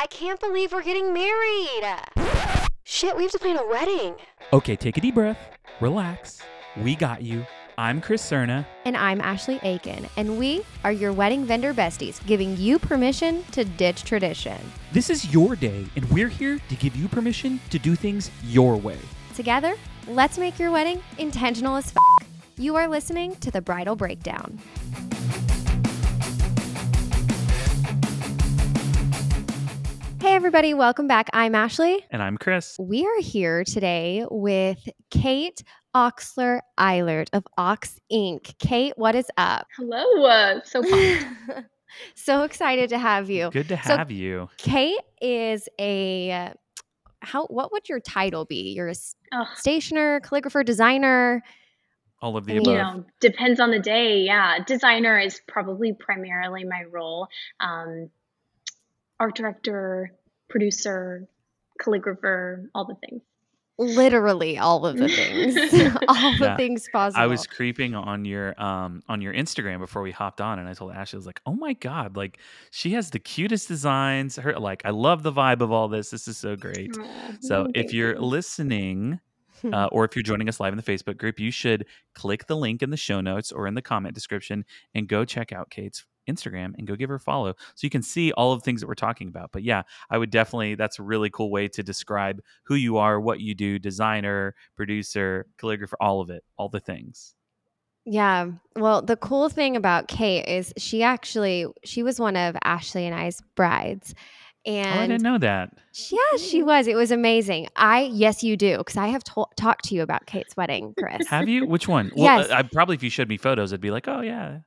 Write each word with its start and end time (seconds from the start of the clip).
I 0.00 0.06
can't 0.06 0.38
believe 0.38 0.72
we're 0.72 0.84
getting 0.84 1.12
married. 1.12 1.84
Shit, 2.84 3.16
we 3.16 3.24
have 3.24 3.32
to 3.32 3.38
plan 3.40 3.58
a 3.58 3.66
wedding. 3.66 4.14
Okay, 4.52 4.76
take 4.76 4.96
a 4.96 5.00
deep 5.00 5.16
breath, 5.16 5.50
relax. 5.80 6.40
We 6.76 6.94
got 6.94 7.22
you. 7.22 7.44
I'm 7.76 8.00
Chris 8.00 8.22
Cerna. 8.22 8.64
And 8.84 8.96
I'm 8.96 9.20
Ashley 9.20 9.58
Aiken, 9.64 10.06
and 10.16 10.38
we 10.38 10.62
are 10.84 10.92
your 10.92 11.12
wedding 11.12 11.44
vendor 11.44 11.74
besties, 11.74 12.24
giving 12.26 12.56
you 12.56 12.78
permission 12.78 13.42
to 13.50 13.64
ditch 13.64 14.04
tradition. 14.04 14.58
This 14.92 15.10
is 15.10 15.32
your 15.32 15.56
day, 15.56 15.84
and 15.96 16.04
we're 16.12 16.28
here 16.28 16.60
to 16.68 16.76
give 16.76 16.94
you 16.94 17.08
permission 17.08 17.58
to 17.70 17.78
do 17.80 17.96
things 17.96 18.30
your 18.44 18.76
way. 18.76 18.98
Together, 19.34 19.74
let's 20.06 20.38
make 20.38 20.60
your 20.60 20.70
wedding 20.70 21.02
intentional 21.18 21.74
as 21.74 21.88
f. 21.88 22.28
You 22.56 22.76
are 22.76 22.86
listening 22.86 23.34
to 23.36 23.50
the 23.50 23.60
Bridal 23.60 23.96
Breakdown. 23.96 24.60
Hey, 30.28 30.34
everybody, 30.34 30.74
welcome 30.74 31.08
back. 31.08 31.30
I'm 31.32 31.54
Ashley. 31.54 32.04
And 32.10 32.22
I'm 32.22 32.36
Chris. 32.36 32.76
We 32.78 33.06
are 33.06 33.20
here 33.22 33.64
today 33.64 34.26
with 34.30 34.86
Kate 35.10 35.62
Oxler 35.96 36.60
Eilert 36.76 37.30
of 37.32 37.46
Ox 37.56 37.98
Ink. 38.10 38.54
Kate, 38.58 38.92
what 38.96 39.14
is 39.14 39.24
up? 39.38 39.66
Hello. 39.74 40.26
Uh, 40.26 40.60
so 40.64 40.82
so 42.14 42.42
excited 42.42 42.90
to 42.90 42.98
have 42.98 43.30
you. 43.30 43.48
Good 43.50 43.68
to 43.68 43.82
So- 43.82 43.96
have 43.96 44.10
you. 44.10 44.50
Kate 44.58 45.00
is 45.22 45.66
a 45.78 46.30
uh, 46.30 46.50
how 47.20 47.46
what 47.46 47.72
would 47.72 47.88
your 47.88 47.98
title 47.98 48.44
be? 48.44 48.72
You're 48.76 48.88
a 48.88 48.90
s- 48.90 49.14
Ugh, 49.32 49.46
stationer, 49.56 50.20
calligrapher, 50.20 50.62
designer. 50.62 51.42
All 52.20 52.36
of 52.36 52.44
the 52.44 52.52
I 52.52 52.54
mean, 52.56 52.62
above. 52.64 52.72
you 52.74 52.78
know, 53.00 53.04
depends 53.20 53.60
on 53.60 53.70
the 53.70 53.78
day. 53.80 54.18
Yeah. 54.20 54.58
Designer 54.62 55.18
is 55.18 55.40
probably 55.48 55.94
primarily 55.94 56.64
my 56.64 56.84
role. 56.90 57.28
Um, 57.60 58.10
art 59.20 59.34
director, 59.34 60.12
producer, 60.48 61.26
calligrapher, 61.80 62.66
all 62.74 62.86
the 62.86 62.96
things. 63.06 63.22
Literally 63.80 64.58
all 64.58 64.84
of 64.86 64.96
the 64.96 65.08
things. 65.08 65.54
all 66.08 66.32
the 66.36 66.46
Yeah. 66.46 66.56
things 66.56 66.88
possible. 66.92 67.22
I 67.22 67.26
was 67.28 67.46
creeping 67.46 67.94
on 67.94 68.24
your 68.24 68.60
um 68.60 69.02
on 69.08 69.22
your 69.22 69.32
Instagram 69.32 69.78
before 69.78 70.02
we 70.02 70.10
hopped 70.10 70.40
on, 70.40 70.58
and 70.58 70.68
I 70.68 70.74
told 70.74 70.92
Ashley, 70.92 71.16
I 71.16 71.18
was 71.18 71.26
like, 71.26 71.40
"Oh 71.46 71.54
my 71.54 71.74
god, 71.74 72.16
like 72.16 72.38
she 72.72 72.90
has 72.94 73.10
the 73.10 73.20
cutest 73.20 73.68
designs. 73.68 74.34
Her 74.34 74.58
like, 74.58 74.82
I 74.84 74.90
love 74.90 75.22
the 75.22 75.32
vibe 75.32 75.60
of 75.60 75.70
all 75.70 75.86
this. 75.86 76.10
This 76.10 76.26
is 76.26 76.36
so 76.36 76.56
great." 76.56 76.90
Aw, 76.98 77.32
So 77.40 77.68
if 77.72 77.92
you're 77.92 78.18
listening, 78.18 79.20
uh, 79.72 79.88
or 79.92 80.04
if 80.04 80.16
you're 80.16 80.24
joining 80.24 80.48
us 80.48 80.58
live 80.58 80.72
in 80.72 80.76
the 80.76 80.82
Facebook 80.82 81.16
group, 81.16 81.38
you 81.38 81.52
should 81.52 81.86
click 82.16 82.48
the 82.48 82.56
link 82.56 82.82
in 82.82 82.90
the 82.90 82.96
show 82.96 83.20
notes 83.20 83.52
or 83.52 83.68
in 83.68 83.74
the 83.74 83.82
comment 83.82 84.12
description 84.12 84.64
and 84.92 85.06
go 85.08 85.24
check 85.24 85.52
out 85.52 85.70
Kate's 85.70 86.04
Instagram 86.28 86.74
and 86.78 86.86
go 86.86 86.94
give 86.94 87.08
her 87.08 87.16
a 87.16 87.20
follow 87.20 87.54
so 87.74 87.84
you 87.86 87.90
can 87.90 88.02
see 88.02 88.30
all 88.32 88.52
of 88.52 88.60
the 88.60 88.64
things 88.64 88.80
that 88.80 88.86
we're 88.86 88.94
talking 88.94 89.28
about. 89.28 89.50
But 89.52 89.62
yeah, 89.64 89.82
I 90.10 90.18
would 90.18 90.30
definitely, 90.30 90.74
that's 90.76 90.98
a 90.98 91.02
really 91.02 91.30
cool 91.30 91.50
way 91.50 91.68
to 91.68 91.82
describe 91.82 92.40
who 92.64 92.74
you 92.74 92.96
are, 92.98 93.18
what 93.20 93.40
you 93.40 93.54
do, 93.54 93.78
designer, 93.78 94.54
producer, 94.76 95.46
calligrapher, 95.60 95.94
all 96.00 96.20
of 96.20 96.30
it, 96.30 96.44
all 96.56 96.68
the 96.68 96.80
things. 96.80 97.34
Yeah. 98.04 98.52
Well, 98.76 99.02
the 99.02 99.16
cool 99.16 99.48
thing 99.48 99.76
about 99.76 100.08
Kate 100.08 100.46
is 100.46 100.72
she 100.78 101.02
actually 101.02 101.66
she 101.84 102.02
was 102.02 102.18
one 102.18 102.36
of 102.36 102.56
Ashley 102.64 103.04
and 103.06 103.14
I's 103.14 103.42
brides. 103.54 104.14
oh, 104.66 104.72
I 104.72 105.06
didn't 105.06 105.22
know 105.22 105.38
that. 105.38 105.72
yeah, 106.10 106.38
she 106.38 106.62
was. 106.62 106.86
It 106.86 106.94
was 106.96 107.10
amazing. 107.10 107.68
I 107.76 108.08
yes, 108.12 108.42
you 108.42 108.56
do 108.56 108.78
because 108.78 108.96
I 108.96 109.08
have 109.08 109.24
to- 109.24 109.46
talked 109.56 109.84
to 109.86 109.94
you 109.94 110.02
about 110.02 110.24
Kate's 110.26 110.56
wedding, 110.56 110.94
Chris. 110.98 111.26
Have 111.28 111.48
you? 111.48 111.66
Which 111.66 111.86
one? 111.86 112.10
Well, 112.16 112.24
Yes. 112.38 112.50
uh, 112.50 112.54
I 112.54 112.62
probably 112.62 112.94
if 112.96 113.02
you 113.02 113.10
showed 113.10 113.28
me 113.28 113.36
photos, 113.36 113.72
I'd 113.74 113.80
be 113.80 113.90
like, 113.90 114.08
oh 114.08 114.20
yeah. 114.22 114.60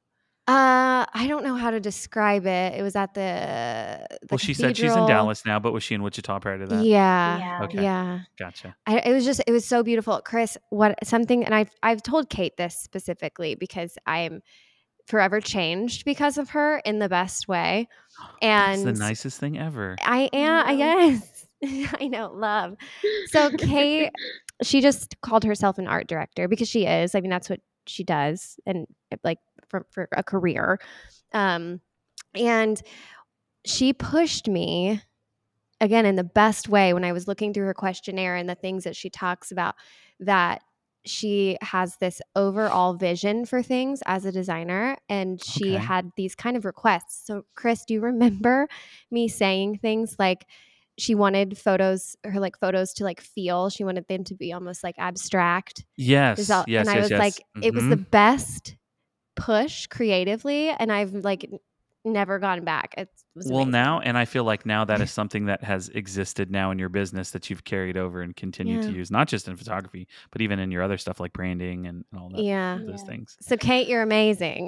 Uh, 0.51 1.05
I 1.13 1.27
don't 1.27 1.43
know 1.43 1.55
how 1.55 1.71
to 1.71 1.79
describe 1.79 2.45
it. 2.45 2.73
It 2.75 2.81
was 2.81 2.95
at 2.95 3.13
the. 3.13 4.05
the 4.09 4.17
Well, 4.31 4.37
she 4.37 4.53
said 4.53 4.75
she's 4.75 4.95
in. 4.95 5.05
Dallas 5.05 5.45
now, 5.45 5.59
but 5.59 5.71
was 5.71 5.83
she 5.83 5.95
in 5.95 6.03
Wichita 6.03 6.39
prior 6.39 6.57
to 6.57 6.65
that? 6.67 6.83
Yeah. 6.85 7.39
Yeah. 7.39 7.63
Okay. 7.63 7.81
Yeah. 7.81 8.19
Gotcha. 8.37 8.75
I, 8.85 8.99
it 8.99 9.13
was 9.13 9.23
just 9.23 9.41
it 9.47 9.51
was 9.51 9.65
so 9.65 9.83
beautiful 9.83 10.21
chris 10.25 10.57
what 10.69 10.95
something 11.05 11.45
and 11.45 11.53
i've 11.53 11.69
i've 11.83 12.01
told 12.01 12.29
kate 12.29 12.57
this 12.57 12.75
specifically 12.75 13.55
because 13.55 13.97
i 14.05 14.19
am 14.19 14.41
forever 15.05 15.39
changed 15.39 16.03
because 16.03 16.37
of 16.37 16.49
her 16.51 16.77
in 16.79 16.99
the 16.99 17.09
best 17.09 17.47
way 17.47 17.87
That's 18.41 18.79
and 18.79 18.87
the 18.87 18.93
nicest 18.93 19.39
thing 19.39 19.57
ever. 19.57 19.95
i 20.01 20.29
am 20.33 20.67
i 20.67 20.75
guess 20.75 21.47
i 21.99 22.07
know 22.07 22.31
love 22.33 22.75
so 23.27 23.49
kate 23.57 24.11
she 24.63 24.81
just 24.81 25.19
called 25.21 25.43
herself 25.43 25.77
an 25.77 25.87
art 25.87 26.07
director 26.07 26.47
because 26.47 26.67
she 26.67 26.85
is 26.85 27.13
i 27.13 27.21
mean 27.21 27.29
that's 27.29 27.49
what 27.49 27.59
she 27.87 28.03
does 28.03 28.59
and 28.65 28.87
like 29.23 29.39
for, 29.67 29.85
for 29.91 30.07
a 30.15 30.23
career 30.23 30.79
um 31.33 31.81
and 32.35 32.81
she 33.65 33.93
pushed 33.93 34.47
me 34.47 35.01
again 35.79 36.05
in 36.05 36.15
the 36.15 36.23
best 36.23 36.69
way 36.69 36.93
when 36.93 37.03
I 37.03 37.11
was 37.11 37.27
looking 37.27 37.53
through 37.53 37.65
her 37.65 37.73
questionnaire 37.73 38.35
and 38.35 38.49
the 38.49 38.55
things 38.55 38.83
that 38.83 38.95
she 38.95 39.09
talks 39.09 39.51
about 39.51 39.75
that 40.19 40.61
she 41.05 41.57
has 41.61 41.97
this 41.97 42.21
overall 42.35 42.93
vision 42.93 43.45
for 43.45 43.63
things 43.63 44.01
as 44.05 44.23
a 44.25 44.31
designer 44.31 44.97
and 45.09 45.41
she 45.41 45.73
Okay. 45.73 45.77
had 45.77 46.11
these 46.15 46.35
kind 46.35 46.55
of 46.55 46.63
requests. 46.65 47.25
So 47.25 47.43
Chris, 47.55 47.83
do 47.85 47.95
you 47.95 48.01
remember 48.01 48.67
me 49.09 49.27
saying 49.27 49.79
things 49.79 50.15
like 50.19 50.45
she 51.01 51.15
wanted 51.15 51.57
photos 51.57 52.15
her 52.23 52.39
like 52.39 52.57
photos 52.59 52.93
to 52.93 53.03
like 53.03 53.19
feel 53.21 53.69
she 53.69 53.83
wanted 53.83 54.05
them 54.07 54.23
to 54.23 54.35
be 54.35 54.53
almost 54.53 54.83
like 54.83 54.95
abstract 54.99 55.83
Yes. 55.97 56.49
All- 56.49 56.65
yes. 56.67 56.81
and 56.81 56.89
I 56.89 56.93
yes, 56.95 57.01
was 57.03 57.11
yes. 57.11 57.19
like, 57.19 57.43
it 57.63 57.73
was 57.73 57.87
the 57.87 57.95
Mhm. 57.97 58.11
best 58.11 58.75
push 59.35 59.87
creatively, 59.87 60.69
and 60.69 60.91
I've 60.91 61.13
like 61.13 61.49
never 62.03 62.39
gone 62.39 62.63
back. 62.63 62.93
It 62.97 63.09
was 63.35 63.45
well 63.47 63.59
amazing. 63.61 63.71
now 63.71 63.99
and 64.01 64.17
i 64.17 64.25
feel 64.25 64.43
like 64.43 64.65
now 64.65 64.83
that 64.83 64.99
is 64.99 65.09
something 65.19 65.45
that 65.45 65.63
has 65.63 65.87
existed 65.89 66.51
now 66.51 66.69
in 66.71 66.77
your 66.77 66.89
business 66.89 67.31
that 67.31 67.49
you've 67.49 67.63
carried 67.63 67.95
over 67.95 68.21
and 68.21 68.35
continue 68.35 68.81
to 68.81 68.91
use 68.91 69.09
not 69.09 69.29
just 69.29 69.47
in 69.47 69.55
photography 69.55 70.05
but 70.31 70.41
even 70.41 70.59
in 70.59 70.69
your 70.69 70.83
other 70.83 70.97
stuff 70.97 71.17
like 71.21 71.31
branding 71.31 71.87
and, 71.87 72.03
and 72.11 72.19
all 72.21 72.27
that 72.29 72.43
yeah. 72.43 72.77
those 72.85 72.99
Yeah. 73.01 73.07
things 73.07 73.37
So 73.39 73.55
Kate, 73.55 73.87
you're 73.87 74.01
amazing. 74.01 74.67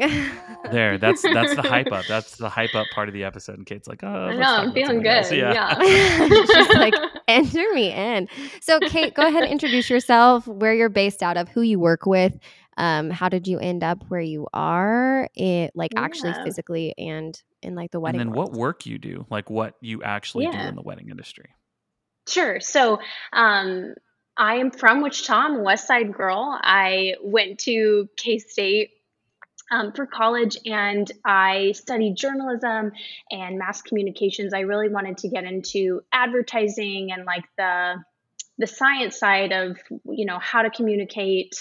there 0.71 0.97
that's 0.97 1.21
that's 1.23 1.55
the 1.55 1.61
hype 1.61 1.91
up 1.91 2.05
that's 2.07 2.37
the 2.37 2.47
hype 2.57 2.73
up 2.73 2.87
part 2.93 3.09
of 3.09 3.13
the 3.13 3.25
episode 3.25 3.57
and 3.57 3.65
kate's 3.65 3.87
like 3.89 4.01
oh 4.03 4.07
I 4.07 4.35
know, 4.35 4.41
I'm 4.43 4.71
feeling 4.71 5.03
something 5.03 5.07
else." 5.07 5.29
good. 5.29 5.39
yeah, 5.39 5.77
Yeah. 5.81 6.45
She's 6.45 6.75
like, 6.75 6.93
enter 7.27 7.73
me 7.73 7.91
in. 7.91 8.27
So 8.61 8.79
Kate, 8.79 9.13
go 9.13 9.27
ahead 9.27 9.43
and 9.43 9.51
introduce 9.51 9.89
yourself, 9.89 10.47
where 10.47 10.73
you're 10.73 10.87
based 10.89 11.21
out 11.23 11.35
of, 11.37 11.49
who 11.49 11.61
you 11.61 11.79
work 11.79 12.05
with, 12.05 12.37
um, 12.77 13.09
how 13.09 13.29
did 13.29 13.47
you 13.47 13.59
end 13.59 13.83
up 13.83 14.03
where 14.09 14.21
you 14.21 14.47
are, 14.53 15.29
it 15.35 15.71
like 15.75 15.91
actually 15.95 16.33
physically 16.43 16.93
and 16.97 17.41
in 17.61 17.75
like 17.75 17.91
the 17.91 17.99
wedding 17.99 18.21
and 18.21 18.31
wedding. 18.31 18.43
then 18.43 18.53
what 18.53 18.59
work 18.59 18.85
you 18.85 18.97
do 18.97 19.25
like 19.29 19.49
what 19.49 19.75
you 19.79 20.03
actually 20.03 20.45
do 20.47 20.57
in 20.57 20.75
the 20.75 20.81
wedding 20.81 21.09
industry 21.09 21.49
Sure. 22.27 22.59
So, 22.59 22.99
um, 23.31 23.93
I 24.35 24.55
am 24.55 24.71
from 24.71 25.01
Wichita. 25.01 25.33
I'm 25.33 25.55
a 25.57 25.61
West 25.61 25.87
Side 25.87 26.13
girl. 26.13 26.57
I 26.61 27.15
went 27.21 27.59
to 27.59 28.09
K 28.17 28.39
State 28.39 28.91
um, 29.69 29.91
for 29.91 30.07
college 30.07 30.57
and 30.65 31.11
I 31.23 31.73
studied 31.73 32.15
journalism 32.15 32.93
and 33.29 33.59
mass 33.59 33.81
communications. 33.81 34.53
I 34.53 34.61
really 34.61 34.89
wanted 34.89 35.17
to 35.19 35.29
get 35.29 35.43
into 35.43 36.01
advertising 36.11 37.11
and 37.11 37.25
like 37.25 37.43
the 37.57 37.95
the 38.59 38.67
science 38.67 39.17
side 39.17 39.51
of 39.51 39.77
you 40.05 40.25
know 40.25 40.39
how 40.39 40.61
to 40.61 40.69
communicate 40.69 41.55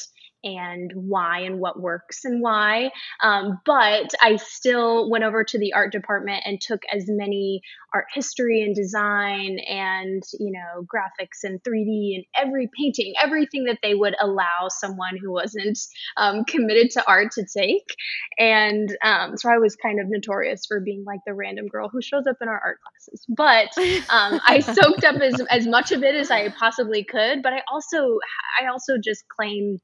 and 0.44 0.92
why 0.94 1.40
and 1.40 1.58
what 1.58 1.80
works 1.80 2.24
and 2.24 2.42
why. 2.42 2.90
Um, 3.22 3.60
but 3.64 4.12
I 4.22 4.36
still 4.36 5.10
went 5.10 5.24
over 5.24 5.44
to 5.44 5.58
the 5.58 5.72
art 5.72 5.92
department 5.92 6.42
and 6.44 6.60
took 6.60 6.82
as 6.92 7.04
many 7.08 7.62
art 7.94 8.06
history 8.14 8.62
and 8.62 8.74
design 8.74 9.58
and 9.68 10.22
you 10.38 10.50
know 10.50 10.82
graphics 10.82 11.44
and 11.44 11.62
3D 11.62 12.16
and 12.16 12.24
every 12.36 12.68
painting, 12.76 13.14
everything 13.22 13.64
that 13.64 13.78
they 13.82 13.94
would 13.94 14.14
allow 14.20 14.68
someone 14.68 15.16
who 15.20 15.32
wasn't 15.32 15.78
um, 16.16 16.44
committed 16.44 16.90
to 16.92 17.06
art 17.06 17.32
to 17.32 17.44
take. 17.44 17.94
And 18.38 18.96
um, 19.04 19.36
so 19.36 19.50
I 19.50 19.58
was 19.58 19.76
kind 19.76 20.00
of 20.00 20.06
notorious 20.08 20.66
for 20.66 20.80
being 20.80 21.04
like 21.06 21.20
the 21.26 21.34
random 21.34 21.66
girl 21.66 21.88
who 21.88 22.02
shows 22.02 22.26
up 22.26 22.36
in 22.40 22.48
our 22.48 22.60
art 22.64 22.78
classes. 22.82 23.24
But 23.28 23.68
um, 24.10 24.40
I 24.46 24.60
soaked 24.60 25.04
up 25.04 25.20
as, 25.20 25.40
as 25.50 25.66
much 25.66 25.92
of 25.92 26.02
it 26.02 26.14
as 26.14 26.30
I 26.30 26.48
possibly 26.50 27.04
could. 27.04 27.42
But 27.42 27.52
I 27.52 27.62
also 27.70 28.18
I 28.60 28.66
also 28.66 28.94
just 29.02 29.24
claim 29.28 29.78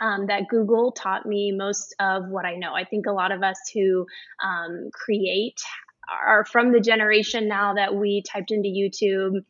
um, 0.00 0.26
that 0.26 0.48
Google 0.48 0.92
taught 0.92 1.26
me 1.26 1.52
most 1.52 1.94
of 2.00 2.28
what 2.28 2.44
I 2.44 2.56
know. 2.56 2.74
I 2.74 2.84
think 2.84 3.06
a 3.06 3.12
lot 3.12 3.32
of 3.32 3.42
us 3.42 3.58
who 3.72 4.06
um, 4.42 4.90
create 4.92 5.60
are 6.10 6.44
from 6.44 6.72
the 6.72 6.80
generation 6.80 7.48
now 7.48 7.74
that 7.74 7.94
we 7.94 8.22
typed 8.22 8.50
into 8.50 8.68
YouTube 8.68 9.44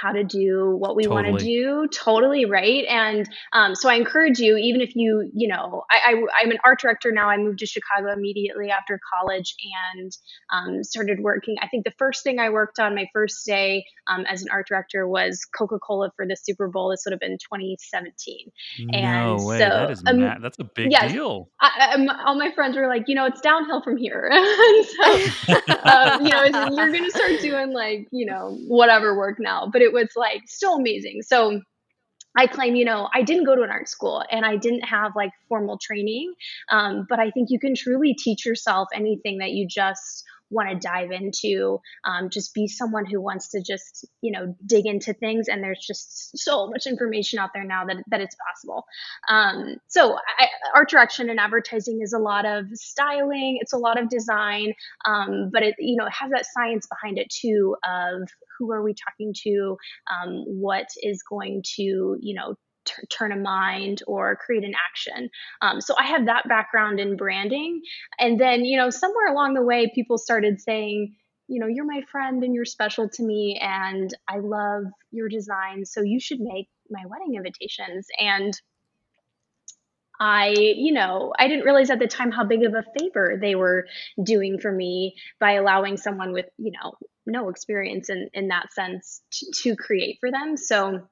how 0.00 0.12
to 0.12 0.24
do 0.24 0.76
what 0.78 0.96
we 0.96 1.06
want 1.06 1.26
to 1.26 1.44
do 1.44 1.88
totally 1.92 2.44
right 2.44 2.84
and 2.88 3.28
um, 3.52 3.74
so 3.74 3.88
i 3.88 3.94
encourage 3.94 4.38
you 4.38 4.56
even 4.56 4.80
if 4.80 4.94
you 4.94 5.30
you 5.34 5.48
know 5.48 5.84
I, 5.90 6.12
I 6.12 6.42
i'm 6.42 6.50
an 6.50 6.58
art 6.64 6.80
director 6.80 7.12
now 7.12 7.28
i 7.28 7.36
moved 7.36 7.58
to 7.60 7.66
chicago 7.66 8.12
immediately 8.12 8.70
after 8.70 9.00
college 9.12 9.54
and 9.96 10.12
um, 10.52 10.84
started 10.84 11.20
working 11.20 11.56
i 11.62 11.68
think 11.68 11.84
the 11.84 11.94
first 11.98 12.22
thing 12.22 12.38
i 12.38 12.50
worked 12.50 12.78
on 12.78 12.94
my 12.94 13.08
first 13.12 13.44
day 13.46 13.84
um, 14.06 14.24
as 14.26 14.42
an 14.42 14.48
art 14.52 14.66
director 14.68 15.08
was 15.08 15.44
coca-cola 15.56 16.10
for 16.16 16.26
the 16.26 16.36
super 16.36 16.68
bowl 16.68 16.90
this 16.90 17.02
would 17.04 17.12
have 17.12 17.20
been 17.20 17.38
2017 17.38 18.52
and 18.92 19.38
No 19.38 19.46
way. 19.46 19.58
so 19.58 19.68
That 19.68 19.90
is 19.90 20.02
um, 20.06 20.20
mad. 20.20 20.38
That's 20.42 20.58
a 20.58 20.64
big 20.64 20.90
yes 20.90 21.12
deal. 21.12 21.50
I, 21.60 21.96
I, 21.96 22.24
all 22.24 22.36
my 22.36 22.52
friends 22.52 22.76
were 22.76 22.88
like, 22.88 23.04
you 23.06 23.14
know, 23.14 23.26
it's 23.26 23.40
downhill 23.40 23.82
from 23.82 23.96
here. 23.96 24.30
so, 24.32 25.54
um, 25.84 26.24
you 26.24 26.30
know, 26.30 26.44
you're 26.44 26.92
going 26.92 27.04
to 27.04 27.10
start 27.10 27.40
doing 27.40 27.72
like, 27.72 28.08
you 28.10 28.26
know, 28.26 28.58
whatever 28.66 29.16
work 29.16 29.38
now. 29.38 29.68
But 29.72 29.82
it 29.82 29.85
was 29.92 30.08
like 30.16 30.42
so 30.46 30.78
amazing. 30.78 31.22
So 31.22 31.60
I 32.36 32.46
claim, 32.46 32.76
you 32.76 32.84
know, 32.84 33.08
I 33.14 33.22
didn't 33.22 33.44
go 33.44 33.56
to 33.56 33.62
an 33.62 33.70
art 33.70 33.88
school 33.88 34.22
and 34.30 34.44
I 34.44 34.56
didn't 34.56 34.82
have 34.82 35.12
like 35.16 35.30
formal 35.48 35.78
training. 35.82 36.34
Um, 36.70 37.06
but 37.08 37.18
I 37.18 37.30
think 37.30 37.48
you 37.50 37.58
can 37.58 37.74
truly 37.74 38.14
teach 38.14 38.44
yourself 38.44 38.88
anything 38.94 39.38
that 39.38 39.52
you 39.52 39.66
just 39.66 40.24
want 40.50 40.68
to 40.70 40.76
dive 40.76 41.10
into. 41.10 41.80
Um, 42.04 42.30
just 42.30 42.54
be 42.54 42.68
someone 42.68 43.06
who 43.06 43.20
wants 43.20 43.48
to 43.50 43.62
just, 43.62 44.06
you 44.20 44.32
know, 44.32 44.54
dig 44.64 44.86
into 44.86 45.12
things. 45.12 45.48
And 45.48 45.62
there's 45.62 45.84
just 45.84 46.38
so 46.38 46.68
much 46.68 46.86
information 46.86 47.38
out 47.38 47.50
there 47.54 47.64
now 47.64 47.84
that, 47.86 47.96
that 48.08 48.20
it's 48.20 48.36
possible. 48.46 48.84
Um, 49.28 49.76
so 49.88 50.14
I, 50.38 50.48
art 50.74 50.90
direction 50.90 51.30
and 51.30 51.40
advertising 51.40 52.00
is 52.02 52.12
a 52.12 52.18
lot 52.18 52.46
of 52.46 52.66
styling. 52.74 53.58
It's 53.60 53.72
a 53.72 53.78
lot 53.78 54.00
of 54.00 54.08
design. 54.08 54.74
Um, 55.06 55.50
but 55.52 55.62
it, 55.62 55.74
you 55.78 55.96
know, 55.96 56.06
it 56.06 56.12
has 56.12 56.30
that 56.30 56.46
science 56.46 56.86
behind 56.86 57.18
it 57.18 57.28
too 57.30 57.76
of 57.84 58.28
who 58.58 58.72
are 58.72 58.82
we 58.82 58.94
talking 58.94 59.34
to? 59.44 59.76
Um, 60.10 60.44
what 60.46 60.86
is 61.02 61.22
going 61.28 61.62
to, 61.76 62.16
you 62.20 62.34
know, 62.34 62.56
t- 62.86 63.06
turn 63.08 63.32
a 63.32 63.36
mind 63.36 64.02
or 64.06 64.36
create 64.36 64.64
an 64.64 64.72
action. 64.88 65.28
Um, 65.60 65.80
so 65.80 65.94
I 65.98 66.04
have 66.04 66.26
that 66.26 66.48
background 66.48 67.00
in 67.00 67.16
branding. 67.16 67.82
And 68.18 68.40
then, 68.40 68.64
you 68.64 68.76
know, 68.76 68.90
somewhere 68.90 69.32
along 69.32 69.54
the 69.54 69.62
way, 69.62 69.90
people 69.94 70.18
started 70.18 70.60
saying, 70.60 71.14
you 71.48 71.60
know, 71.60 71.66
you're 71.66 71.86
my 71.86 72.02
friend 72.10 72.42
and 72.42 72.54
you're 72.54 72.64
special 72.64 73.08
to 73.08 73.22
me 73.22 73.60
and 73.62 74.10
I 74.28 74.38
love 74.38 74.84
your 75.10 75.28
design. 75.28 75.84
So 75.84 76.02
you 76.02 76.18
should 76.18 76.40
make 76.40 76.68
my 76.90 77.02
wedding 77.06 77.34
invitations. 77.36 78.08
And 78.18 78.58
I, 80.18 80.54
you 80.56 80.92
know, 80.92 81.32
I 81.38 81.46
didn't 81.46 81.64
realize 81.64 81.90
at 81.90 81.98
the 81.98 82.06
time 82.06 82.30
how 82.30 82.44
big 82.44 82.62
of 82.64 82.74
a 82.74 82.84
favor 82.98 83.38
they 83.40 83.54
were 83.54 83.86
doing 84.22 84.58
for 84.58 84.72
me 84.72 85.14
by 85.38 85.52
allowing 85.52 85.98
someone 85.98 86.32
with, 86.32 86.46
you 86.56 86.72
know, 86.72 86.94
no 87.26 87.48
experience 87.48 88.08
in, 88.08 88.30
in 88.32 88.48
that 88.48 88.72
sense 88.72 89.20
to, 89.32 89.46
to 89.62 89.76
create 89.76 90.16
for 90.20 90.30
them. 90.30 90.56
So 90.56 91.06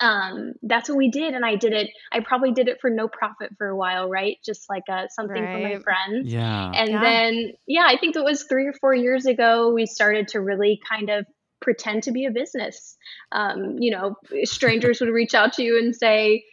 um, 0.00 0.54
that's 0.62 0.88
what 0.88 0.96
we 0.96 1.10
did. 1.10 1.34
And 1.34 1.44
I 1.44 1.56
did 1.56 1.72
it, 1.72 1.90
I 2.12 2.20
probably 2.20 2.52
did 2.52 2.68
it 2.68 2.78
for 2.80 2.90
no 2.90 3.06
profit 3.06 3.50
for 3.58 3.68
a 3.68 3.76
while, 3.76 4.08
right? 4.08 4.38
Just 4.44 4.68
like 4.68 4.84
a, 4.88 5.08
something 5.10 5.42
for 5.42 5.58
my 5.58 5.78
friends. 5.80 6.32
Yeah. 6.32 6.72
And 6.74 6.90
Yeah. 6.90 7.00
then, 7.00 7.52
yeah, 7.66 7.84
I 7.86 7.96
think 7.98 8.16
it 8.16 8.24
was 8.24 8.44
three 8.44 8.66
or 8.66 8.72
four 8.72 8.94
years 8.94 9.26
ago, 9.26 9.72
we 9.72 9.86
started 9.86 10.28
to 10.28 10.40
really 10.40 10.80
kind 10.88 11.10
of 11.10 11.26
pretend 11.60 12.04
to 12.04 12.12
be 12.12 12.24
a 12.24 12.30
business. 12.30 12.96
Um, 13.32 13.76
you 13.78 13.90
know, 13.90 14.16
strangers 14.44 15.00
would 15.00 15.10
reach 15.10 15.34
out 15.34 15.52
to 15.54 15.62
you 15.62 15.78
and 15.78 15.94
say, 15.94 16.44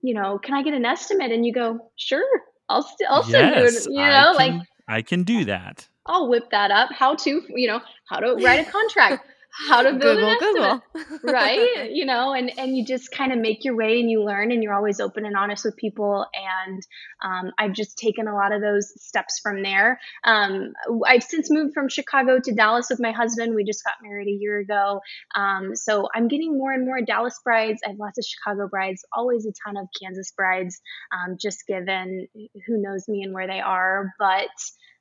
you 0.00 0.14
know, 0.14 0.38
can 0.38 0.54
I 0.54 0.62
get 0.62 0.74
an 0.74 0.84
estimate? 0.84 1.32
And 1.32 1.44
you 1.44 1.52
go, 1.52 1.90
sure, 1.96 2.24
I'll, 2.68 2.82
st- 2.82 3.10
I'll 3.10 3.24
send 3.24 3.56
you, 3.56 3.62
yes. 3.62 3.86
an, 3.86 3.92
you 3.92 4.00
I 4.02 4.10
know, 4.10 4.38
can, 4.38 4.58
like 4.58 4.68
I 4.88 5.02
can 5.02 5.24
do 5.24 5.44
that. 5.46 5.88
I'll 6.06 6.28
whip 6.28 6.50
that 6.52 6.70
up. 6.70 6.90
How 6.92 7.16
to, 7.16 7.42
you 7.48 7.66
know, 7.66 7.80
how 8.08 8.20
to 8.20 8.34
write 8.34 8.66
a 8.66 8.70
contract, 8.70 9.26
how 9.68 9.82
to 9.82 9.92
build 9.92 10.18
Google, 10.18 10.28
an 10.28 10.36
estimate 10.36 10.82
Google. 10.92 11.32
right? 11.32 11.90
You 11.96 12.04
know 12.04 12.32
and 12.32 12.50
and 12.58 12.76
you 12.76 12.84
just 12.84 13.10
kind 13.10 13.32
of 13.32 13.38
make 13.38 13.64
your 13.64 13.76
way 13.76 14.00
and 14.00 14.10
you 14.10 14.22
learn 14.22 14.52
and 14.52 14.62
you're 14.62 14.74
always 14.74 15.00
open 15.00 15.24
and 15.24 15.36
honest 15.36 15.64
with 15.64 15.76
people. 15.76 16.26
And 16.34 16.82
um, 17.22 17.52
i've 17.58 17.72
just 17.72 17.96
taken 17.96 18.28
a 18.28 18.34
lot 18.34 18.52
of 18.52 18.60
those 18.60 18.92
steps 19.02 19.40
from 19.42 19.62
there. 19.62 19.98
Um, 20.24 20.72
i've 21.06 21.22
since 21.22 21.50
moved 21.50 21.74
from 21.74 21.88
chicago 21.88 22.38
to 22.42 22.54
dallas 22.54 22.88
with 22.90 23.00
my 23.00 23.12
husband. 23.12 23.54
We 23.54 23.64
just 23.64 23.84
got 23.84 23.94
married 24.02 24.28
a 24.28 24.38
year 24.38 24.58
ago. 24.58 25.00
Um, 25.34 25.74
so 25.74 26.08
i'm 26.14 26.28
getting 26.28 26.58
more 26.58 26.72
and 26.72 26.84
more 26.84 27.00
dallas 27.00 27.38
brides. 27.42 27.80
I 27.84 27.90
have 27.90 27.98
lots 27.98 28.18
of 28.18 28.24
chicago 28.24 28.68
brides 28.68 29.04
always 29.12 29.46
a 29.46 29.52
ton 29.64 29.76
of 29.76 29.88
kansas 30.00 30.32
brides 30.36 30.80
um, 31.12 31.36
just 31.40 31.66
given 31.66 32.26
who 32.66 32.82
knows 32.82 33.08
me 33.08 33.22
and 33.22 33.32
where 33.32 33.46
they 33.46 33.60
are. 33.60 34.12
But 34.18 34.48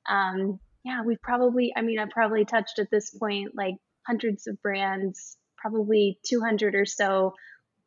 um, 0.10 0.60
yeah 0.86 1.02
we've 1.04 1.22
probably 1.22 1.74
i 1.75 1.81
mean 1.81 2.00
i've 2.00 2.12
probably 2.12 2.46
touched 2.46 2.80
at 2.80 2.90
this 2.92 3.10
point 3.10 3.56
like 3.56 3.75
hundreds 4.06 4.48
of 4.48 4.62
brands, 4.62 5.38
probably 5.57 6.19
200 6.24 6.75
or 6.75 6.86
so 6.86 7.34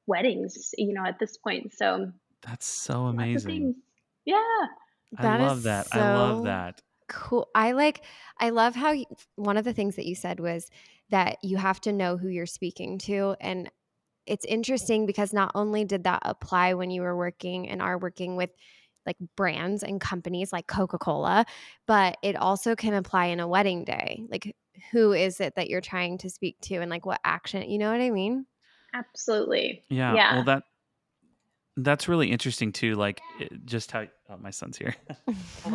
weddings, 0.07 0.75
you 0.77 0.93
know, 0.93 1.05
at 1.05 1.19
this 1.19 1.37
point. 1.37 1.73
So 1.75 2.11
That's 2.43 2.67
so 2.67 3.07
amazing. 3.07 3.51
things. 3.51 3.77
Yeah. 4.25 4.37
I 5.19 5.39
love 5.39 5.59
is 5.59 5.65
that. 5.65 5.87
I 5.93 6.15
love 6.15 6.45
that. 6.45 6.83
Cool. 7.09 7.49
I 7.55 7.73
like, 7.73 8.03
I 8.39 8.51
love 8.51 8.75
how 8.75 8.93
you, 8.93 9.07
one 9.37 9.57
of 9.57 9.65
the 9.65 9.73
things 9.73 9.97
that 9.97 10.07
you 10.07 10.15
said 10.15 10.41
was 10.41 10.69
that 11.11 11.39
you 11.43 11.57
have 11.57 11.81
to 11.83 11.93
know 11.93 12.17
who 12.17 12.29
you're 12.29 12.45
speaking 12.47 12.99
to. 12.99 13.35
And 13.41 13.71
it's 14.27 14.45
interesting 14.45 15.07
because 15.07 15.33
not 15.33 15.53
only 15.55 15.85
did 15.85 16.05
that 16.05 16.21
apply 16.25 16.75
when 16.75 16.91
you 16.91 17.01
were 17.01 17.17
working 17.17 17.69
and 17.69 17.81
are 17.81 17.97
working 17.97 18.37
with 18.37 18.51
like 19.07 19.17
brands 19.37 19.83
and 19.83 20.01
companies 20.01 20.53
like 20.53 20.67
Coca 20.67 20.99
Cola, 20.99 21.47
but 21.87 22.19
it 22.23 22.37
also 22.37 22.77
can 22.77 22.93
apply 22.93 23.27
in 23.27 23.41
a 23.41 23.49
wedding 23.49 23.85
day. 23.85 24.25
Like, 24.29 24.55
who 24.93 25.13
is 25.13 25.41
it 25.41 25.55
that 25.57 25.69
you're 25.69 25.81
trying 25.81 26.19
to 26.19 26.31
speak 26.31 26.61
to 26.63 26.77
and 26.77 26.91
like 26.91 27.07
what 27.07 27.21
action, 27.25 27.69
you 27.69 27.79
know 27.79 27.91
what 27.91 28.01
I 28.01 28.11
mean? 28.11 28.47
Absolutely. 28.95 29.85
Yeah. 29.89 30.15
Yeah. 30.15 30.35
Well, 30.35 30.45
that 30.45 30.63
that's 31.81 32.09
really 32.09 32.31
interesting 32.31 32.73
too. 32.73 32.95
Like 32.95 33.21
it, 33.39 33.65
just 33.65 33.93
how 33.93 34.07
oh, 34.29 34.37
my 34.39 34.51
son's 34.51 34.77
here. 34.77 34.97
On. 35.65 35.75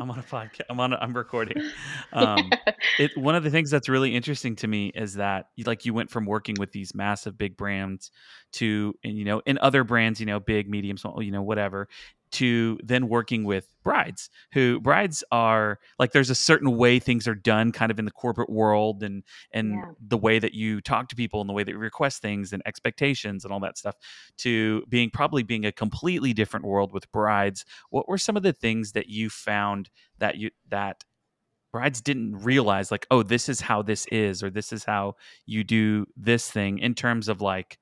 I'm 0.00 0.10
on 0.10 0.18
a 0.18 0.22
podcast. 0.22 0.62
I'm 0.70 0.80
on. 0.80 0.94
A, 0.94 0.96
I'm 0.96 1.14
recording. 1.14 1.62
Um, 2.10 2.50
it 2.98 3.14
one 3.18 3.34
of 3.34 3.44
the 3.44 3.50
things 3.50 3.70
that's 3.70 3.88
really 3.88 4.14
interesting 4.14 4.56
to 4.56 4.66
me 4.66 4.90
is 4.94 5.14
that 5.14 5.50
you- 5.56 5.64
like 5.64 5.84
you 5.84 5.92
went 5.92 6.10
from 6.10 6.24
working 6.24 6.56
with 6.58 6.72
these 6.72 6.94
massive 6.94 7.36
big 7.36 7.56
brands 7.56 8.10
to 8.52 8.94
and 9.04 9.18
you 9.18 9.26
know 9.26 9.42
in 9.44 9.58
other 9.58 9.84
brands 9.84 10.18
you 10.18 10.24
know 10.24 10.40
big 10.40 10.70
medium 10.70 10.96
small 10.96 11.22
you 11.22 11.30
know 11.30 11.42
whatever 11.42 11.86
to 12.32 12.78
then 12.82 13.08
working 13.08 13.44
with 13.44 13.74
brides 13.82 14.28
who 14.52 14.80
brides 14.80 15.24
are 15.32 15.78
like 15.98 16.12
there's 16.12 16.30
a 16.30 16.34
certain 16.34 16.76
way 16.76 16.98
things 16.98 17.26
are 17.26 17.34
done 17.34 17.72
kind 17.72 17.90
of 17.90 17.98
in 17.98 18.04
the 18.04 18.10
corporate 18.10 18.50
world 18.50 19.02
and 19.02 19.22
and 19.52 19.74
Yeah. 19.74 19.92
the 20.00 20.18
way 20.18 20.38
that 20.38 20.54
you 20.54 20.80
talk 20.80 21.08
to 21.08 21.16
people 21.16 21.40
and 21.40 21.48
the 21.48 21.54
way 21.54 21.64
that 21.64 21.72
you 21.72 21.78
request 21.78 22.20
things 22.22 22.52
and 22.52 22.62
expectations 22.66 23.44
and 23.44 23.52
all 23.52 23.60
that 23.60 23.78
stuff 23.78 23.94
to 24.38 24.84
being 24.88 25.10
probably 25.10 25.42
being 25.42 25.64
a 25.64 25.72
completely 25.72 26.32
different 26.32 26.66
world 26.66 26.92
with 26.92 27.10
brides 27.12 27.64
what 27.90 28.08
were 28.08 28.18
some 28.18 28.36
of 28.36 28.42
the 28.42 28.52
things 28.52 28.92
that 28.92 29.08
you 29.08 29.30
found 29.30 29.90
that 30.18 30.36
you 30.36 30.50
that 30.68 31.04
brides 31.72 32.00
didn't 32.00 32.36
realize 32.36 32.90
like 32.90 33.06
oh 33.10 33.22
this 33.22 33.48
is 33.48 33.60
how 33.60 33.82
this 33.82 34.06
is 34.12 34.42
or 34.42 34.50
this 34.50 34.72
is 34.72 34.84
how 34.84 35.14
you 35.46 35.62
do 35.64 36.06
this 36.16 36.50
thing 36.50 36.78
in 36.78 36.94
terms 36.94 37.28
of 37.28 37.40
like 37.40 37.78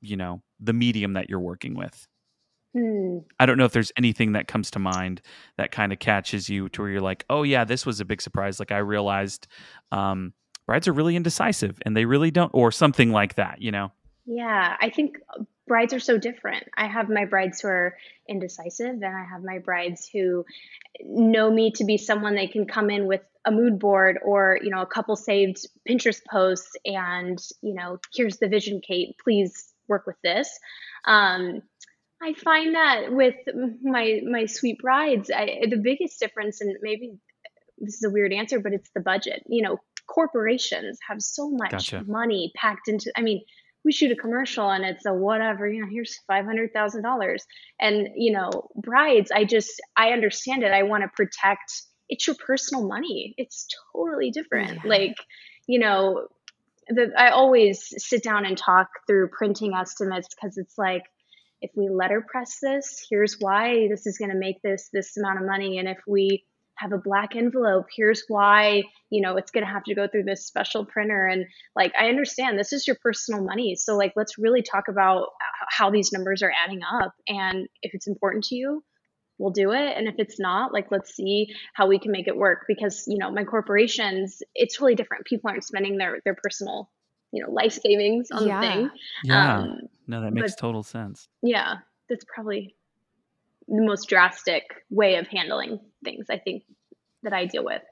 you 0.00 0.16
know 0.16 0.42
the 0.60 0.72
medium 0.72 1.14
that 1.14 1.28
you're 1.28 1.40
working 1.40 1.74
with 1.74 2.06
Hmm. 2.72 3.18
i 3.40 3.46
don't 3.46 3.58
know 3.58 3.64
if 3.64 3.72
there's 3.72 3.92
anything 3.96 4.32
that 4.32 4.46
comes 4.46 4.70
to 4.72 4.78
mind 4.78 5.22
that 5.56 5.72
kind 5.72 5.92
of 5.92 5.98
catches 5.98 6.48
you 6.48 6.68
to 6.68 6.82
where 6.82 6.90
you're 6.90 7.00
like 7.00 7.24
oh 7.28 7.42
yeah 7.42 7.64
this 7.64 7.84
was 7.84 8.00
a 8.00 8.04
big 8.04 8.22
surprise 8.22 8.60
like 8.60 8.70
i 8.70 8.78
realized 8.78 9.48
um 9.90 10.32
brides 10.66 10.86
are 10.86 10.92
really 10.92 11.16
indecisive 11.16 11.78
and 11.84 11.96
they 11.96 12.04
really 12.04 12.30
don't 12.30 12.52
or 12.54 12.70
something 12.70 13.10
like 13.10 13.34
that 13.34 13.60
you 13.60 13.72
know 13.72 13.90
Yeah, 14.26 14.76
I 14.80 14.90
think 14.90 15.16
brides 15.66 15.92
are 15.92 16.00
so 16.00 16.18
different. 16.18 16.64
I 16.76 16.86
have 16.86 17.08
my 17.08 17.24
brides 17.24 17.60
who 17.60 17.68
are 17.68 17.96
indecisive, 18.28 19.02
and 19.02 19.16
I 19.16 19.24
have 19.24 19.42
my 19.42 19.58
brides 19.58 20.08
who 20.12 20.44
know 21.02 21.50
me 21.50 21.72
to 21.72 21.84
be 21.84 21.96
someone 21.96 22.34
they 22.34 22.46
can 22.46 22.66
come 22.66 22.90
in 22.90 23.06
with 23.06 23.22
a 23.44 23.50
mood 23.50 23.78
board 23.78 24.18
or 24.22 24.58
you 24.62 24.70
know 24.70 24.82
a 24.82 24.86
couple 24.86 25.16
saved 25.16 25.66
Pinterest 25.88 26.20
posts, 26.30 26.76
and 26.84 27.38
you 27.62 27.74
know 27.74 27.98
here's 28.14 28.38
the 28.38 28.48
vision, 28.48 28.80
Kate. 28.86 29.16
Please 29.22 29.72
work 29.88 30.06
with 30.06 30.20
this. 30.22 30.58
Um, 31.06 31.62
I 32.22 32.34
find 32.34 32.74
that 32.74 33.12
with 33.12 33.34
my 33.82 34.20
my 34.28 34.46
sweet 34.46 34.78
brides, 34.78 35.30
I, 35.34 35.60
the 35.68 35.80
biggest 35.82 36.20
difference, 36.20 36.60
and 36.60 36.76
maybe 36.82 37.14
this 37.78 37.94
is 37.94 38.04
a 38.04 38.10
weird 38.10 38.32
answer, 38.32 38.60
but 38.60 38.72
it's 38.72 38.90
the 38.94 39.00
budget. 39.00 39.42
You 39.48 39.62
know, 39.62 39.78
corporations 40.06 40.98
have 41.08 41.22
so 41.22 41.50
much 41.50 41.70
Gotcha. 41.70 42.04
money 42.06 42.52
packed 42.54 42.88
into. 42.88 43.10
I 43.16 43.22
mean, 43.22 43.42
we 43.84 43.92
shoot 43.92 44.12
a 44.12 44.16
commercial 44.16 44.68
and 44.70 44.84
it's 44.84 45.06
a 45.06 45.14
whatever. 45.14 45.68
You 45.68 45.82
know, 45.82 45.88
here's 45.90 46.18
five 46.26 46.44
hundred 46.44 46.72
thousand 46.74 47.02
dollars, 47.02 47.44
and 47.80 48.08
you 48.16 48.32
know, 48.32 48.68
brides. 48.76 49.30
I 49.30 49.44
just 49.44 49.80
I 49.96 50.10
understand 50.10 50.62
it. 50.62 50.72
I 50.72 50.82
want 50.82 51.04
to 51.04 51.08
protect. 51.08 51.82
It's 52.08 52.26
your 52.26 52.36
personal 52.44 52.86
money. 52.86 53.34
It's 53.38 53.68
totally 53.94 54.30
different. 54.30 54.80
Yeah. 54.84 54.90
Like, 54.90 55.14
you 55.68 55.78
know, 55.78 56.26
the, 56.88 57.12
I 57.16 57.30
always 57.30 57.94
sit 58.04 58.24
down 58.24 58.44
and 58.44 58.58
talk 58.58 58.88
through 59.06 59.28
printing 59.28 59.74
estimates 59.74 60.28
because 60.34 60.58
it's 60.58 60.76
like 60.76 61.04
if 61.60 61.70
we 61.74 61.88
letterpress 61.88 62.58
this, 62.60 63.06
here's 63.08 63.36
why 63.38 63.88
this 63.88 64.06
is 64.06 64.18
going 64.18 64.30
to 64.30 64.38
make 64.38 64.62
this 64.62 64.88
this 64.92 65.16
amount 65.16 65.40
of 65.40 65.46
money, 65.46 65.78
and 65.78 65.88
if 65.88 65.98
we 66.06 66.44
have 66.80 66.92
a 66.92 66.98
black 66.98 67.36
envelope. 67.36 67.86
Here's 67.94 68.24
why, 68.28 68.82
you 69.10 69.20
know, 69.20 69.36
it's 69.36 69.50
going 69.50 69.64
to 69.64 69.70
have 69.70 69.84
to 69.84 69.94
go 69.94 70.08
through 70.08 70.24
this 70.24 70.46
special 70.46 70.86
printer. 70.86 71.26
And 71.26 71.44
like, 71.76 71.92
I 71.98 72.08
understand 72.08 72.58
this 72.58 72.72
is 72.72 72.86
your 72.86 72.96
personal 73.02 73.44
money. 73.44 73.76
So, 73.76 73.96
like, 73.96 74.14
let's 74.16 74.38
really 74.38 74.62
talk 74.62 74.88
about 74.88 75.28
how 75.68 75.90
these 75.90 76.10
numbers 76.12 76.42
are 76.42 76.52
adding 76.64 76.80
up. 76.82 77.12
And 77.28 77.68
if 77.82 77.94
it's 77.94 78.06
important 78.06 78.44
to 78.44 78.54
you, 78.56 78.82
we'll 79.38 79.52
do 79.52 79.72
it. 79.72 79.96
And 79.96 80.08
if 80.08 80.14
it's 80.18 80.40
not, 80.40 80.72
like, 80.72 80.86
let's 80.90 81.14
see 81.14 81.48
how 81.74 81.86
we 81.86 81.98
can 81.98 82.12
make 82.12 82.28
it 82.28 82.36
work. 82.36 82.64
Because, 82.66 83.04
you 83.06 83.18
know, 83.18 83.30
my 83.30 83.44
corporations, 83.44 84.42
it's 84.54 84.80
really 84.80 84.94
different. 84.94 85.26
People 85.26 85.50
aren't 85.50 85.64
spending 85.64 85.98
their, 85.98 86.20
their 86.24 86.36
personal, 86.42 86.90
you 87.32 87.42
know, 87.44 87.50
life 87.50 87.72
savings 87.72 88.30
on 88.30 88.46
Yeah. 88.46 88.60
the 88.60 88.66
thing. 88.66 88.90
Yeah. 89.24 89.58
Um, 89.58 89.78
no, 90.06 90.20
that 90.22 90.32
makes 90.32 90.52
but- 90.54 90.58
total 90.60 90.82
sense. 90.82 91.28
yeah, 91.42 91.76
that's 92.08 92.24
probably 92.32 92.74
the 93.68 93.82
most 93.82 94.08
drastic 94.08 94.64
way 94.90 95.14
of 95.16 95.28
handling 95.28 95.78
things 96.02 96.26
I 96.28 96.38
think 96.38 96.64
that 97.22 97.32
I 97.32 97.44
deal 97.46 97.64
with. 97.64 97.82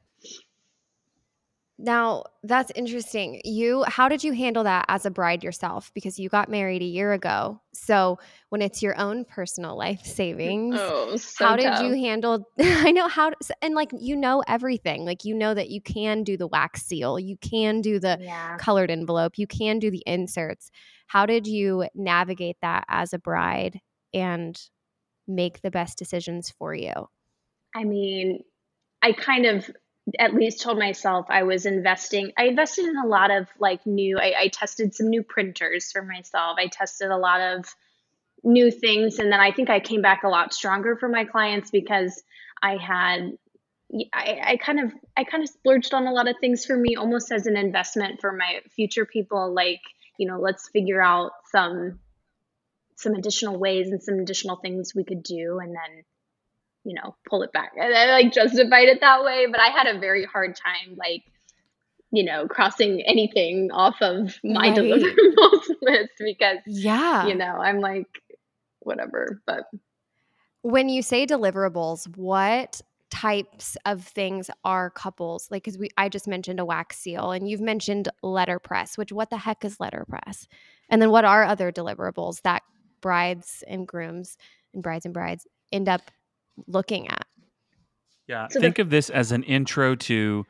Now, 1.81 2.25
that's 2.43 2.73
interesting. 2.75 3.41
You 3.45 3.85
how 3.87 4.09
did 4.09 4.25
you 4.25 4.33
handle 4.33 4.65
that 4.65 4.85
as 4.89 5.07
a 5.07 5.11
bride 5.11 5.45
yourself 5.45 5.93
because 5.95 6.19
you 6.19 6.29
got 6.29 6.49
married 6.49 6.83
a 6.83 6.87
year 6.87 7.13
ago. 7.13 7.61
So, 7.73 8.19
when 8.49 8.63
it's 8.63 8.83
your 8.83 8.99
own 8.99 9.25
personal 9.25 9.77
life 9.77 10.05
savings, 10.05 10.91
Oh, 10.91 11.17
so 11.17 11.45
how 11.45 11.57
did 11.57 11.79
you 11.79 11.93
handle 11.95 12.49
I 12.61 12.91
know 12.91 13.07
how 13.09 13.33
and 13.63 13.75
like 13.75 13.91
you 13.97 14.17
know 14.17 14.43
everything. 14.49 15.05
Like 15.05 15.25
you 15.25 15.35
know 15.35 15.55
that 15.55 15.71
you 15.71 15.81
can 15.81 16.25
do 16.25 16.37
the 16.37 16.49
wax 16.49 16.83
seal, 16.83 17.19
you 17.19 17.37
can 17.37 17.81
do 17.81 18.01
the 18.01 18.19
Yeah. 18.19 18.59
colored 18.59 18.91
envelope, 18.91 19.39
you 19.39 19.47
can 19.47 19.79
do 19.79 19.91
the 19.91 20.03
inserts. 20.05 20.71
How 21.07 21.27
did 21.27 21.47
you 21.47 21.87
navigate 21.95 22.57
that 22.61 22.85
as 22.89 23.13
a 23.13 23.19
bride 23.21 23.81
and 24.13 24.61
make 25.29 25.63
the 25.63 25.71
best 25.71 25.99
decisions 25.99 26.51
for 26.51 26.75
you? 26.75 27.09
I 27.75 27.85
mean, 27.85 28.43
I 29.03 29.13
kind 29.13 29.47
of 29.47 29.71
at 30.19 30.35
least 30.35 30.61
told 30.61 30.79
myself 30.79 31.27
I 31.29 31.43
was 31.43 31.67
investing. 31.67 32.33
I 32.39 32.45
invested 32.45 32.87
in 32.87 32.97
a 32.97 33.07
lot 33.07 33.31
of 33.31 33.49
like 33.59 33.87
new, 33.87 34.19
I, 34.19 34.35
I 34.39 34.49
tested 34.49 34.95
some 34.95 35.09
new 35.09 35.23
printers 35.23 35.91
for 35.93 36.03
myself. 36.03 36.57
I 36.59 36.67
tested 36.67 37.11
a 37.11 37.17
lot 37.17 37.41
of 37.41 37.65
new 38.45 38.71
things. 38.71 39.19
And 39.19 39.33
then 39.33 39.41
I 39.41 39.53
think 39.53 39.71
I 39.71 39.81
came 39.81 40.03
back 40.03 40.23
a 40.23 40.29
lot 40.29 40.55
stronger 40.55 40.97
for 40.97 41.09
my 41.09 41.25
clients 41.25 41.71
because 41.71 42.23
I 42.63 42.77
had. 42.77 43.33
I, 44.13 44.39
I 44.45 44.57
kind 44.59 44.81
of 44.81 44.93
I 45.17 45.25
kind 45.25 45.43
of 45.43 45.49
splurged 45.49 45.95
on 45.95 46.07
a 46.07 46.13
lot 46.13 46.29
of 46.29 46.37
things 46.43 46.67
for 46.67 46.77
me 46.77 46.97
almost 46.97 47.33
as 47.33 47.47
an 47.47 47.57
investment 47.57 48.21
for 48.21 48.33
my 48.33 48.61
future 48.77 49.07
people 49.07 49.55
like 49.55 49.81
you 50.19 50.29
know 50.29 50.39
let's 50.39 50.69
figure 50.69 51.01
out 51.01 51.31
some 51.51 51.99
some 52.97 53.15
additional 53.15 53.59
ways 53.59 53.89
and 53.89 54.03
some 54.03 54.19
additional 54.19 54.57
things 54.57 54.95
we 54.95 55.05
could 55.05 55.23
do 55.23 55.59
and 55.59 55.71
then 55.71 56.05
you 56.89 56.95
know, 56.97 57.17
pull 57.29 57.45
it 57.45 57.53
back. 57.53 57.73
And 57.81 57.95
I 57.95 58.13
like 58.13 58.33
justified 58.33 58.89
it 58.89 59.01
that 59.03 59.25
way, 59.25 59.47
but 59.51 59.61
I 59.61 59.69
had 59.69 59.89
a 59.89 60.01
very 60.01 60.27
hard 60.27 60.57
time 60.57 60.97
like, 60.97 61.25
you 62.13 62.25
know, 62.25 62.49
crossing 62.49 63.03
anything 63.07 63.71
off 63.73 63.97
of 64.03 64.39
my 64.45 64.71
Right. 64.71 64.79
deliverables 64.79 65.65
list 65.83 66.13
because, 66.21 66.59
Yeah. 66.67 67.21
you 67.21 67.37
know, 67.37 67.57
I'm 67.59 67.81
like, 67.81 68.09
whatever. 68.81 69.43
But 69.47 69.65
When 70.63 70.89
you 70.89 71.03
say 71.03 71.27
deliverables, 71.27 72.17
what 72.17 72.83
types 73.11 73.77
of 73.87 74.05
things 74.05 74.51
are 74.65 74.91
couples 74.91 75.49
like 75.51 75.65
because 75.65 75.79
we 75.79 75.89
I 75.97 76.11
just 76.11 76.29
mentioned 76.29 76.61
a 76.61 76.67
wax 76.67 76.99
seal 76.99 77.33
and 77.33 77.49
you've 77.49 77.61
mentioned 77.61 78.09
letterpress, 78.23 78.99
which 78.99 79.13
what 79.13 79.31
the 79.31 79.39
heck 79.39 79.65
is 79.65 79.81
letterpress? 79.81 80.49
And 80.91 81.01
then 81.03 81.11
what 81.11 81.25
are 81.25 81.45
other 81.45 81.73
deliverables 81.73 82.43
that 82.43 82.63
brides 83.03 83.65
and 83.69 83.87
grooms 83.89 84.37
and 84.75 84.83
brides 84.83 85.07
and 85.07 85.15
brides 85.15 85.47
end 85.73 85.89
up 85.89 86.11
looking 86.67 87.09
at? 87.09 87.27
Yeah. 88.27 88.49
So 88.51 88.59
the- 88.59 88.65
Think 88.65 88.79
of 88.79 88.91
this 88.91 89.11
as 89.11 89.33
an 89.33 89.43
intro 89.45 89.95
to 89.95 90.45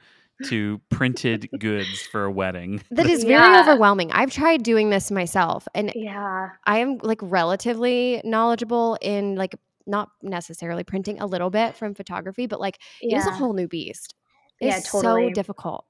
to 0.46 0.80
printed 0.88 1.48
goods 1.58 2.02
for 2.02 2.24
a 2.24 2.30
wedding. 2.30 2.80
That 2.92 3.06
is 3.06 3.24
very 3.24 3.32
Yeah. 3.42 3.60
overwhelming. 3.60 4.12
I've 4.12 4.30
tried 4.32 4.62
doing 4.62 4.90
this 4.90 5.10
myself 5.10 5.66
and 5.74 5.92
yeah, 5.96 6.50
I 6.64 6.78
am 6.78 6.98
like 6.98 7.18
relatively 7.22 8.20
knowledgeable 8.24 8.96
in 9.02 9.34
like 9.34 9.56
not 9.86 10.10
necessarily 10.22 10.84
printing 10.84 11.20
a 11.20 11.26
little 11.26 11.50
bit 11.50 11.74
from 11.74 11.94
photography, 11.94 12.46
but 12.46 12.60
like 12.60 12.78
it 13.00 13.16
is 13.16 13.26
a 13.26 13.30
whole 13.32 13.52
new 13.52 13.66
beast. 13.66 14.14
Yeah, 14.60 14.76
It's 14.76 14.90
totally. 14.92 15.28
so 15.28 15.34
difficult. 15.34 15.84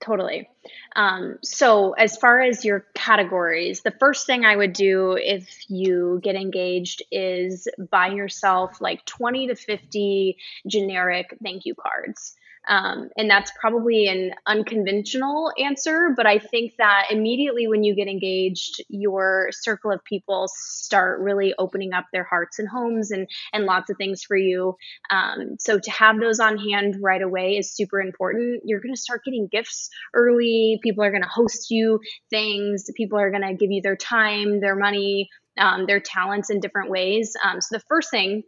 Totally. 0.00 0.48
Um, 0.94 1.38
so, 1.42 1.92
as 1.92 2.16
far 2.16 2.40
as 2.40 2.64
your 2.64 2.86
categories, 2.94 3.82
the 3.82 3.90
first 3.90 4.26
thing 4.26 4.44
I 4.44 4.54
would 4.54 4.72
do 4.72 5.18
if 5.20 5.48
you 5.68 6.20
get 6.22 6.36
engaged 6.36 7.02
is 7.10 7.66
buy 7.90 8.08
yourself 8.08 8.80
like 8.80 9.04
20 9.06 9.48
to 9.48 9.56
50 9.56 10.36
generic 10.68 11.36
thank 11.42 11.66
you 11.66 11.74
cards. 11.74 12.36
Um, 12.68 13.08
and 13.16 13.30
that's 13.30 13.50
probably 13.58 14.06
an 14.08 14.32
unconventional 14.46 15.52
answer, 15.58 16.12
but 16.16 16.26
I 16.26 16.38
think 16.38 16.74
that 16.78 17.06
immediately 17.10 17.66
when 17.66 17.82
you 17.82 17.94
get 17.94 18.08
engaged, 18.08 18.82
your 18.88 19.48
circle 19.52 19.90
of 19.90 20.04
people 20.04 20.48
start 20.54 21.20
really 21.20 21.54
opening 21.58 21.94
up 21.94 22.04
their 22.12 22.24
hearts 22.24 22.58
and 22.58 22.68
homes 22.68 23.10
and, 23.10 23.26
and 23.52 23.64
lots 23.64 23.90
of 23.90 23.96
things 23.96 24.22
for 24.22 24.36
you. 24.36 24.76
Um, 25.10 25.56
so 25.58 25.78
to 25.78 25.90
have 25.90 26.20
those 26.20 26.40
on 26.40 26.58
hand 26.58 26.96
right 27.00 27.22
away 27.22 27.56
is 27.56 27.74
super 27.74 28.00
important. 28.00 28.62
You're 28.64 28.80
going 28.80 28.94
to 28.94 29.00
start 29.00 29.24
getting 29.24 29.48
gifts 29.50 29.88
early. 30.14 30.78
People 30.82 31.04
are 31.04 31.10
going 31.10 31.22
to 31.22 31.28
host 31.28 31.70
you 31.70 32.00
things. 32.30 32.90
People 32.96 33.18
are 33.18 33.30
going 33.30 33.42
to 33.42 33.54
give 33.54 33.70
you 33.70 33.80
their 33.80 33.96
time, 33.96 34.60
their 34.60 34.76
money, 34.76 35.28
um, 35.58 35.86
their 35.86 36.00
talents 36.00 36.50
in 36.50 36.60
different 36.60 36.90
ways. 36.90 37.34
Um, 37.44 37.60
so 37.60 37.76
the 37.76 37.84
first 37.88 38.10
thing 38.10 38.42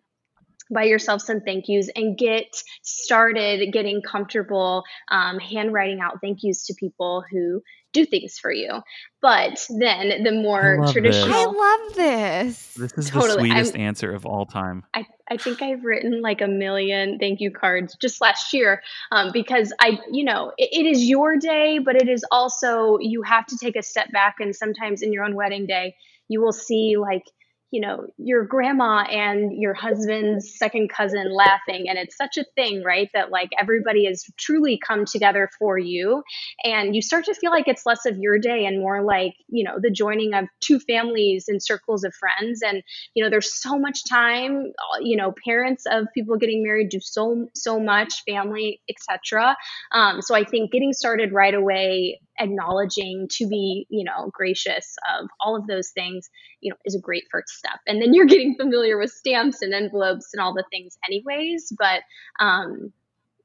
buy 0.71 0.85
yourself 0.85 1.23
some 1.23 1.41
thank 1.41 1.65
yous 1.69 1.89
and 1.97 2.17
get 2.17 2.47
started 2.83 3.73
getting 3.73 4.03
comfortable 4.03 4.85
um, 5.11 5.39
handwriting 5.39 6.01
out 6.01 6.19
thank 6.23 6.39
yous 6.43 6.67
to 6.67 6.75
people 6.75 7.25
who 7.31 7.63
do 7.93 8.07
things 8.07 8.39
for 8.39 8.53
you. 8.53 8.81
But 9.21 9.67
then 9.69 10.23
the 10.23 10.31
more 10.31 10.77
love 10.79 10.87
this. 10.87 10.93
traditional. 10.93 11.35
I 11.35 11.45
love 11.45 11.97
this. 11.97 12.75
This 12.75 12.93
is 12.97 13.11
Totally. 13.11 13.49
the 13.49 13.55
I'm- 13.57 13.65
sweetest 13.65 13.77
answer 13.77 14.15
of 14.15 14.25
all 14.25 14.47
time. 14.47 14.85
I, 14.95 15.07
I 15.29 15.37
think 15.37 15.61
I've 15.61 15.85
written 15.85 16.23
like 16.23 16.41
a 16.41 16.47
million 16.47 17.19
thank 17.19 17.41
you 17.41 17.51
cards 17.51 17.97
just 18.01 18.21
last 18.21 18.53
year 18.53 18.81
um, 19.11 19.31
because 19.33 19.73
I, 19.81 19.99
you 20.13 20.25
know, 20.25 20.53
it, 20.57 20.69
it 20.73 20.87
is 20.87 21.03
your 21.05 21.37
day, 21.37 21.79
but 21.79 21.97
it 21.97 22.09
is 22.09 22.25
also, 22.31 22.99
you 23.01 23.23
have 23.23 23.47
to 23.47 23.57
take 23.57 23.75
a 23.75 23.83
step 23.83 24.13
back. 24.13 24.37
And 24.39 24.55
sometimes 24.55 25.03
in 25.03 25.13
your 25.13 25.25
own 25.25 25.35
wedding 25.35 25.67
day, 25.67 25.97
you 26.29 26.41
will 26.41 26.53
see 26.53 26.97
like, 26.97 27.25
you 27.71 27.81
know, 27.81 28.07
your 28.19 28.45
grandma 28.45 29.03
and 29.11 29.53
your 29.61 29.75
husband's 29.75 30.57
second 30.57 30.91
cousin 30.91 31.33
laughing. 31.33 31.87
And 31.89 31.99
it's 31.99 32.17
such 32.17 32.37
a 32.37 32.45
thing, 32.55 32.83
right? 32.83 33.09
That 33.15 33.31
like 33.31 33.51
everybody 33.59 34.07
has 34.07 34.25
truly 34.39 34.79
come 34.87 35.05
together 35.05 35.51
for 35.59 35.79
you. 35.79 36.23
And 36.65 36.95
you 36.95 37.03
start 37.03 37.25
to 37.27 37.35
feel 37.35 37.51
like 37.51 37.69
it's 37.69 37.87
less 37.87 38.07
of 38.07 38.19
your 38.19 38.39
day 38.39 38.67
and 38.67 38.81
more 38.81 39.03
like, 39.03 39.35
you 39.49 39.65
know, 39.65 39.79
the 39.81 39.91
joining 39.91 40.35
of 40.35 40.47
two 40.61 40.81
families 40.81 41.47
and 41.49 41.63
circles 41.63 42.05
of 42.05 42.15
friends. 42.15 42.61
And 42.63 42.83
you 43.15 43.25
know 43.25 43.31
there's 43.31 43.61
so 43.61 43.79
much 43.79 44.05
time 44.09 44.73
uh, 44.79 44.99
you 45.01 45.17
know 45.17 45.35
parents 45.45 45.85
of 45.91 46.07
people 46.15 46.37
getting 46.37 46.63
married 46.63 46.89
do 46.89 47.01
so 47.01 47.49
so 47.55 47.81
much 47.81 48.23
family 48.29 48.81
etc 48.89 49.57
um, 49.93 50.23
so 50.23 50.35
i 50.35 50.45
think 50.45 50.73
getting 50.73 50.93
started 50.93 51.33
right 51.33 51.55
away 51.55 52.21
acknowledging 52.41 53.29
to 53.31 53.47
be 53.47 53.87
you 53.91 54.05
know 54.05 54.31
gracious 54.33 54.97
of 55.19 55.29
all 55.41 55.57
of 55.57 55.67
those 55.67 55.91
things 55.91 56.29
you 56.61 56.71
know 56.71 56.77
is 56.85 56.95
a 56.95 57.01
great 57.01 57.25
first 57.31 57.51
step. 57.51 57.79
And 57.87 58.01
then 58.01 58.15
you're 58.15 58.27
getting 58.27 58.57
familiar 58.57 58.99
with 58.99 59.11
stamps 59.11 59.63
and 59.63 59.75
envelopes 59.75 60.31
and 60.33 60.41
all 60.41 60.55
the 60.55 60.65
things 60.71 60.97
anyways 61.07 61.73
but 61.79 62.03
um, 62.41 62.93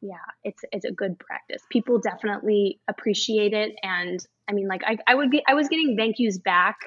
yeah 0.01 0.15
it's 0.43 0.63
it's 0.71 0.85
a 0.85 0.91
good 0.91 1.19
practice. 1.19 1.61
People 1.69 1.99
definitely 1.99 2.79
appreciate 2.87 3.53
it. 3.53 3.75
And 3.83 4.25
i 4.47 4.53
mean 4.53 4.67
like 4.67 4.83
i, 4.85 4.97
I 5.07 5.15
would 5.15 5.31
get 5.31 5.43
i 5.47 5.53
was 5.55 5.67
getting 5.67 5.97
thank 5.97 6.19
yous 6.19 6.37
back 6.37 6.77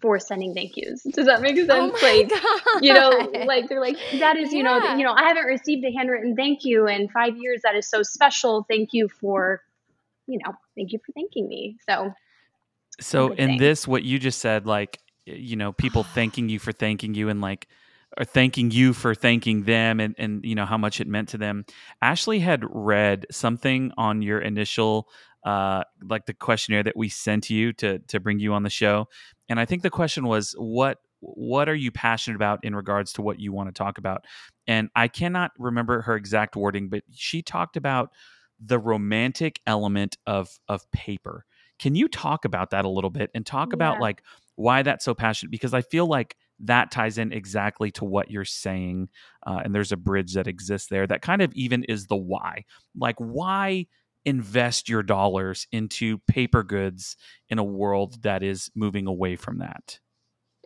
for 0.00 0.18
sending 0.18 0.54
thank 0.54 0.76
yous. 0.76 1.02
Does 1.02 1.26
that 1.26 1.40
make 1.42 1.56
sense? 1.56 1.70
Oh 1.70 1.98
like 2.02 2.30
God. 2.30 2.84
you 2.84 2.94
know 2.94 3.32
like 3.46 3.68
they're 3.68 3.80
like 3.80 3.98
that 4.18 4.36
is 4.36 4.52
you 4.52 4.62
know 4.62 4.94
you 4.96 5.04
know 5.04 5.12
i 5.12 5.28
haven't 5.28 5.44
received 5.44 5.84
a 5.84 5.92
handwritten 5.96 6.36
thank 6.36 6.60
you 6.64 6.86
in 6.86 7.08
five 7.08 7.36
years. 7.36 7.60
That 7.64 7.74
is 7.74 7.88
so 7.88 8.02
special. 8.02 8.64
Thank 8.68 8.90
you 8.92 9.08
for 9.08 9.60
you 10.30 10.38
know 10.44 10.52
thank 10.76 10.92
you 10.92 10.98
for 11.04 11.12
thanking 11.12 11.48
me 11.48 11.76
so 11.88 12.10
So 13.00 13.32
in 13.32 13.50
thing. 13.50 13.58
this, 13.58 13.88
what 13.88 14.04
you 14.04 14.18
just 14.18 14.40
said, 14.40 14.66
like 14.66 14.98
you 15.26 15.56
know, 15.56 15.72
people 15.72 16.02
thanking 16.14 16.48
you 16.48 16.58
for 16.58 16.72
thanking 16.72 17.14
you, 17.14 17.28
and 17.28 17.40
like 17.40 17.68
or 18.18 18.24
thanking 18.24 18.70
you 18.70 18.92
for 18.92 19.14
thanking 19.14 19.64
them, 19.64 20.00
and 20.00 20.14
and 20.18 20.44
you 20.44 20.54
know 20.54 20.66
how 20.66 20.78
much 20.78 21.00
it 21.00 21.06
meant 21.06 21.30
to 21.30 21.38
them. 21.38 21.64
Ashley 22.02 22.40
had 22.40 22.64
read 22.70 23.26
something 23.30 23.92
on 23.96 24.22
your 24.22 24.40
initial, 24.40 25.08
uh, 25.44 25.84
like 26.02 26.26
the 26.26 26.34
questionnaire 26.34 26.82
that 26.82 26.96
we 26.96 27.08
sent 27.08 27.50
you 27.50 27.72
to 27.74 27.98
to 28.00 28.20
bring 28.20 28.38
you 28.38 28.54
on 28.54 28.62
the 28.62 28.70
show, 28.70 29.08
and 29.48 29.58
I 29.60 29.64
think 29.64 29.82
the 29.82 29.90
question 29.90 30.26
was 30.26 30.54
what 30.58 30.98
what 31.22 31.68
are 31.68 31.74
you 31.74 31.90
passionate 31.92 32.36
about 32.36 32.64
in 32.64 32.74
regards 32.74 33.12
to 33.12 33.22
what 33.22 33.38
you 33.38 33.52
want 33.52 33.68
to 33.68 33.74
talk 33.74 33.98
about 33.98 34.24
and 34.66 34.88
i 34.96 35.06
cannot 35.06 35.50
remember 35.58 36.00
her 36.00 36.16
exact 36.16 36.56
wording 36.56 36.88
but 36.88 37.02
she 37.12 37.42
talked 37.42 37.76
about 37.76 38.10
the 38.64 38.78
romantic 38.78 39.60
element 39.66 40.16
of 40.26 40.58
of 40.68 40.90
paper 40.92 41.44
can 41.78 41.94
you 41.94 42.08
talk 42.08 42.44
about 42.44 42.70
that 42.70 42.84
a 42.84 42.88
little 42.88 43.10
bit 43.10 43.30
and 43.34 43.46
talk 43.46 43.72
about 43.72 44.00
like 44.00 44.22
why 44.56 44.82
that's 44.82 45.04
so 45.04 45.14
passionate 45.14 45.50
because 45.50 45.72
i 45.72 45.80
feel 45.80 46.06
like 46.06 46.36
that 46.60 46.90
ties 46.90 47.18
in 47.18 47.32
exactly 47.32 47.90
to 47.92 48.04
what 48.04 48.30
you're 48.30 48.44
saying. 48.44 49.08
Uh, 49.46 49.60
and 49.64 49.74
there's 49.74 49.92
a 49.92 49.96
bridge 49.96 50.34
that 50.34 50.46
exists 50.46 50.88
there 50.88 51.06
that 51.06 51.22
kind 51.22 51.42
of 51.42 51.52
even 51.54 51.84
is 51.84 52.06
the 52.06 52.16
why. 52.16 52.64
Like, 52.96 53.16
why 53.16 53.86
invest 54.24 54.88
your 54.88 55.02
dollars 55.02 55.66
into 55.72 56.18
paper 56.28 56.62
goods 56.62 57.16
in 57.48 57.58
a 57.58 57.64
world 57.64 58.22
that 58.22 58.42
is 58.42 58.70
moving 58.74 59.06
away 59.06 59.36
from 59.36 59.58
that? 59.58 59.98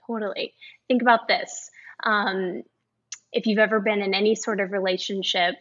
Totally. 0.06 0.52
Think 0.88 1.02
about 1.02 1.28
this. 1.28 1.70
Um, 2.02 2.62
if 3.32 3.46
you've 3.46 3.58
ever 3.58 3.80
been 3.80 4.02
in 4.02 4.14
any 4.14 4.34
sort 4.34 4.60
of 4.60 4.72
relationship, 4.72 5.54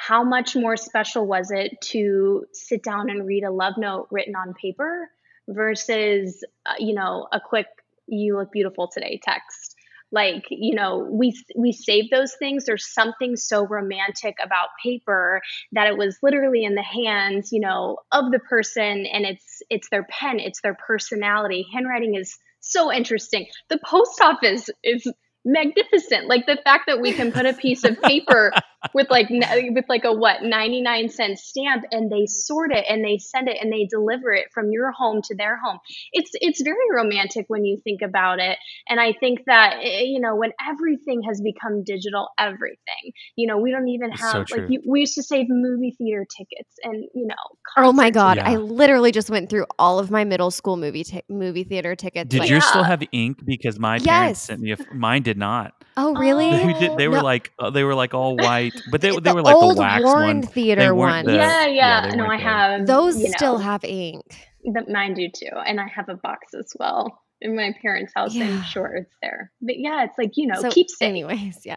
how 0.00 0.24
much 0.24 0.56
more 0.56 0.76
special 0.76 1.26
was 1.26 1.50
it 1.50 1.78
to 1.80 2.46
sit 2.52 2.82
down 2.82 3.10
and 3.10 3.26
read 3.26 3.44
a 3.44 3.50
love 3.50 3.74
note 3.76 4.08
written 4.10 4.34
on 4.34 4.54
paper 4.54 5.10
versus, 5.46 6.42
uh, 6.64 6.72
you 6.78 6.94
know, 6.94 7.28
a 7.32 7.40
quick 7.40 7.66
"you 8.06 8.36
look 8.38 8.50
beautiful 8.50 8.88
today" 8.88 9.20
text? 9.22 9.76
like 10.12 10.44
you 10.50 10.74
know 10.74 11.06
we 11.10 11.32
we 11.54 11.72
save 11.72 12.10
those 12.10 12.34
things. 12.38 12.64
There's 12.64 12.92
something 12.92 13.36
so 13.36 13.66
romantic 13.66 14.36
about 14.42 14.68
paper 14.82 15.40
that 15.72 15.86
it 15.86 15.96
was 15.96 16.18
literally 16.22 16.64
in 16.64 16.74
the 16.74 16.82
hands 16.82 17.52
you 17.52 17.60
know 17.60 17.98
of 18.10 18.32
the 18.32 18.40
person 18.40 19.06
and 19.06 19.24
it's 19.24 19.62
it's 19.70 19.88
their 19.90 20.06
pen 20.10 20.40
it's 20.40 20.60
their 20.62 20.74
personality. 20.74 21.66
Handwriting 21.72 22.16
is 22.16 22.36
so 22.60 22.92
interesting. 22.92 23.46
The 23.68 23.78
post 23.84 24.20
office 24.20 24.68
is 24.82 25.06
magnificent. 25.44 26.26
Like 26.26 26.46
the 26.46 26.58
fact 26.64 26.84
that 26.86 27.00
we 27.00 27.12
can 27.12 27.32
put 27.32 27.46
a 27.46 27.54
piece 27.54 27.84
of 27.84 28.00
paper 28.02 28.52
with 28.94 29.10
like 29.10 29.28
with 29.30 29.84
like 29.88 30.04
a 30.04 30.12
what 30.12 30.42
99 30.42 31.08
cent 31.10 31.38
stamp 31.38 31.84
and 31.90 32.10
they 32.10 32.26
sort 32.26 32.72
it 32.72 32.84
and 32.88 33.04
they 33.04 33.18
send 33.18 33.48
it 33.48 33.58
and 33.60 33.70
they 33.72 33.86
deliver 33.86 34.32
it 34.32 34.46
from 34.52 34.70
your 34.70 34.90
home 34.90 35.20
to 35.22 35.34
their 35.36 35.58
home 35.58 35.78
it's 36.12 36.30
it's 36.34 36.62
very 36.62 36.76
romantic 36.94 37.44
when 37.48 37.64
you 37.64 37.78
think 37.84 38.00
about 38.02 38.38
it 38.38 38.56
and 38.88 38.98
i 38.98 39.12
think 39.12 39.40
that 39.46 39.78
eh, 39.82 40.02
you 40.04 40.18
know 40.18 40.34
when 40.34 40.50
everything 40.66 41.22
has 41.22 41.42
become 41.42 41.84
digital 41.84 42.28
everything 42.38 43.12
you 43.36 43.46
know 43.46 43.58
we 43.58 43.70
don't 43.70 43.88
even 43.88 44.10
have 44.10 44.48
so 44.48 44.56
like 44.56 44.70
you, 44.70 44.80
we 44.86 45.00
used 45.00 45.14
to 45.14 45.22
save 45.22 45.46
movie 45.50 45.94
theater 45.98 46.26
tickets 46.36 46.76
and 46.82 47.04
you 47.14 47.26
know 47.26 47.34
oh 47.76 47.92
my 47.92 48.10
god 48.10 48.38
yeah. 48.38 48.48
i 48.48 48.56
literally 48.56 49.12
just 49.12 49.28
went 49.28 49.50
through 49.50 49.66
all 49.78 49.98
of 49.98 50.10
my 50.10 50.24
middle 50.24 50.50
school 50.50 50.78
movie 50.78 51.04
t- 51.04 51.22
movie 51.28 51.64
theater 51.64 51.94
tickets 51.94 52.30
did 52.30 52.40
like, 52.40 52.48
yours 52.48 52.62
yeah. 52.64 52.70
still 52.70 52.84
have 52.84 53.02
ink 53.12 53.44
because 53.44 53.78
my 53.78 53.96
yes. 53.96 54.06
parents 54.06 54.40
sent 54.40 54.60
me 54.60 54.72
a, 54.72 54.76
mine 54.94 55.22
did 55.22 55.36
not 55.36 55.74
oh 55.98 56.14
really 56.14 56.50
they, 56.50 56.72
did, 56.78 56.96
they 56.96 57.08
were 57.08 57.16
no. 57.16 57.24
like 57.24 57.52
uh, 57.58 57.68
they 57.68 57.84
were 57.84 57.94
like 57.94 58.14
all 58.14 58.36
white 58.36 58.69
but 58.90 59.00
they, 59.00 59.10
the 59.10 59.20
they 59.20 59.32
were 59.32 59.42
like 59.42 59.58
the 59.58 59.74
wax 59.80 60.04
Warren 60.04 60.40
one. 60.40 60.42
Theater 60.42 60.94
one. 60.94 61.26
The, 61.26 61.34
yeah, 61.34 61.66
yeah. 61.66 62.06
yeah 62.06 62.14
no, 62.14 62.26
I 62.26 62.36
have. 62.36 62.86
Those 62.86 63.18
you 63.18 63.26
know, 63.26 63.34
still 63.36 63.58
have 63.58 63.84
ink. 63.84 64.24
The, 64.64 64.84
mine 64.88 65.14
do 65.14 65.28
too, 65.28 65.56
and 65.66 65.80
I 65.80 65.88
have 65.88 66.08
a 66.08 66.14
box 66.14 66.54
as 66.54 66.72
well 66.78 67.22
in 67.40 67.56
my 67.56 67.74
parents' 67.80 68.12
house. 68.14 68.34
Yeah. 68.34 68.44
I'm 68.44 68.62
sure 68.62 68.94
it's 68.94 69.14
there. 69.22 69.50
But 69.60 69.78
yeah, 69.78 70.04
it's 70.04 70.18
like 70.18 70.36
you 70.36 70.46
know, 70.46 70.60
so, 70.60 70.70
keepsake. 70.70 71.08
Anyways, 71.08 71.64
yeah, 71.64 71.76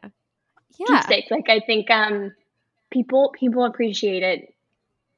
yeah. 0.80 1.02
Keepsake. 1.02 1.32
Like 1.32 1.50
I 1.50 1.60
think 1.60 1.90
um, 1.90 2.34
people 2.92 3.34
people 3.38 3.66
appreciate 3.66 4.24
it, 4.24 4.54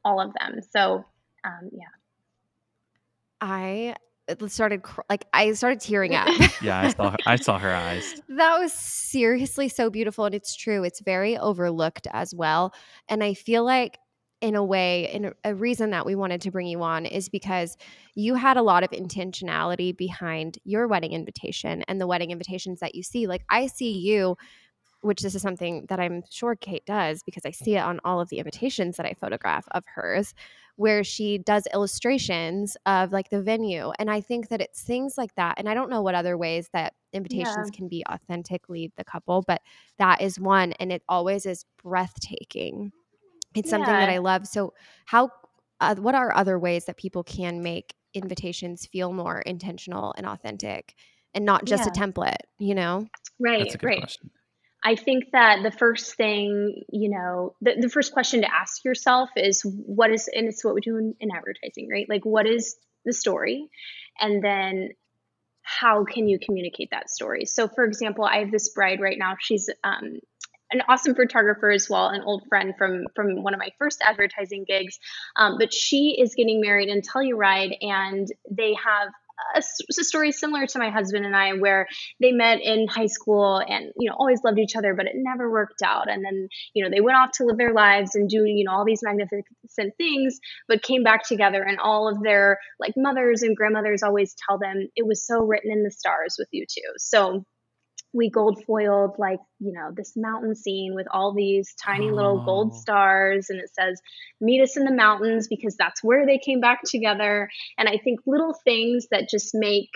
all 0.03 0.19
of 0.19 0.33
them. 0.39 0.61
So 0.71 1.05
um, 1.43 1.69
yeah. 1.71 1.85
I 3.41 3.95
started 4.47 4.83
cr- 4.83 5.01
like 5.09 5.25
I 5.33 5.51
started 5.53 5.79
tearing 5.79 6.15
up. 6.15 6.27
yeah, 6.61 6.81
I 6.81 6.89
saw 6.89 7.11
her, 7.11 7.17
I 7.25 7.35
saw 7.35 7.57
her 7.59 7.73
eyes. 7.73 8.21
That 8.29 8.59
was 8.59 8.73
seriously 8.73 9.69
so 9.69 9.89
beautiful 9.89 10.25
and 10.25 10.35
it's 10.35 10.55
true. 10.55 10.83
It's 10.83 10.99
very 10.99 11.37
overlooked 11.37 12.07
as 12.11 12.33
well. 12.33 12.73
And 13.07 13.23
I 13.23 13.33
feel 13.33 13.63
like 13.63 13.97
in 14.41 14.55
a 14.55 14.63
way 14.63 15.11
in 15.11 15.33
a 15.43 15.55
reason 15.55 15.91
that 15.91 16.05
we 16.05 16.15
wanted 16.15 16.41
to 16.41 16.51
bring 16.51 16.67
you 16.67 16.83
on 16.83 17.05
is 17.05 17.29
because 17.29 17.77
you 18.15 18.35
had 18.35 18.57
a 18.57 18.61
lot 18.61 18.83
of 18.83 18.91
intentionality 18.91 19.95
behind 19.95 20.59
your 20.63 20.87
wedding 20.87 21.13
invitation 21.13 21.83
and 21.87 22.01
the 22.01 22.07
wedding 22.07 22.31
invitations 22.31 22.79
that 22.81 22.95
you 22.95 23.03
see. 23.03 23.27
Like 23.27 23.43
I 23.49 23.67
see 23.67 23.91
you 23.91 24.35
which 25.05 25.21
this 25.21 25.35
is 25.35 25.41
something 25.41 25.85
that 25.87 25.99
I'm 25.99 26.23
sure 26.29 26.55
Kate 26.55 26.85
does 26.85 27.21
because 27.21 27.45
I 27.45 27.51
see 27.51 27.75
it 27.75 27.79
on 27.81 27.99
all 28.03 28.19
of 28.19 28.29
the 28.29 28.39
invitations 28.39 28.97
that 28.97 29.05
I 29.05 29.13
photograph 29.13 29.67
of 29.71 29.85
hers 29.85 30.33
where 30.77 31.03
she 31.03 31.37
does 31.37 31.67
illustrations 31.73 32.75
of 32.85 33.13
like 33.13 33.29
the 33.29 33.41
venue. 33.41 33.91
And 33.99 34.09
I 34.09 34.19
think 34.19 34.49
that 34.49 34.61
it's 34.61 34.81
things 34.81 35.15
like 35.17 35.33
that. 35.35 35.55
And 35.57 35.69
I 35.69 35.75
don't 35.75 35.91
know 35.91 36.01
what 36.01 36.15
other 36.15 36.37
ways 36.37 36.69
that 36.73 36.93
invitations 37.13 37.69
yeah. 37.71 37.77
can 37.77 37.87
be 37.87 38.03
authentically 38.09 38.91
the 38.97 39.03
couple, 39.03 39.43
but 39.47 39.61
that 39.99 40.21
is 40.21 40.39
one. 40.39 40.73
And 40.73 40.91
it 40.91 41.03
always 41.07 41.45
is 41.45 41.65
breathtaking. 41.81 42.91
It's 43.55 43.67
yeah. 43.67 43.71
something 43.71 43.93
that 43.93 44.09
I 44.09 44.17
love. 44.17 44.47
So, 44.47 44.73
how, 45.05 45.29
uh, 45.79 45.95
what 45.95 46.15
are 46.15 46.35
other 46.35 46.57
ways 46.57 46.85
that 46.85 46.97
people 46.97 47.23
can 47.23 47.61
make 47.61 47.93
invitations 48.13 48.85
feel 48.85 49.13
more 49.13 49.39
intentional 49.41 50.13
and 50.17 50.25
authentic 50.25 50.95
and 51.33 51.45
not 51.45 51.65
just 51.65 51.83
yeah. 51.85 51.89
a 51.89 51.93
template, 51.93 52.35
you 52.57 52.73
know? 52.73 53.07
Right, 53.39 53.73
right. 53.83 53.99
Question. 53.99 54.31
I 54.85 54.95
think 54.95 55.31
that 55.31 55.63
the 55.63 55.71
first 55.71 56.15
thing, 56.15 56.83
you 56.89 57.09
know, 57.09 57.55
the, 57.59 57.75
the 57.81 57.89
first 57.89 58.13
question 58.13 58.41
to 58.41 58.53
ask 58.53 58.85
yourself 58.85 59.29
is 59.35 59.61
what 59.63 60.11
is, 60.11 60.29
and 60.31 60.47
it's 60.47 60.63
what 60.63 60.75
we 60.75 60.81
do 60.81 60.97
in, 60.97 61.15
in 61.19 61.29
advertising, 61.35 61.89
right? 61.91 62.07
Like, 62.07 62.23
what 62.23 62.45
is 62.45 62.77
the 63.03 63.11
story? 63.11 63.67
And 64.21 64.43
then 64.43 64.89
how 65.63 66.05
can 66.05 66.27
you 66.27 66.37
communicate 66.37 66.89
that 66.91 67.09
story? 67.09 67.45
So, 67.45 67.67
for 67.67 67.83
example, 67.83 68.25
I 68.25 68.37
have 68.37 68.51
this 68.51 68.69
bride 68.69 69.01
right 69.01 69.17
now. 69.17 69.35
She's 69.39 69.67
um, 69.83 70.19
an 70.71 70.81
awesome 70.87 71.15
photographer 71.15 71.71
as 71.71 71.89
well, 71.89 72.09
an 72.09 72.21
old 72.21 72.43
friend 72.47 72.75
from 72.77 73.05
from 73.15 73.41
one 73.41 73.55
of 73.55 73.59
my 73.59 73.69
first 73.79 74.03
advertising 74.05 74.65
gigs. 74.67 74.99
Um, 75.35 75.57
but 75.59 75.73
she 75.73 76.15
is 76.19 76.35
getting 76.35 76.61
married 76.61 76.89
in 76.89 77.01
Telluride, 77.01 77.75
and 77.81 78.27
they 78.51 78.75
have 78.75 79.09
a, 79.55 79.59
a, 79.59 80.03
story 80.03 80.31
similar 80.31 80.65
to 80.67 80.79
my 80.79 80.89
husband 80.89 81.25
and 81.25 81.35
I, 81.35 81.53
where 81.53 81.87
they 82.19 82.31
met 82.31 82.61
in 82.61 82.87
high 82.87 83.07
school 83.07 83.57
and 83.57 83.91
you 83.97 84.09
know 84.09 84.15
always 84.17 84.41
loved 84.43 84.59
each 84.59 84.75
other, 84.75 84.93
but 84.93 85.05
it 85.05 85.13
never 85.15 85.51
worked 85.51 85.81
out. 85.83 86.09
And 86.09 86.23
then 86.23 86.47
you 86.73 86.83
know 86.83 86.89
they 86.89 87.01
went 87.01 87.17
off 87.17 87.31
to 87.33 87.45
live 87.45 87.57
their 87.57 87.73
lives 87.73 88.15
and 88.15 88.29
do 88.29 88.45
you 88.45 88.63
know 88.63 88.71
all 88.71 88.85
these 88.85 89.01
magnificent 89.03 89.93
things, 89.97 90.39
but 90.67 90.83
came 90.83 91.03
back 91.03 91.27
together. 91.27 91.61
And 91.61 91.79
all 91.79 92.07
of 92.07 92.21
their 92.23 92.59
like 92.79 92.93
mothers 92.95 93.43
and 93.43 93.55
grandmothers 93.55 94.03
always 94.03 94.35
tell 94.47 94.57
them 94.57 94.87
it 94.95 95.05
was 95.05 95.25
so 95.25 95.43
written 95.43 95.71
in 95.71 95.83
the 95.83 95.91
stars 95.91 96.35
with 96.37 96.49
you 96.51 96.65
two. 96.67 96.81
So 96.97 97.45
we 98.15 98.29
gold 98.29 98.63
foiled 98.65 99.15
like 99.19 99.39
you 99.59 99.73
know 99.73 99.91
this 99.93 100.13
mountain 100.15 100.55
scene 100.55 100.95
with 100.95 101.05
all 101.11 101.33
these 101.33 101.75
tiny 101.83 102.09
oh. 102.09 102.13
little 102.13 102.43
gold 102.45 102.71
oh. 102.73 102.77
stars 102.77 103.47
and 103.49 103.59
it 103.59 103.69
says 103.73 104.01
meet 104.39 104.61
us 104.61 104.77
in 104.77 104.85
the 104.85 104.93
mountains 104.93 105.47
because 105.47 105.75
that's 105.75 106.03
where 106.03 106.25
they 106.25 106.37
came 106.37 106.61
back 106.61 106.81
together 106.85 107.49
and 107.77 107.89
i 107.89 107.97
think 107.97 108.19
little 108.25 108.55
things 108.63 109.07
that 109.11 109.29
just 109.29 109.51
make 109.53 109.91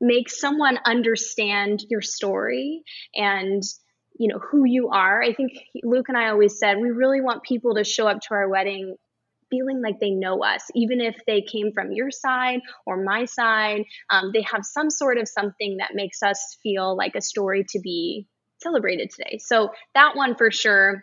make 0.00 0.28
someone 0.28 0.78
understand 0.84 1.80
your 1.88 2.02
story 2.02 2.82
and 3.14 3.62
you 4.18 4.28
know 4.28 4.40
who 4.40 4.64
you 4.66 4.88
are 4.88 5.22
i 5.22 5.32
think 5.32 5.52
luke 5.84 6.08
and 6.08 6.18
i 6.18 6.28
always 6.28 6.58
said 6.58 6.78
we 6.78 6.90
really 6.90 7.20
want 7.20 7.44
people 7.44 7.76
to 7.76 7.84
show 7.84 8.08
up 8.08 8.20
to 8.20 8.34
our 8.34 8.48
wedding 8.48 8.96
feeling 9.52 9.82
like 9.82 10.00
they 10.00 10.10
know 10.10 10.42
us, 10.42 10.64
even 10.74 11.00
if 11.00 11.14
they 11.26 11.42
came 11.42 11.72
from 11.72 11.92
your 11.92 12.10
side 12.10 12.60
or 12.86 13.04
my 13.04 13.26
side. 13.26 13.84
Um, 14.10 14.30
they 14.32 14.42
have 14.50 14.64
some 14.64 14.90
sort 14.90 15.18
of 15.18 15.28
something 15.28 15.76
that 15.76 15.94
makes 15.94 16.22
us 16.22 16.58
feel 16.62 16.96
like 16.96 17.14
a 17.14 17.20
story 17.20 17.64
to 17.68 17.80
be 17.80 18.26
celebrated 18.62 19.10
today. 19.10 19.38
So 19.38 19.70
that 19.94 20.16
one 20.16 20.34
for 20.36 20.50
sure 20.50 21.02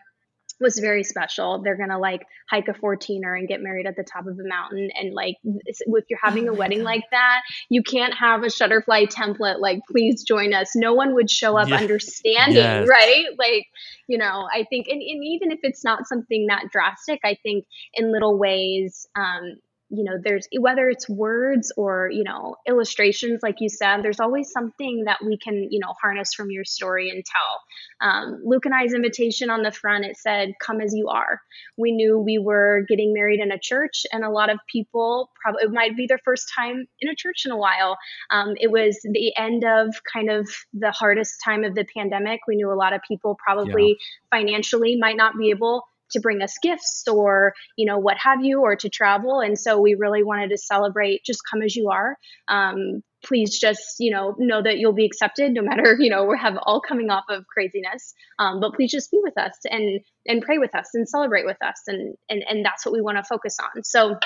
was 0.60 0.78
very 0.80 1.04
special. 1.04 1.62
They're 1.62 1.78
gonna 1.78 2.00
like 2.00 2.26
hike 2.50 2.68
a 2.68 2.74
14er 2.74 3.38
and 3.38 3.48
get 3.48 3.62
married 3.62 3.86
at 3.86 3.96
the 3.96 4.04
top 4.04 4.28
of 4.28 4.38
a 4.40 4.48
mountain. 4.48 4.90
And 5.00 5.14
like, 5.14 5.36
if 5.44 6.06
you're 6.10 6.20
having 6.22 6.50
oh 6.50 6.54
a 6.54 6.56
wedding 6.56 6.80
God. 6.80 6.86
like 6.86 7.04
that, 7.12 7.42
you 7.70 7.84
can't 7.84 8.14
have 8.14 8.44
a 8.44 8.48
Shutterfly 8.48 9.14
template. 9.14 9.60
Like, 9.60 9.80
please 9.90 10.24
join 10.24 10.54
us. 10.54 10.76
No 10.76 10.94
one 10.94 11.16
would 11.16 11.30
show 11.30 11.58
up 11.58 11.72
understanding, 11.72 12.56
yes. 12.56 12.88
right? 12.88 13.26
Like, 13.38 13.66
you 14.08 14.18
know, 14.18 14.48
I 14.52 14.66
think, 14.70 14.88
and, 14.88 15.02
and 15.02 15.24
even 15.24 15.52
if 15.52 15.60
it's 15.64 15.84
not 15.84 16.08
something 16.08 16.48
that 16.48 16.66
drastic, 16.72 17.20
I 17.24 17.38
think 17.44 17.66
in 17.94 18.12
little 18.12 18.38
ways, 18.38 19.08
um, 19.16 19.58
you 19.90 20.04
know 20.04 20.18
there's 20.24 20.48
whether 20.60 20.90
it's 20.90 21.10
words 21.10 21.72
or 21.76 22.10
you 22.12 22.24
know 22.24 22.56
illustrations 22.68 23.40
like 23.42 23.56
you 23.60 23.70
said 23.70 24.02
there's 24.04 24.20
always 24.20 24.52
something 24.52 25.04
that 25.06 25.18
we 25.26 25.38
can 25.38 25.68
you 25.72 25.80
know 25.80 25.94
harness 26.02 26.34
from 26.34 26.52
your 26.52 26.64
story 26.64 27.10
and 27.10 27.24
tell. 27.26 28.08
Um, 28.08 28.42
luke 28.44 28.66
and 28.66 28.74
i's 28.74 28.94
invitation 28.94 29.50
on 29.50 29.64
the 29.64 29.72
front 29.72 30.06
it 30.06 30.18
said 30.18 30.54
come 30.62 30.82
as 30.82 30.94
you 30.94 31.08
are. 31.08 31.42
We 31.78 31.92
knew 31.92 32.20
we 32.20 32.38
were 32.38 32.86
getting 32.88 33.14
married 33.14 33.40
in 33.40 33.52
a 33.52 33.60
church 33.60 34.06
and 34.12 34.24
a 34.24 34.30
lot 34.30 34.50
of 34.50 34.60
people 34.72 35.32
probably 35.42 35.64
it 35.64 35.72
might 35.72 35.98
be 35.98 36.06
their 36.08 36.20
first 36.24 36.52
time 36.56 36.88
in 37.02 37.10
a 37.10 37.16
church 37.16 37.44
in 37.46 37.52
a 37.52 37.58
while. 37.58 37.98
Um, 38.30 38.56
it 38.60 38.72
was 38.72 39.00
the 39.04 39.36
end 39.38 39.64
of 39.64 39.96
kind 40.12 40.30
of 40.30 40.48
the 40.74 40.92
hardest 40.92 41.42
time 41.44 41.64
of 41.64 41.76
the 41.76 41.86
pandemic. 41.96 42.42
We 42.48 42.56
knew 42.56 42.72
a 42.72 42.76
lot 42.76 42.94
of 42.94 43.02
people 43.08 43.38
probably 43.44 43.98
yeah. 44.32 44.38
financially 44.38 44.98
might 44.98 45.18
not 45.18 45.38
be 45.38 45.50
able 45.50 45.84
to 46.12 46.20
bring 46.20 46.42
us 46.42 46.56
gifts 46.62 47.04
or 47.08 47.54
you 47.78 47.86
know 47.86 47.98
what 47.98 48.18
have 48.18 48.44
you 48.44 48.62
or 48.62 48.76
to 48.76 48.90
travel. 48.90 49.40
And 49.40 49.58
so 49.58 49.80
we 49.80 49.96
really 49.96 50.24
wanted 50.24 50.50
to 50.50 50.58
celebrate 50.58 51.24
just 51.26 51.42
come 51.50 51.62
as 51.62 51.76
you 51.76 51.90
are. 51.90 52.18
Um, 52.48 53.02
please 53.24 53.60
just 53.60 53.96
you 54.00 54.12
know 54.12 54.34
know 54.38 54.62
that 54.64 54.78
you'll 54.78 54.94
be 54.94 55.06
accepted 55.06 55.52
no 55.52 55.62
matter 55.62 55.98
you 56.00 56.10
know 56.10 56.24
we 56.24 56.38
have 56.38 56.58
all 56.64 56.82
coming 56.82 57.10
off 57.10 57.26
of 57.30 57.46
craziness. 57.48 58.14
Um, 58.38 58.60
but 58.60 58.74
please 58.74 58.92
just 58.92 59.12
be 59.12 59.20
with 59.22 59.38
us 59.38 59.54
and 59.66 60.02
and 60.26 60.42
pray 60.42 60.58
with 60.58 60.76
us 60.76 60.90
and 60.94 61.08
celebrate 61.08 61.46
with 61.46 61.62
us 61.62 61.82
and 61.88 62.16
and, 62.30 62.44
and 62.50 62.66
that's 62.66 62.86
what 62.86 62.94
we 62.94 63.02
want 63.02 63.18
to 63.18 63.24
focus 63.24 63.58
on. 63.60 63.84
So 63.84 64.18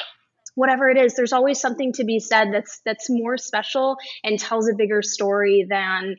whatever 0.55 0.87
it 0.87 0.97
is 0.97 1.15
there's 1.15 1.33
always 1.33 1.59
something 1.59 1.93
to 1.93 2.03
be 2.03 2.19
said 2.19 2.53
that's 2.53 2.79
that's 2.85 3.09
more 3.09 3.37
special 3.37 3.97
and 4.23 4.37
tells 4.37 4.69
a 4.69 4.75
bigger 4.75 5.01
story 5.01 5.65
than 5.67 6.15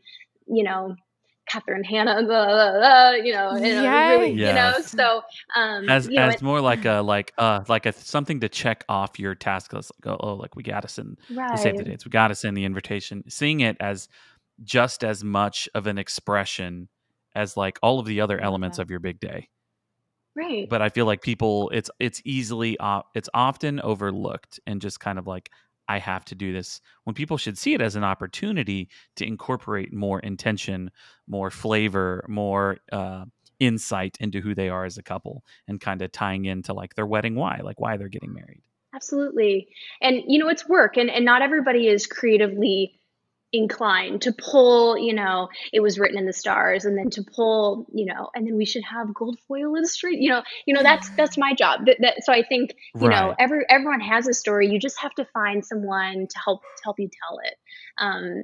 you 0.46 0.64
know, 0.64 0.96
Catherine 1.47 1.85
Hannah, 1.85 2.23
blah, 2.25 2.47
blah, 2.47 2.73
blah, 2.73 3.11
you 3.13 3.33
know, 3.33 3.57
you 3.57 3.75
know, 3.75 3.91
really, 3.91 4.33
you 4.33 4.53
know, 4.55 4.73
so 4.81 5.23
um, 5.57 5.89
as 5.89 6.09
you 6.09 6.17
know, 6.17 6.23
as 6.27 6.35
it- 6.35 6.43
more 6.43 6.61
like 6.61 6.85
a 6.87 7.01
like 7.01 7.33
uh 7.39 7.63
like 7.69 7.87
a 7.87 7.93
something 7.93 8.41
to 8.41 8.49
check 8.49 8.85
off 8.89 9.19
your 9.19 9.35
task 9.35 9.73
list 9.73 9.93
like 10.05 10.15
oh, 10.15 10.17
oh 10.21 10.35
like 10.35 10.57
we 10.57 10.63
gotta 10.63 10.89
send 10.89 11.19
the 11.53 11.59
save 11.59 11.77
the 11.77 11.85
dates 11.85 12.05
we 12.05 12.11
gotta 12.11 12.35
send 12.35 12.57
the 12.57 12.65
invitation 12.65 13.23
seeing 13.29 13.61
it 13.61 13.77
as 13.81 14.09
just 14.63 15.05
as 15.05 15.23
much 15.25 15.69
of 15.75 15.87
an 15.87 15.99
expression 15.99 16.89
as 17.35 17.57
like 17.57 17.79
all 17.83 17.99
of 17.99 18.07
the 18.07 18.21
other 18.21 18.39
elements 18.41 18.79
Yeah. 18.79 18.83
of 18.83 18.91
your 18.91 19.01
big 19.01 19.21
day. 19.21 19.49
Right, 20.37 20.69
but 20.69 20.83
i 20.83 20.89
feel 20.89 21.07
like 21.07 21.23
people 21.23 21.71
it's 21.73 21.91
it's 22.01 22.21
easily 22.25 22.77
uh, 22.79 23.03
it's 23.15 23.29
often 23.35 23.81
overlooked 23.81 24.59
and 24.67 24.81
just 24.81 24.99
kind 24.99 25.19
of 25.19 25.27
like 25.29 25.51
i 25.88 25.99
have 25.99 26.25
to 26.25 26.35
do 26.35 26.53
this 26.53 26.81
when 27.05 27.14
people 27.14 27.37
should 27.37 27.59
see 27.59 27.75
it 27.75 27.81
as 27.81 27.97
an 27.97 28.05
opportunity 28.05 28.88
to 29.16 29.27
incorporate 29.27 29.92
more 29.92 30.20
intention 30.20 30.90
more 31.27 31.51
flavor 31.51 32.25
more 32.29 32.79
uh 32.92 33.25
insight 33.61 34.16
into 34.20 34.40
who 34.40 34.55
they 34.55 34.68
are 34.68 34.85
as 34.85 34.99
a 34.99 35.03
couple 35.03 35.44
and 35.68 35.81
kind 35.81 36.03
of 36.03 36.11
tying 36.11 36.44
into 36.44 36.73
like 36.73 36.94
their 36.94 37.07
wedding 37.07 37.35
why 37.35 37.61
like 37.62 37.81
why 37.81 37.97
they're 37.97 38.09
getting 38.09 38.33
married 38.33 38.61
absolutely. 38.94 39.68
And 40.01 40.23
you 40.27 40.38
know, 40.38 40.49
it's 40.49 40.68
work, 40.68 40.97
and 40.97 41.11
and 41.11 41.25
not 41.25 41.42
everybody 41.42 41.88
is 41.88 42.07
creatively 42.07 42.99
inclined 43.55 44.23
to 44.23 44.33
pull, 44.33 44.99
you 44.99 45.14
know, 45.14 45.49
it 45.73 45.81
was 45.81 45.99
written 45.99 46.19
in 46.19 46.27
the 46.27 46.33
stars, 46.33 46.85
and 46.85 46.97
then 46.99 47.11
to 47.11 47.23
pull, 47.23 47.87
you 47.93 48.05
know, 48.07 48.29
and 48.35 48.47
then 48.47 48.57
we 48.57 48.64
should 48.67 48.85
have 48.85 49.14
gold 49.14 49.38
foil 49.47 49.75
illustrate, 49.77 50.19
you 50.19 50.29
know, 50.29 50.43
you 50.67 50.75
know, 50.75 50.83
that's 50.83 51.09
that's 51.17 51.38
my 51.38 51.55
job. 51.55 51.87
That, 51.87 51.97
that 52.01 52.25
so 52.25 52.33
I 52.33 52.43
think 52.43 52.75
you 53.01 53.09
know 53.09 53.35
every 53.38 53.64
everyone 53.69 54.01
has 54.01 54.27
a 54.27 54.35
story. 54.35 54.69
You 54.69 54.79
just 54.79 54.99
have 55.01 55.14
to 55.14 55.25
find 55.33 55.64
someone 55.64 56.27
to 56.29 56.38
help 56.45 56.61
to 56.62 56.83
help 56.85 56.99
you 56.99 57.09
tell 57.27 57.38
it. 57.45 57.55
Um, 57.99 58.43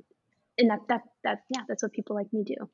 and 0.58 0.70
that 0.70 0.80
that 0.88 1.00
that 1.24 1.38
yeah, 1.50 1.62
that's 1.68 1.82
what 1.82 1.92
people 1.92 2.16
like 2.16 2.32
me 2.32 2.44
do. 2.44 2.68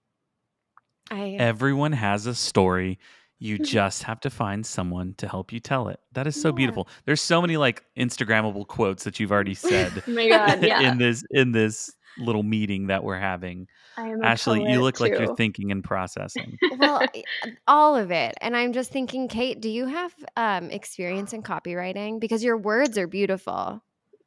I 1.10 1.36
Everyone 1.38 1.92
has 1.92 2.26
a 2.26 2.34
story. 2.34 2.98
You 3.38 3.58
Mhm. 3.58 3.64
just 3.64 4.02
have 4.04 4.20
to 4.20 4.30
find 4.30 4.64
someone 4.64 5.14
to 5.18 5.28
help 5.28 5.52
you 5.52 5.60
tell 5.60 5.88
it. 5.88 6.00
That 6.12 6.26
is 6.26 6.40
so 6.40 6.48
Yeah. 6.48 6.56
beautiful. 6.56 6.88
There's 7.04 7.20
so 7.20 7.40
many 7.42 7.56
like 7.58 7.84
Instagrammable 7.96 8.66
quotes 8.66 9.04
that 9.04 9.20
you've 9.20 9.30
already 9.30 9.54
said 9.54 10.02
Oh 10.08 10.10
my 10.12 10.28
God, 10.28 10.62
yeah. 10.62 10.80
in 10.80 10.98
this 10.98 11.22
in 11.30 11.52
this 11.52 11.94
little 12.18 12.42
meeting 12.42 12.88
that 12.88 13.04
we're 13.04 13.18
having. 13.18 13.68
I 13.96 14.08
am 14.08 14.22
Ashley, 14.22 14.60
you 14.60 14.66
poet, 14.66 14.80
look 14.80 15.00
like 15.00 15.12
you're 15.12 15.34
thinking 15.36 15.70
and 15.72 15.82
processing. 15.82 16.58
well, 16.78 17.02
all 17.66 17.96
of 17.96 18.10
it. 18.10 18.34
And 18.40 18.56
I'm 18.56 18.72
just 18.72 18.90
thinking, 18.90 19.28
Kate, 19.28 19.60
do 19.60 19.68
you 19.68 19.86
have 19.86 20.14
um, 20.36 20.70
experience 20.70 21.32
in 21.32 21.42
copywriting? 21.42 22.20
Because 22.20 22.44
your 22.44 22.56
words 22.56 22.98
are 22.98 23.06
beautiful. 23.06 23.82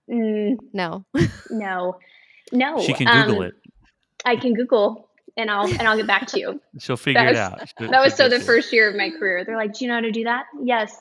Mm, 0.09 0.57
No. 0.73 1.05
no, 1.51 1.99
no. 2.51 2.81
She 2.81 2.93
can 2.93 3.05
Google 3.27 3.43
um, 3.43 3.47
it. 3.47 3.53
I 4.25 4.35
can 4.35 4.53
Google 4.53 5.07
and 5.37 5.49
I'll 5.49 5.67
and 5.67 5.83
I'll 5.83 5.95
get 5.97 6.07
back 6.07 6.27
to 6.27 6.39
you. 6.39 6.61
She'll 6.79 6.97
figure 6.97 7.21
that 7.23 7.29
it 7.31 7.37
out. 7.37 7.73
She'll- 7.79 7.89
That 7.91 8.03
was 8.03 8.15
so 8.15 8.27
the 8.27 8.37
you. 8.37 8.41
first 8.43 8.73
year 8.73 8.89
of 8.89 8.95
my 8.95 9.09
career. 9.11 9.45
They're 9.45 9.55
like, 9.55 9.73
"Do 9.73 9.85
you 9.85 9.89
know 9.89 9.95
how 9.95 10.01
to 10.01 10.11
do 10.11 10.23
that?" 10.25 10.45
Yes. 10.61 10.99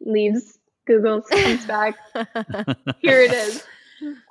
Leaves, 0.00 0.58
Googles, 0.88 1.26
comes 1.28 1.64
back. 1.64 1.94
Here 3.00 3.22
it 3.22 3.32
is. 3.32 3.64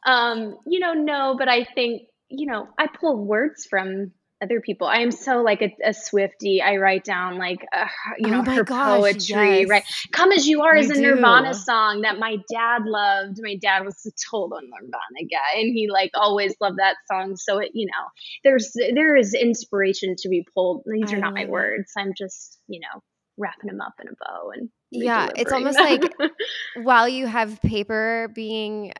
Um, 0.05 0.57
you 0.67 0.79
know, 0.79 0.93
no, 0.93 1.35
but 1.37 1.47
I 1.47 1.63
think 1.63 2.03
you 2.29 2.47
know, 2.47 2.67
I 2.77 2.87
pull 2.87 3.23
words 3.23 3.65
from 3.65 4.11
other 4.43 4.59
people. 4.59 4.87
I 4.87 4.97
am 4.97 5.11
so 5.11 5.41
like 5.41 5.61
a, 5.61 5.75
a 5.83 5.93
Swifty. 5.93 6.61
I 6.61 6.77
write 6.77 7.03
down 7.03 7.37
like 7.37 7.65
uh, 7.73 7.87
you 8.17 8.29
know 8.29 8.43
oh 8.45 8.51
her 8.51 8.63
gosh, 8.63 8.99
poetry, 8.99 9.61
yes. 9.61 9.69
right? 9.69 9.83
"Come 10.11 10.31
as 10.31 10.47
You 10.47 10.63
Are" 10.63 10.75
You 10.75 10.83
is 10.83 10.97
a 10.97 11.01
Nirvana 11.01 11.53
do. 11.53 11.59
song 11.59 12.01
that 12.01 12.19
my 12.19 12.37
dad 12.51 12.83
loved. 12.85 13.39
My 13.41 13.55
dad 13.55 13.85
was 13.85 14.05
a 14.05 14.11
total 14.29 14.59
Nirvana 14.61 15.27
guy, 15.29 15.59
and 15.59 15.73
he 15.73 15.89
like 15.89 16.11
always 16.13 16.55
loved 16.59 16.77
that 16.79 16.95
song. 17.09 17.37
So 17.37 17.59
it, 17.59 17.71
you 17.73 17.87
know, 17.87 18.07
there's 18.43 18.73
there 18.93 19.15
is 19.15 19.33
inspiration 19.33 20.15
to 20.19 20.29
be 20.29 20.45
pulled. 20.53 20.83
These 20.85 21.13
I 21.13 21.17
are 21.17 21.19
not 21.19 21.33
my 21.33 21.43
it. 21.43 21.49
words. 21.49 21.91
I'm 21.97 22.13
just 22.17 22.59
you 22.67 22.81
know 22.81 23.01
wrapping 23.37 23.67
them 23.67 23.81
up 23.81 23.93
in 24.01 24.07
a 24.07 24.11
bow 24.11 24.51
and 24.53 24.69
Yeah, 24.91 25.29
it's 25.35 25.51
almost 25.51 25.79
like 25.79 26.03
While 26.83 27.09
you 27.09 27.27
have 27.27 27.61
paper 27.61 28.29
being 28.33 28.93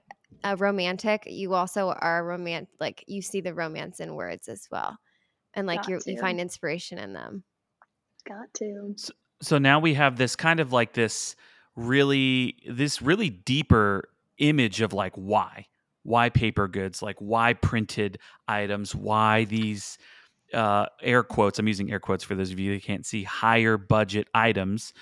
a 0.46 0.56
romantic, 0.56 1.24
you 1.26 1.56
also 1.56 1.90
are 1.90 2.24
romantic. 2.24 2.70
Like 2.80 3.04
you 3.08 3.22
see 3.22 3.42
the 3.42 3.54
romance 3.54 4.00
in 4.00 4.14
words 4.14 4.48
as 4.48 4.68
well. 4.72 4.98
And 5.56 5.66
like 5.66 5.82
Got 5.82 5.90
you 5.90 6.00
you 6.06 6.20
find 6.20 6.40
inspiration 6.40 7.00
in 7.00 7.14
them. 7.14 7.44
got 8.28 8.54
to. 8.56 8.96
so 9.42 9.58
now 9.58 9.80
we 9.80 9.96
have 9.96 10.18
this 10.18 10.36
kind 10.36 10.60
of 10.60 10.72
like 10.72 10.94
this 10.94 11.36
really 11.76 12.58
this 12.70 13.02
really 13.02 13.30
deeper 13.30 14.08
image 14.38 14.82
of 14.82 14.94
like 14.94 15.14
why 15.16 15.66
why 16.04 16.30
paper 16.30 16.68
goods 16.68 17.02
like 17.02 17.18
why 17.20 17.54
printed 17.54 18.20
items 18.48 18.94
why 18.94 19.46
these 19.46 19.98
uh 20.54 20.86
air 21.02 21.24
quotes 21.24 21.58
i'm 21.60 21.68
using 21.68 21.92
air 21.92 22.00
quotes 22.00 22.24
for 22.24 22.36
those 22.36 22.52
of 22.52 22.60
you 22.60 22.74
that 22.74 22.84
can't 22.84 23.06
see 23.06 23.24
higher 23.24 23.78
budget 23.78 24.28
items 24.34 24.94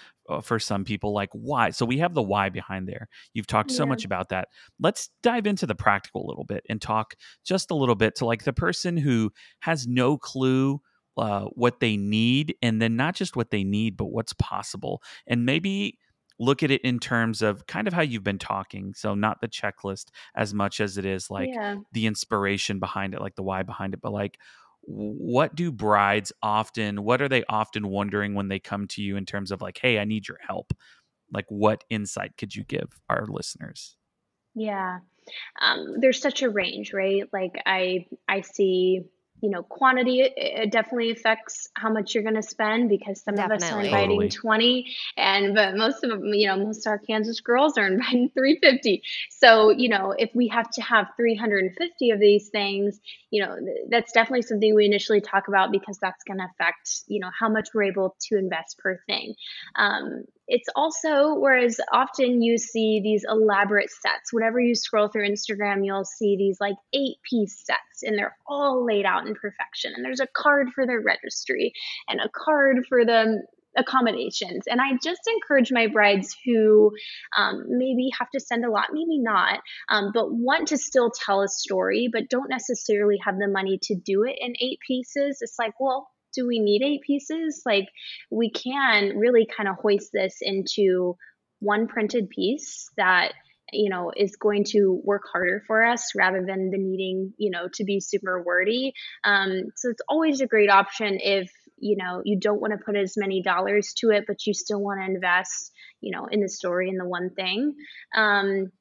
for 0.41 0.59
some 0.59 0.85
people 0.85 1.13
like 1.13 1.29
why? 1.33 1.69
So 1.71 1.85
we 1.85 1.97
have 1.99 2.13
the 2.13 2.21
why 2.21 2.49
behind 2.49 2.87
there. 2.87 3.07
You've 3.33 3.47
talked 3.47 3.71
so 3.71 3.85
much 3.85 4.05
about 4.05 4.29
that. 4.29 4.47
Let's 4.79 5.09
dive 5.21 5.47
into 5.47 5.65
the 5.65 5.75
practical 5.75 6.25
a 6.25 6.29
little 6.29 6.45
bit 6.45 6.63
and 6.69 6.81
talk 6.81 7.15
just 7.45 7.71
a 7.71 7.75
little 7.75 7.95
bit 7.95 8.15
to 8.15 8.25
like 8.25 8.43
the 8.43 8.53
person 8.53 8.97
who 8.97 9.31
has 9.59 9.87
no 9.87 10.17
clue 10.17 10.81
uh, 11.17 11.45
what 11.53 11.79
they 11.79 11.97
need 11.97 12.55
and 12.61 12.81
then 12.81 12.95
not 12.95 13.15
just 13.15 13.35
what 13.35 13.51
they 13.51 13.63
need 13.63 13.95
but 13.95 14.05
what's 14.05 14.33
possible 14.33 15.01
and 15.27 15.45
maybe 15.45 15.99
look 16.39 16.63
at 16.63 16.71
it 16.71 16.81
in 16.81 16.99
terms 16.99 17.43
of 17.43 17.67
kind 17.67 17.87
of 17.87 17.93
how 17.93 18.01
you've 18.01 18.23
been 18.23 18.39
talking 18.39 18.93
so 18.95 19.13
not 19.13 19.39
the 19.39 19.47
checklist 19.47 20.05
as 20.35 20.53
much 20.53 20.79
as 20.79 20.97
it 20.97 21.05
is 21.05 21.29
like 21.29 21.49
yeah. 21.53 21.75
the 21.91 22.07
inspiration 22.07 22.79
behind 22.79 23.13
it 23.13 23.21
like 23.21 23.35
the 23.35 23.43
why 23.43 23.61
behind 23.61 23.93
it 23.93 24.01
but 24.01 24.11
like 24.11 24.39
what 24.85 25.55
do 25.55 25.71
brides 25.71 26.31
often 26.41 27.03
what 27.03 27.21
are 27.21 27.29
they 27.29 27.43
often 27.47 27.87
wondering 27.87 28.33
when 28.33 28.49
they 28.49 28.59
come 28.59 28.87
to 28.87 29.01
you 29.01 29.15
in 29.15 29.25
terms 29.25 29.51
of 29.51 29.61
like 29.61 29.79
hey 29.81 29.97
i 29.97 30.03
need 30.03 30.27
your 30.27 30.39
help 30.45 30.73
like 31.31 31.45
what 31.47 31.83
insight 31.89 32.35
could 32.37 32.53
you 32.55 32.63
give 32.63 32.99
our 33.09 33.25
listeners 33.25 33.95
Yeah. 34.55 34.99
Um, 35.59 35.99
there's 35.99 36.21
such 36.21 36.41
a 36.41 36.49
range, 36.49 36.93
right? 36.93 37.27
Like 37.31 37.61
I 37.65 38.07
I 38.27 38.41
see, 38.41 39.03
you 39.43 39.49
know, 39.49 39.61
quantity 39.61 40.21
it, 40.21 40.33
it 40.37 40.71
definitely 40.71 41.11
affects 41.11 41.67
how 41.73 41.91
much 41.91 42.15
you're 42.15 42.23
going 42.23 42.33
to 42.33 42.41
spend 42.41 42.87
because 42.87 43.21
some 43.21 43.37
of 43.37 43.51
us 43.51 43.69
are 43.69 43.81
inviting 43.81 44.21
Totally. 44.21 44.29
20 44.29 44.95
and 45.17 45.53
but 45.53 45.75
most 45.75 46.01
of 46.01 46.11
them, 46.11 46.33
you 46.33 46.47
know, 46.47 46.55
most 46.55 46.87
of 46.87 46.91
our 46.91 46.97
Kansas 46.97 47.41
girls 47.41 47.77
are 47.77 47.85
inviting 47.93 48.29
350. 48.33 49.03
So, 49.31 49.69
you 49.69 49.89
know, 49.89 50.15
if 50.17 50.29
we 50.33 50.47
have 50.47 50.69
to 50.71 50.81
have 50.81 51.07
350 51.17 52.11
of 52.11 52.21
these 52.21 52.47
things, 52.47 53.01
you 53.31 53.43
know, 53.43 53.57
that's 53.89 54.13
definitely 54.13 54.43
something 54.43 54.73
we 54.73 54.85
initially 54.85 55.19
talk 55.19 55.49
about 55.49 55.73
because 55.73 55.97
that's 55.97 56.23
going 56.23 56.37
to 56.37 56.45
affect, 56.45 57.01
you 57.07 57.19
know, 57.19 57.29
how 57.37 57.49
much 57.49 57.67
we're 57.73 57.83
able 57.83 58.15
to 58.29 58.37
invest 58.37 58.77
per 58.77 58.97
thing. 59.07 59.35
Um, 59.75 60.23
it's 60.47 60.67
also 60.75 61.35
whereas 61.35 61.79
often 61.91 62.41
you 62.41 62.57
see 62.57 62.99
these 63.01 63.25
elaborate 63.27 63.89
sets 63.89 64.33
whenever 64.33 64.59
you 64.59 64.75
scroll 64.75 65.07
through 65.07 65.27
instagram 65.27 65.85
you'll 65.85 66.05
see 66.05 66.35
these 66.37 66.57
like 66.59 66.75
eight 66.93 67.17
piece 67.29 67.63
sets 67.65 68.03
and 68.03 68.17
they're 68.17 68.35
all 68.47 68.85
laid 68.85 69.05
out 69.05 69.25
in 69.27 69.35
perfection 69.35 69.93
and 69.95 70.03
there's 70.03 70.19
a 70.19 70.27
card 70.35 70.69
for 70.73 70.85
the 70.85 70.99
registry 70.99 71.73
and 72.07 72.19
a 72.19 72.29
card 72.29 72.85
for 72.87 73.05
the 73.05 73.41
accommodations 73.75 74.63
and 74.67 74.79
i 74.79 74.91
just 75.03 75.21
encourage 75.27 75.71
my 75.71 75.87
brides 75.87 76.35
who 76.45 76.91
um, 77.35 77.63
maybe 77.67 78.09
have 78.19 78.29
to 78.29 78.39
send 78.39 78.63
a 78.63 78.69
lot 78.69 78.89
maybe 78.91 79.17
not 79.17 79.59
um, 79.89 80.11
but 80.13 80.31
want 80.31 80.67
to 80.67 80.77
still 80.77 81.09
tell 81.09 81.41
a 81.41 81.47
story 81.47 82.07
but 82.11 82.29
don't 82.29 82.49
necessarily 82.49 83.17
have 83.23 83.39
the 83.39 83.47
money 83.47 83.79
to 83.81 83.95
do 83.95 84.23
it 84.23 84.35
in 84.39 84.53
eight 84.59 84.77
pieces 84.87 85.39
it's 85.41 85.55
like 85.57 85.73
well 85.79 86.07
do 86.33 86.47
we 86.47 86.59
need 86.59 86.83
eight 86.83 87.01
pieces? 87.01 87.61
Like 87.65 87.87
we 88.29 88.51
can 88.51 89.17
really 89.17 89.47
kind 89.55 89.69
of 89.69 89.75
hoist 89.75 90.09
this 90.13 90.37
into 90.41 91.15
one 91.59 91.87
printed 91.87 92.29
piece 92.29 92.89
that 92.97 93.33
you 93.71 93.89
know 93.89 94.11
is 94.15 94.35
going 94.35 94.65
to 94.65 95.01
work 95.03 95.23
harder 95.31 95.63
for 95.65 95.83
us 95.85 96.11
rather 96.15 96.43
than 96.45 96.69
the 96.69 96.77
needing 96.77 97.33
you 97.37 97.49
know 97.49 97.67
to 97.73 97.83
be 97.83 97.99
super 97.99 98.43
wordy. 98.43 98.93
Um, 99.23 99.71
so 99.75 99.89
it's 99.89 100.01
always 100.07 100.41
a 100.41 100.47
great 100.47 100.69
option 100.69 101.17
if 101.21 101.51
you 101.77 101.97
know 101.97 102.21
you 102.23 102.39
don't 102.39 102.61
want 102.61 102.73
to 102.73 102.83
put 102.83 102.95
as 102.95 103.15
many 103.17 103.41
dollars 103.41 103.93
to 103.97 104.11
it 104.11 104.25
but 104.27 104.45
you 104.45 104.53
still 104.53 104.81
want 104.81 105.01
to 105.01 105.11
invest 105.11 105.71
you 106.01 106.15
know 106.15 106.27
in 106.27 106.41
the 106.41 106.49
story 106.49 106.89
in 106.89 106.97
the 106.97 107.07
one 107.07 107.29
thing. 107.31 107.75
Um, 108.15 108.71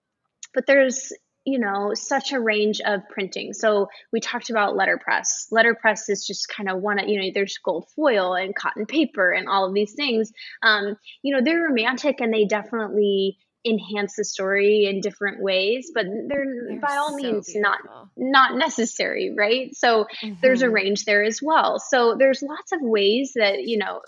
but 0.54 0.66
there's 0.66 1.12
you 1.44 1.58
know 1.58 1.92
such 1.94 2.32
a 2.32 2.40
range 2.40 2.80
of 2.84 3.00
printing. 3.08 3.52
So 3.52 3.88
we 4.12 4.20
talked 4.20 4.50
about 4.50 4.76
letterpress. 4.76 5.48
Letterpress 5.50 6.08
is 6.08 6.26
just 6.26 6.48
kind 6.48 6.68
of 6.68 6.80
one 6.80 6.98
of 6.98 7.08
you 7.08 7.20
know 7.20 7.30
there's 7.34 7.58
gold 7.58 7.88
foil 7.96 8.34
and 8.34 8.54
cotton 8.54 8.86
paper 8.86 9.30
and 9.30 9.48
all 9.48 9.66
of 9.66 9.74
these 9.74 9.92
things. 9.94 10.32
Um, 10.62 10.96
you 11.22 11.34
know 11.34 11.42
they're 11.42 11.62
romantic 11.62 12.20
and 12.20 12.32
they 12.32 12.44
definitely 12.44 13.38
enhance 13.64 14.16
the 14.16 14.24
story 14.24 14.86
in 14.86 15.00
different 15.00 15.40
ways 15.40 15.92
but 15.94 16.04
they're, 16.26 16.44
They're 16.68 16.80
by 16.80 16.96
all 16.96 17.10
so 17.10 17.14
means 17.16 17.48
not 17.54 17.78
beautiful. 17.80 18.10
not 18.16 18.56
necessary 18.56 19.32
right? 19.38 19.72
So 19.76 20.06
there's 20.42 20.62
a 20.62 20.66
Mhm. 20.66 20.72
range 20.72 21.04
there 21.04 21.22
as 21.22 21.40
well. 21.40 21.78
So 21.78 22.16
there's 22.18 22.42
lots 22.42 22.72
of 22.72 22.80
ways 22.82 23.34
that 23.36 23.62
you 23.62 23.78
know 23.78 24.00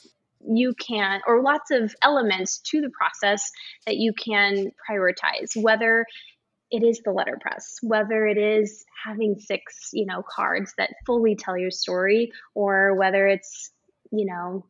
you 0.46 0.74
can 0.74 1.20
or 1.26 1.40
lots 1.40 1.70
of 1.70 1.94
elements 2.02 2.58
to 2.58 2.80
the 2.80 2.90
process 2.90 3.50
that 3.86 3.96
you 3.96 4.12
can 4.12 4.72
prioritize 4.90 5.56
whether 5.56 6.04
it 6.74 6.82
is 6.82 7.00
the 7.04 7.12
letterpress 7.12 7.78
whether 7.82 8.26
it 8.26 8.36
is 8.36 8.84
having 9.04 9.38
six 9.38 9.90
you 9.92 10.06
know 10.06 10.22
cards 10.28 10.74
that 10.76 10.90
fully 11.06 11.36
tell 11.36 11.56
your 11.56 11.70
story 11.70 12.32
or 12.54 12.96
whether 12.96 13.28
it's 13.28 13.70
you 14.10 14.26
know 14.26 14.66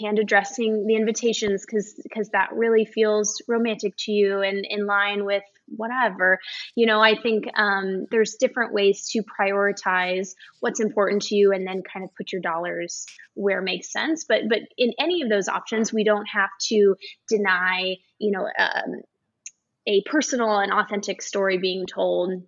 hand 0.00 0.18
addressing 0.18 0.86
the 0.86 0.96
invitations 0.96 1.64
because 1.64 1.94
because 2.02 2.30
that 2.30 2.52
really 2.52 2.84
feels 2.84 3.40
romantic 3.46 3.94
to 3.96 4.12
you 4.12 4.40
and 4.40 4.64
in 4.68 4.86
line 4.86 5.24
with 5.24 5.42
whatever. 5.76 6.38
You 6.74 6.86
know 6.86 7.00
i 7.00 7.14
think 7.20 7.44
um, 7.56 8.06
there's 8.10 8.36
different 8.40 8.72
ways 8.72 9.08
to 9.10 9.22
prioritize 9.22 10.34
what's 10.60 10.80
important 10.80 11.22
to 11.22 11.36
you 11.36 11.52
and 11.52 11.66
then 11.66 11.82
kind 11.82 12.04
of 12.04 12.14
put 12.14 12.32
your 12.32 12.40
dollars 12.40 13.06
where 13.34 13.62
makes 13.62 13.92
sense. 13.92 14.24
But 14.24 14.42
but 14.48 14.60
in 14.76 14.92
any 14.98 15.22
of 15.22 15.28
those 15.28 15.48
options 15.48 15.92
we 15.92 16.04
don't 16.04 16.26
have 16.26 16.50
to 16.68 16.96
deny 17.28 17.96
you 18.18 18.30
know 18.32 18.48
um, 18.58 19.02
a 19.86 20.02
personal 20.02 20.58
and 20.58 20.72
authentic 20.72 21.22
story 21.22 21.58
being 21.58 21.86
told 21.86 22.42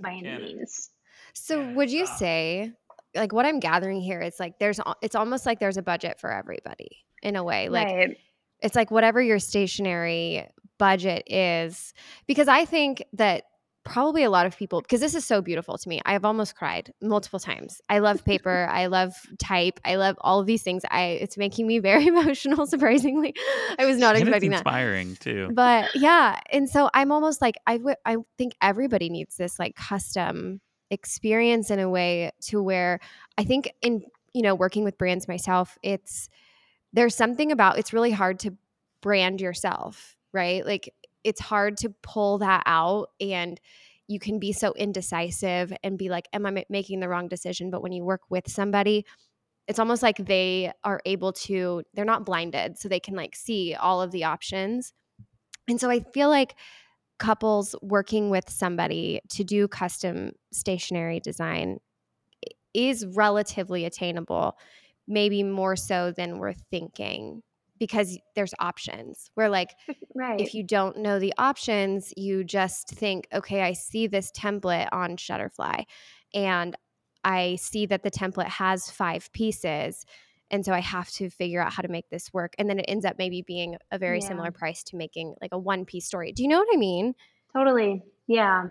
by 0.00 0.12
any 0.12 0.22
Yeah. 0.22 0.38
means 0.38 0.90
So 1.34 1.60
Yeah, 1.60 1.74
would 1.76 1.90
you 1.90 2.02
uh, 2.04 2.06
say 2.06 2.72
like 3.14 3.32
what 3.32 3.46
I'm 3.46 3.60
gathering 3.60 4.00
here 4.00 4.20
is 4.20 4.40
like 4.40 4.58
there's 4.58 4.80
it's 5.02 5.14
almost 5.14 5.46
like 5.46 5.60
there's 5.60 5.76
a 5.76 5.82
budget 5.82 6.20
for 6.20 6.32
everybody 6.32 7.04
in 7.22 7.36
a 7.36 7.44
way. 7.44 7.68
Like 7.68 7.88
right 7.88 8.16
it's 8.60 8.76
like 8.76 8.90
whatever 8.90 9.20
your 9.22 9.38
stationary 9.38 10.46
budget 10.78 11.22
is 11.26 11.92
because 12.26 12.48
I 12.48 12.64
think 12.64 13.04
that 13.12 13.44
probably 13.84 14.24
a 14.24 14.30
lot 14.30 14.46
of 14.46 14.56
people 14.56 14.80
because 14.80 15.00
this 15.00 15.14
is 15.14 15.24
so 15.24 15.40
beautiful 15.42 15.76
to 15.78 15.88
me. 15.88 16.00
I've 16.04 16.24
almost 16.24 16.56
cried 16.56 16.92
multiple 17.02 17.38
times. 17.38 17.80
I 17.88 17.98
love 17.98 18.24
paper, 18.32 18.66
I 18.70 18.86
love 18.86 19.14
type, 19.38 19.78
I 19.84 19.96
love 19.96 20.16
all 20.20 20.40
of 20.40 20.46
these 20.46 20.62
things. 20.62 20.82
I 20.90 21.18
it's 21.20 21.36
making 21.36 21.66
me 21.66 21.78
very 21.78 22.06
emotional 22.14 22.66
surprisingly. 22.66 23.34
I 23.78 23.84
was 23.84 23.98
not 23.98 24.16
and 24.16 24.22
it's 24.22 24.28
expecting 24.28 24.50
that 24.50 24.58
inspiring 24.58 25.16
too. 25.16 25.50
but 25.52 25.94
yeah 25.94 26.40
and 26.50 26.68
so 26.68 26.88
i'm 26.94 27.12
almost 27.12 27.42
like 27.42 27.56
I 27.66 27.76
w- 27.76 27.96
I 28.04 28.16
think 28.38 28.54
everybody 28.62 29.10
needs 29.10 29.36
this 29.36 29.58
like 29.58 29.76
custom 29.76 30.60
experience 30.90 31.70
in 31.70 31.78
a 31.78 31.88
way 31.88 32.30
to 32.42 32.62
where 32.62 33.00
i 33.36 33.44
think 33.44 33.72
in 33.82 34.02
you 34.32 34.42
know 34.42 34.54
working 34.54 34.84
with 34.84 34.96
brands 34.98 35.28
myself 35.28 35.76
it's 35.82 36.28
there's 36.92 37.14
something 37.14 37.52
about 37.52 37.78
it's 37.78 37.92
really 37.92 38.10
hard 38.12 38.38
to 38.40 38.54
brand 39.00 39.40
yourself 39.40 40.16
right 40.32 40.64
like 40.64 40.92
it's 41.24 41.40
hard 41.40 41.76
to 41.78 41.90
pull 42.02 42.38
that 42.38 42.62
out 42.66 43.08
and 43.20 43.60
you 44.06 44.18
can 44.18 44.38
be 44.38 44.52
so 44.52 44.72
indecisive 44.74 45.72
and 45.82 45.98
be 45.98 46.08
like 46.08 46.28
am 46.32 46.46
i 46.46 46.64
making 46.68 47.00
the 47.00 47.08
wrong 47.08 47.28
decision? 47.28 47.70
But 47.70 47.82
when 47.82 47.92
you 47.92 48.04
work 48.04 48.22
with 48.30 48.48
somebody 48.50 49.04
it's 49.66 49.78
almost 49.78 50.02
like 50.02 50.18
they 50.18 50.70
are 50.84 51.00
able 51.06 51.32
to 51.32 51.82
they're 51.94 52.04
not 52.04 52.26
blinded 52.26 52.78
so 52.78 52.88
they 52.88 53.00
can 53.00 53.14
like 53.14 53.34
see 53.34 53.74
all 53.74 54.02
of 54.02 54.10
the 54.10 54.24
options. 54.24 54.92
And 55.68 55.80
so 55.80 55.90
I 55.90 56.00
feel 56.12 56.28
like 56.28 56.54
couples 57.18 57.74
working 57.80 58.28
with 58.28 58.50
somebody 58.50 59.20
to 59.30 59.44
do 59.44 59.68
custom 59.68 60.32
stationery 60.52 61.20
design 61.20 61.78
is 62.74 63.06
relatively 63.14 63.84
attainable, 63.84 64.58
maybe 65.06 65.42
more 65.42 65.76
so 65.76 66.12
than 66.12 66.38
we're 66.38 66.54
thinking 66.70 67.42
because 67.78 68.18
there's 68.34 68.54
options. 68.58 69.30
Where 69.34 69.48
like 69.48 69.70
right 70.14 70.40
if 70.40 70.54
you 70.54 70.62
don't 70.62 70.98
know 70.98 71.18
the 71.18 71.34
options, 71.38 72.12
you 72.16 72.44
just 72.44 72.88
think, 72.90 73.26
okay, 73.32 73.62
I 73.62 73.72
see 73.72 74.06
this 74.06 74.30
template 74.32 74.88
on 74.92 75.16
Shutterfly 75.16 75.84
and 76.32 76.76
I 77.24 77.56
see 77.56 77.86
that 77.86 78.02
the 78.02 78.10
template 78.10 78.48
has 78.48 78.90
five 78.90 79.32
pieces. 79.32 80.04
And 80.50 80.64
so 80.64 80.72
I 80.72 80.80
have 80.80 81.10
to 81.12 81.30
figure 81.30 81.60
out 81.62 81.72
how 81.72 81.82
to 81.82 81.88
make 81.88 82.10
this 82.10 82.32
work. 82.32 82.54
And 82.58 82.68
then 82.68 82.78
it 82.78 82.84
ends 82.86 83.04
up 83.04 83.16
maybe 83.18 83.42
being 83.42 83.76
a 83.90 83.98
very 83.98 84.20
Yeah. 84.20 84.28
similar 84.28 84.50
price 84.50 84.82
to 84.84 84.96
making 84.96 85.34
like 85.40 85.52
a 85.52 85.58
one 85.58 85.84
piece 85.86 86.06
story. 86.06 86.32
Do 86.32 86.42
you 86.42 86.48
know 86.48 86.58
what 86.58 86.68
I 86.72 86.76
mean? 86.76 87.14
Totally. 87.54 88.02
Yeah. 88.26 88.66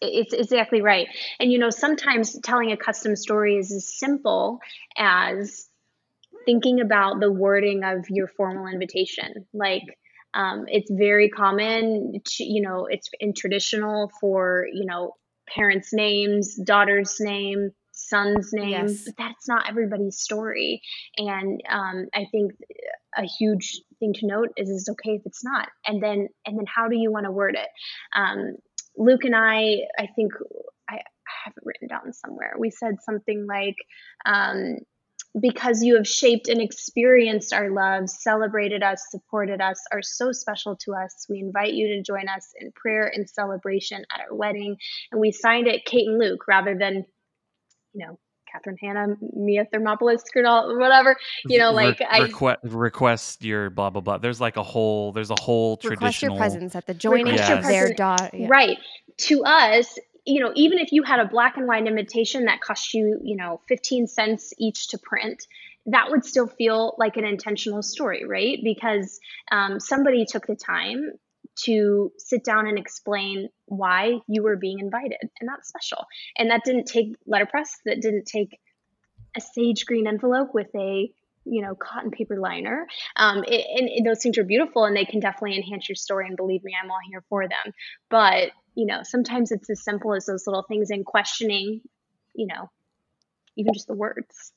It's 0.00 0.32
exactly 0.32 0.80
right. 0.80 1.08
And 1.38 1.52
you 1.52 1.58
know, 1.58 1.68
sometimes 1.68 2.38
telling 2.40 2.72
a 2.72 2.76
custom 2.76 3.16
story 3.16 3.56
is 3.56 3.70
as 3.70 3.86
simple 3.98 4.60
as 4.96 5.67
thinking 6.48 6.80
about 6.80 7.20
the 7.20 7.30
wording 7.30 7.84
of 7.84 8.06
your 8.08 8.26
formal 8.26 8.66
invitation. 8.68 9.46
Like, 9.52 9.82
um, 10.32 10.64
it's 10.68 10.90
very 10.90 11.28
common 11.28 12.14
to, 12.24 12.44
you 12.44 12.62
know, 12.62 12.86
it's 12.88 13.10
in 13.20 13.34
traditional 13.34 14.10
for, 14.18 14.66
you 14.72 14.86
know, 14.86 15.12
parents' 15.54 15.90
names, 15.92 16.56
daughter's 16.64 17.16
name, 17.20 17.70
son's 17.92 18.48
name, 18.54 18.86
Yes. 18.86 19.04
but 19.04 19.14
that's 19.18 19.46
not 19.46 19.68
everybody's 19.68 20.20
story. 20.20 20.80
And 21.18 21.60
um, 21.68 22.06
I 22.14 22.24
think 22.32 22.52
a 23.14 23.26
huge 23.38 23.82
thing 23.98 24.14
to 24.14 24.26
note 24.26 24.48
is 24.56 24.70
it's 24.70 24.88
okay 24.88 25.16
if 25.16 25.22
it's 25.26 25.44
not. 25.44 25.68
And 25.86 26.02
then, 26.02 26.28
and 26.46 26.56
then 26.56 26.66
how 26.66 26.88
do 26.88 26.96
you 26.96 27.12
want 27.12 27.26
to 27.26 27.30
word 27.30 27.56
it? 27.56 27.68
Um, 28.16 28.56
Luke 28.96 29.24
and 29.24 29.36
I, 29.36 29.80
I 29.98 30.08
think 30.16 30.32
I, 30.88 30.94
I 30.94 31.32
have 31.44 31.52
it 31.58 31.62
written 31.62 31.88
down 31.88 32.14
somewhere. 32.14 32.54
We 32.58 32.70
said 32.70 32.94
something 33.04 33.46
like, 33.46 33.76
um, 34.24 34.78
because 35.40 35.82
you 35.82 35.96
have 35.96 36.06
shaped 36.06 36.48
and 36.48 36.60
experienced 36.60 37.52
our 37.52 37.70
love, 37.70 38.08
celebrated 38.08 38.82
us, 38.82 39.06
supported 39.10 39.60
us, 39.60 39.80
are 39.92 40.02
so 40.02 40.32
special 40.32 40.76
to 40.76 40.94
us. 40.94 41.26
We 41.28 41.40
invite 41.40 41.74
you 41.74 41.88
to 41.88 42.02
join 42.02 42.28
us 42.28 42.52
in 42.60 42.72
prayer 42.72 43.10
and 43.14 43.28
celebration 43.28 44.04
at 44.12 44.20
our 44.20 44.34
wedding. 44.34 44.76
And 45.12 45.20
we 45.20 45.32
signed 45.32 45.66
it 45.66 45.84
Kate 45.84 46.08
and 46.08 46.18
Luke 46.18 46.46
rather 46.48 46.76
than, 46.76 47.04
you 47.92 48.06
know, 48.06 48.18
Catherine 48.50 48.76
Hannah, 48.80 49.14
Mia 49.34 49.66
Thermopolis, 49.66 50.22
Skrinal, 50.24 50.78
whatever. 50.78 51.16
You 51.44 51.58
know, 51.58 51.70
like 51.70 52.00
I, 52.08 52.20
request 52.20 52.60
request 52.62 53.44
your 53.44 53.70
blah 53.70 53.90
blah 53.90 54.00
blah. 54.00 54.18
There's 54.18 54.40
like 54.40 54.56
a 54.56 54.62
whole 54.62 55.12
there's 55.12 55.30
a 55.30 55.36
whole 55.40 55.72
Request 55.72 55.84
your 55.84 55.96
traditional 55.96 56.36
presence 56.38 56.74
at 56.74 56.86
the 56.86 56.94
joining 56.94 57.26
Request 57.26 57.48
your 57.48 57.58
of 57.58 57.64
their 57.64 57.80
presence. 57.82 57.98
daughter. 57.98 58.30
Yeah. 58.32 58.46
Right. 58.48 58.78
To 59.18 59.44
us, 59.44 59.98
you 60.28 60.40
know, 60.40 60.52
even 60.54 60.78
if 60.78 60.92
you 60.92 61.02
had 61.02 61.20
a 61.20 61.24
black 61.24 61.56
and 61.56 61.66
white 61.66 61.86
invitation 61.86 62.44
that 62.44 62.60
cost 62.60 62.92
you, 62.92 63.18
you 63.22 63.34
know, 63.34 63.60
15 63.66 64.06
cents 64.06 64.52
each 64.58 64.88
to 64.88 64.98
print, 64.98 65.46
that 65.86 66.10
would 66.10 66.24
still 66.24 66.46
feel 66.46 66.94
like 66.98 67.16
an 67.16 67.24
intentional 67.24 67.82
story, 67.82 68.24
right? 68.26 68.58
Because 68.62 69.18
um, 69.50 69.80
somebody 69.80 70.26
took 70.26 70.46
the 70.46 70.54
time 70.54 71.12
to 71.62 72.12
sit 72.18 72.44
down 72.44 72.66
and 72.66 72.78
explain 72.78 73.48
why 73.64 74.18
you 74.28 74.42
were 74.42 74.56
being 74.56 74.80
invited. 74.80 75.18
And 75.40 75.48
that's 75.48 75.68
special. 75.68 76.04
And 76.36 76.50
that 76.50 76.62
didn't 76.62 76.84
take 76.84 77.16
letterpress, 77.26 77.78
that 77.86 78.02
didn't 78.02 78.26
take 78.26 78.58
a 79.34 79.40
sage 79.40 79.86
green 79.86 80.06
envelope 80.06 80.50
with 80.52 80.68
a 80.74 81.10
you 81.50 81.62
know 81.62 81.74
cotton 81.74 82.10
paper 82.10 82.38
liner 82.38 82.86
um, 83.16 83.42
it, 83.46 83.64
and, 83.74 83.88
and 83.88 84.06
those 84.06 84.22
things 84.22 84.36
are 84.36 84.44
beautiful 84.44 84.84
and 84.84 84.94
they 84.94 85.04
can 85.04 85.20
definitely 85.20 85.56
enhance 85.56 85.88
your 85.88 85.96
story 85.96 86.26
and 86.26 86.36
believe 86.36 86.62
me 86.62 86.72
i'm 86.82 86.90
all 86.90 86.98
here 87.10 87.24
for 87.28 87.48
them 87.48 87.72
but 88.10 88.50
you 88.78 88.86
know 88.86 89.00
sometimes 89.02 89.50
it's 89.50 89.68
as 89.68 89.82
simple 89.82 90.14
as 90.14 90.26
those 90.26 90.46
little 90.46 90.64
things 90.68 90.90
and 90.90 91.04
questioning 91.04 91.80
you 92.34 92.46
know 92.46 92.70
even 93.56 93.74
just 93.74 93.88
the 93.88 93.94
words 93.94 94.52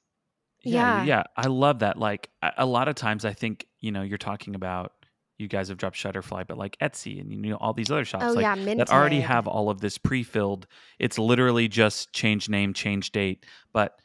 Yeah. 0.63 0.99
yeah, 0.99 1.05
yeah. 1.05 1.23
I 1.35 1.47
love 1.47 1.79
that. 1.79 1.97
Like 1.97 2.29
a 2.43 2.51
a 2.59 2.65
lot 2.65 2.87
of 2.87 2.93
times, 2.95 3.25
I 3.25 3.33
think 3.33 3.65
you 3.79 3.91
know 3.91 4.03
you're 4.03 4.19
talking 4.19 4.53
about 4.53 4.93
you 5.39 5.47
guys 5.47 5.69
have 5.69 5.77
dropped 5.79 5.97
Shutterfly, 5.97 6.45
but 6.47 6.55
like 6.59 6.77
Etsy 6.79 7.19
and 7.19 7.31
you 7.31 7.37
know 7.51 7.57
all 7.57 7.73
these 7.73 7.89
other 7.89 8.05
shops 8.05 8.25
Oh 8.27 8.33
like 8.33 8.43
yeah, 8.43 8.75
that 8.75 8.91
already 8.91 9.21
have 9.21 9.47
all 9.47 9.71
of 9.71 9.81
this 9.81 9.97
pre-filled. 9.97 10.67
It's 10.99 11.17
literally 11.17 11.67
just 11.67 12.13
change 12.13 12.47
name, 12.47 12.75
change 12.75 13.11
date. 13.11 13.43
But 13.73 13.99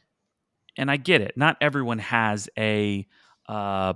and 0.77 0.89
I 0.89 0.97
get 0.97 1.21
it. 1.21 1.37
Not 1.37 1.57
everyone 1.61 1.99
has 1.99 2.49
a 2.57 3.05
uh, 3.47 3.93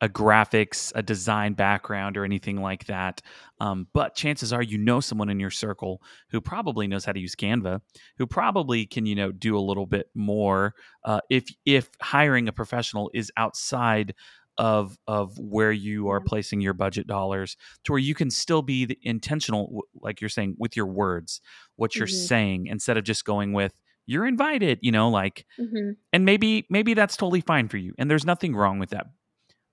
a 0.00 0.08
graphics, 0.08 0.92
a 0.94 1.02
design 1.02 1.54
background, 1.54 2.16
or 2.16 2.24
anything 2.24 2.60
like 2.62 2.86
that. 2.86 3.20
Um, 3.60 3.88
but 3.92 4.14
chances 4.14 4.52
are, 4.52 4.62
you 4.62 4.78
know 4.78 5.00
someone 5.00 5.28
in 5.28 5.40
your 5.40 5.50
circle 5.50 6.02
who 6.30 6.40
probably 6.40 6.86
knows 6.86 7.04
how 7.04 7.12
to 7.12 7.20
use 7.20 7.34
Canva, 7.34 7.80
who 8.18 8.26
probably 8.26 8.86
can, 8.86 9.06
you 9.06 9.14
know, 9.14 9.32
do 9.32 9.56
a 9.56 9.60
little 9.60 9.86
bit 9.86 10.08
more. 10.14 10.74
Uh, 11.04 11.20
if 11.30 11.48
if 11.64 11.90
hiring 12.02 12.48
a 12.48 12.52
professional 12.52 13.10
is 13.14 13.32
outside 13.36 14.14
of 14.58 14.98
of 15.06 15.38
where 15.38 15.70
you 15.72 16.08
are 16.08 16.20
placing 16.20 16.60
your 16.60 16.74
budget 16.74 17.06
dollars, 17.06 17.56
to 17.84 17.92
where 17.92 17.98
you 18.00 18.14
can 18.14 18.30
still 18.30 18.62
be 18.62 18.84
the 18.84 18.98
intentional, 19.02 19.82
like 20.00 20.20
you're 20.20 20.28
saying, 20.30 20.56
with 20.58 20.76
your 20.76 20.86
words, 20.86 21.40
what 21.76 21.98
you're 21.98 22.06
Mhm. 22.06 22.28
saying, 22.28 22.66
instead 22.66 22.96
of 22.96 23.04
just 23.04 23.24
going 23.24 23.52
with 23.52 23.72
"you're 24.06 24.26
invited," 24.26 24.78
you 24.82 24.90
know, 24.92 25.08
like 25.08 25.46
hmm 25.58 25.98
and 26.12 26.24
maybe 26.24 26.66
maybe 26.70 26.94
that's 26.94 27.16
totally 27.16 27.40
fine 27.40 27.68
for 27.68 27.76
you 27.78 27.94
and 27.98 28.10
there's 28.10 28.24
nothing 28.26 28.54
wrong 28.56 28.78
with 28.78 28.90
that 28.90 29.06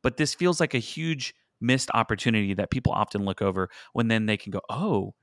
but 0.06 0.18
this 0.18 0.36
feels 0.36 0.60
like 0.60 0.76
a 0.76 0.80
huge 0.80 1.34
missed 1.60 1.90
opportunity 1.96 2.54
that 2.54 2.70
people 2.70 2.92
often 2.92 3.26
look 3.26 3.42
over 3.42 3.72
when 3.94 4.08
then 4.08 4.28
they 4.28 4.38
can 4.38 4.52
go 4.52 4.62
oh 4.70 5.16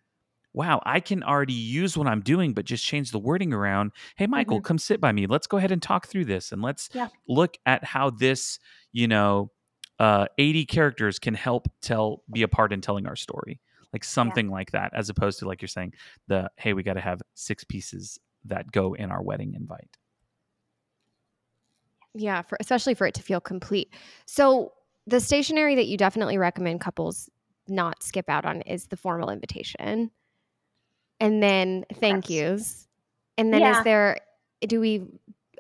wow 0.53 0.83
i 0.85 0.99
can 0.99 1.23
already 1.23 1.53
use 1.53 1.97
what 1.97 2.09
i'm 2.09 2.21
doing 2.21 2.53
but 2.53 2.65
just 2.65 2.85
change 2.85 3.13
the 3.13 3.19
wording 3.19 3.53
around. 3.53 3.93
Hey 4.17 4.27
michael 4.27 4.61
come 4.61 4.79
sit 4.79 5.01
by 5.01 5.13
me. 5.13 5.29
Let's 5.29 5.47
go 5.47 5.57
ahead 5.57 5.71
and 5.71 5.81
talk 5.81 6.09
through 6.09 6.25
this 6.25 6.51
and 6.51 6.61
let's 6.63 6.89
Yeah. 6.93 7.07
look 7.29 7.57
at 7.65 7.85
how 7.85 8.11
this 8.11 8.59
you 8.91 9.07
know 9.07 9.53
uh 10.01 10.27
80 10.37 10.67
characters 10.67 11.21
can 11.21 11.35
help 11.35 11.69
tell 11.81 12.25
be 12.33 12.43
a 12.43 12.49
part 12.49 12.73
in 12.73 12.81
telling 12.81 13.07
our 13.07 13.15
story 13.17 13.61
like 13.93 14.03
something 14.03 14.51
like 14.51 14.73
that 14.73 14.91
as 14.97 15.09
opposed 15.09 15.39
to 15.39 15.47
like 15.47 15.63
you're 15.63 15.69
saying 15.69 15.93
the 16.27 16.51
hey 16.57 16.73
we 16.73 16.83
got 16.83 16.95
to 16.95 17.01
have 17.01 17.23
six 17.35 17.63
pieces 17.63 18.19
that 18.47 18.73
go 18.73 18.95
in 18.95 19.13
our 19.13 19.23
wedding 19.23 19.55
invite 19.55 19.97
Yeah, 22.15 22.43
for 22.43 22.57
especially 22.61 22.95
for 22.95 23.07
it 23.07 23.15
to 23.15 23.23
feel 23.23 23.41
complete. 23.41 23.93
So 24.27 24.73
the 25.07 25.21
stationery 25.21 25.75
that 25.77 25.87
you 25.87 25.97
definitely 25.97 26.39
recommend 26.39 26.81
couples 26.81 27.29
not 27.69 28.03
skip 28.03 28.29
out 28.29 28.45
on 28.45 28.61
is 28.63 28.87
the 28.87 28.97
formal 28.97 29.31
invitation. 29.31 30.11
And 31.21 31.43
then 31.43 31.85
thank 31.95 32.29
yous. 32.29 32.89
And 33.39 33.53
then 33.53 33.63
Yeah. 33.63 33.79
is 33.79 33.85
there 33.85 34.19
do 34.67 34.81
we 34.81 35.07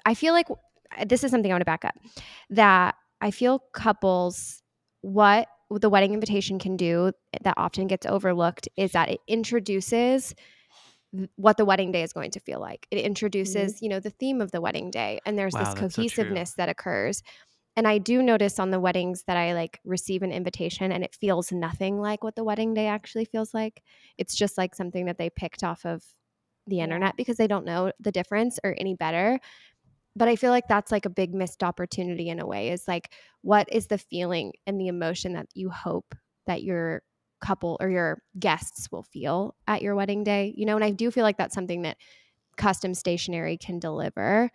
I 0.04 0.14
feel 0.14 0.32
like 0.34 0.48
uh, 0.50 1.04
this 1.06 1.24
is 1.24 1.30
something 1.30 1.50
I 1.50 1.54
want 1.54 1.62
to 1.62 1.66
back 1.66 1.84
up. 1.84 1.94
That 2.50 2.96
I 3.20 3.30
feel 3.30 3.60
couples 3.72 4.62
what 5.00 5.48
the 5.70 5.88
wedding 5.88 6.12
invitation 6.12 6.58
can 6.58 6.76
do 6.76 7.12
that 7.42 7.54
often 7.56 7.86
gets 7.86 8.04
overlooked 8.04 8.68
is 8.76 8.92
that 8.92 9.08
it 9.08 9.20
introduces 9.26 10.34
th- 11.16 11.31
what 11.37 11.57
the 11.57 11.64
wedding 11.64 11.92
day 11.92 12.03
is 12.03 12.12
going 12.12 12.31
to 12.33 12.40
feel 12.40 12.61
like. 12.61 12.87
It 12.90 12.96
mm-hmm. 12.96 13.07
introduces, 13.07 13.83
you 13.83 13.88
know, 13.88 14.01
the 14.01 14.11
theme 14.11 14.40
of 14.40 14.53
the 14.53 14.61
wedding 14.61 14.90
day 14.90 15.20
and 15.27 15.38
there's 15.38 15.55
Wow, 15.55 15.61
this 15.61 15.75
that's 15.75 15.94
so 15.94 16.03
cohesiveness 16.03 16.55
that 16.55 16.68
occurs. 16.68 17.22
And 17.77 17.88
I 17.88 17.98
do 17.98 18.22
notice 18.22 18.59
on 18.59 18.70
the 18.70 18.81
weddings 18.81 19.25
that 19.27 19.37
I 19.37 19.55
like 19.55 19.81
receive 19.85 20.22
an 20.22 20.33
invitation 20.33 20.92
and 20.92 21.03
it 21.03 21.16
feels 21.18 21.53
nothing 21.53 22.01
like 22.01 22.22
what 22.22 22.37
the 22.37 22.44
wedding 22.44 22.75
day 22.75 22.87
actually 22.87 23.25
feels 23.25 23.55
like. 23.55 23.83
It's 24.18 24.35
just 24.35 24.59
like 24.59 24.75
something 24.75 25.07
that 25.07 25.16
they 25.16 25.31
picked 25.31 25.64
off 25.64 25.87
of 25.87 26.05
the 26.66 26.81
internet 26.81 27.16
because 27.16 27.38
they 27.38 27.46
don't 27.46 27.64
know 27.64 27.90
the 27.98 28.12
difference 28.12 28.59
or 28.62 28.75
any 28.77 28.94
better. 28.94 29.40
But 30.14 30.29
I 30.29 30.37
feel 30.37 30.51
like 30.51 30.68
that's 30.68 30.92
like 30.92 31.07
a 31.07 31.11
big 31.11 31.35
missed 31.35 31.62
opportunity 31.62 32.29
in 32.29 32.40
a 32.40 32.46
way 32.46 32.68
is 32.68 32.87
like, 32.87 33.11
what 33.40 33.72
is 33.72 33.87
the 33.87 33.96
feeling 33.96 34.53
and 34.66 34.79
the 34.79 34.88
emotion 34.88 35.33
that 35.33 35.46
you 35.55 35.70
hope 35.70 36.14
that 36.46 36.62
your 36.62 37.03
couple 37.42 37.76
or 37.81 37.90
your 37.90 38.22
guests 38.38 38.90
will 38.90 39.02
feel 39.02 39.55
at 39.66 39.83
your 39.83 39.94
wedding 39.94 40.24
day? 40.24 40.55
You 40.57 40.64
know, 40.64 40.76
and 40.76 40.85
I 40.85 40.90
do 40.90 41.11
feel 41.11 41.24
like 41.24 41.37
that's 41.37 41.55
something 41.55 41.83
that 41.83 41.98
custom 42.57 42.94
stationery 42.94 43.59
can 43.59 43.78
deliver. 43.78 44.50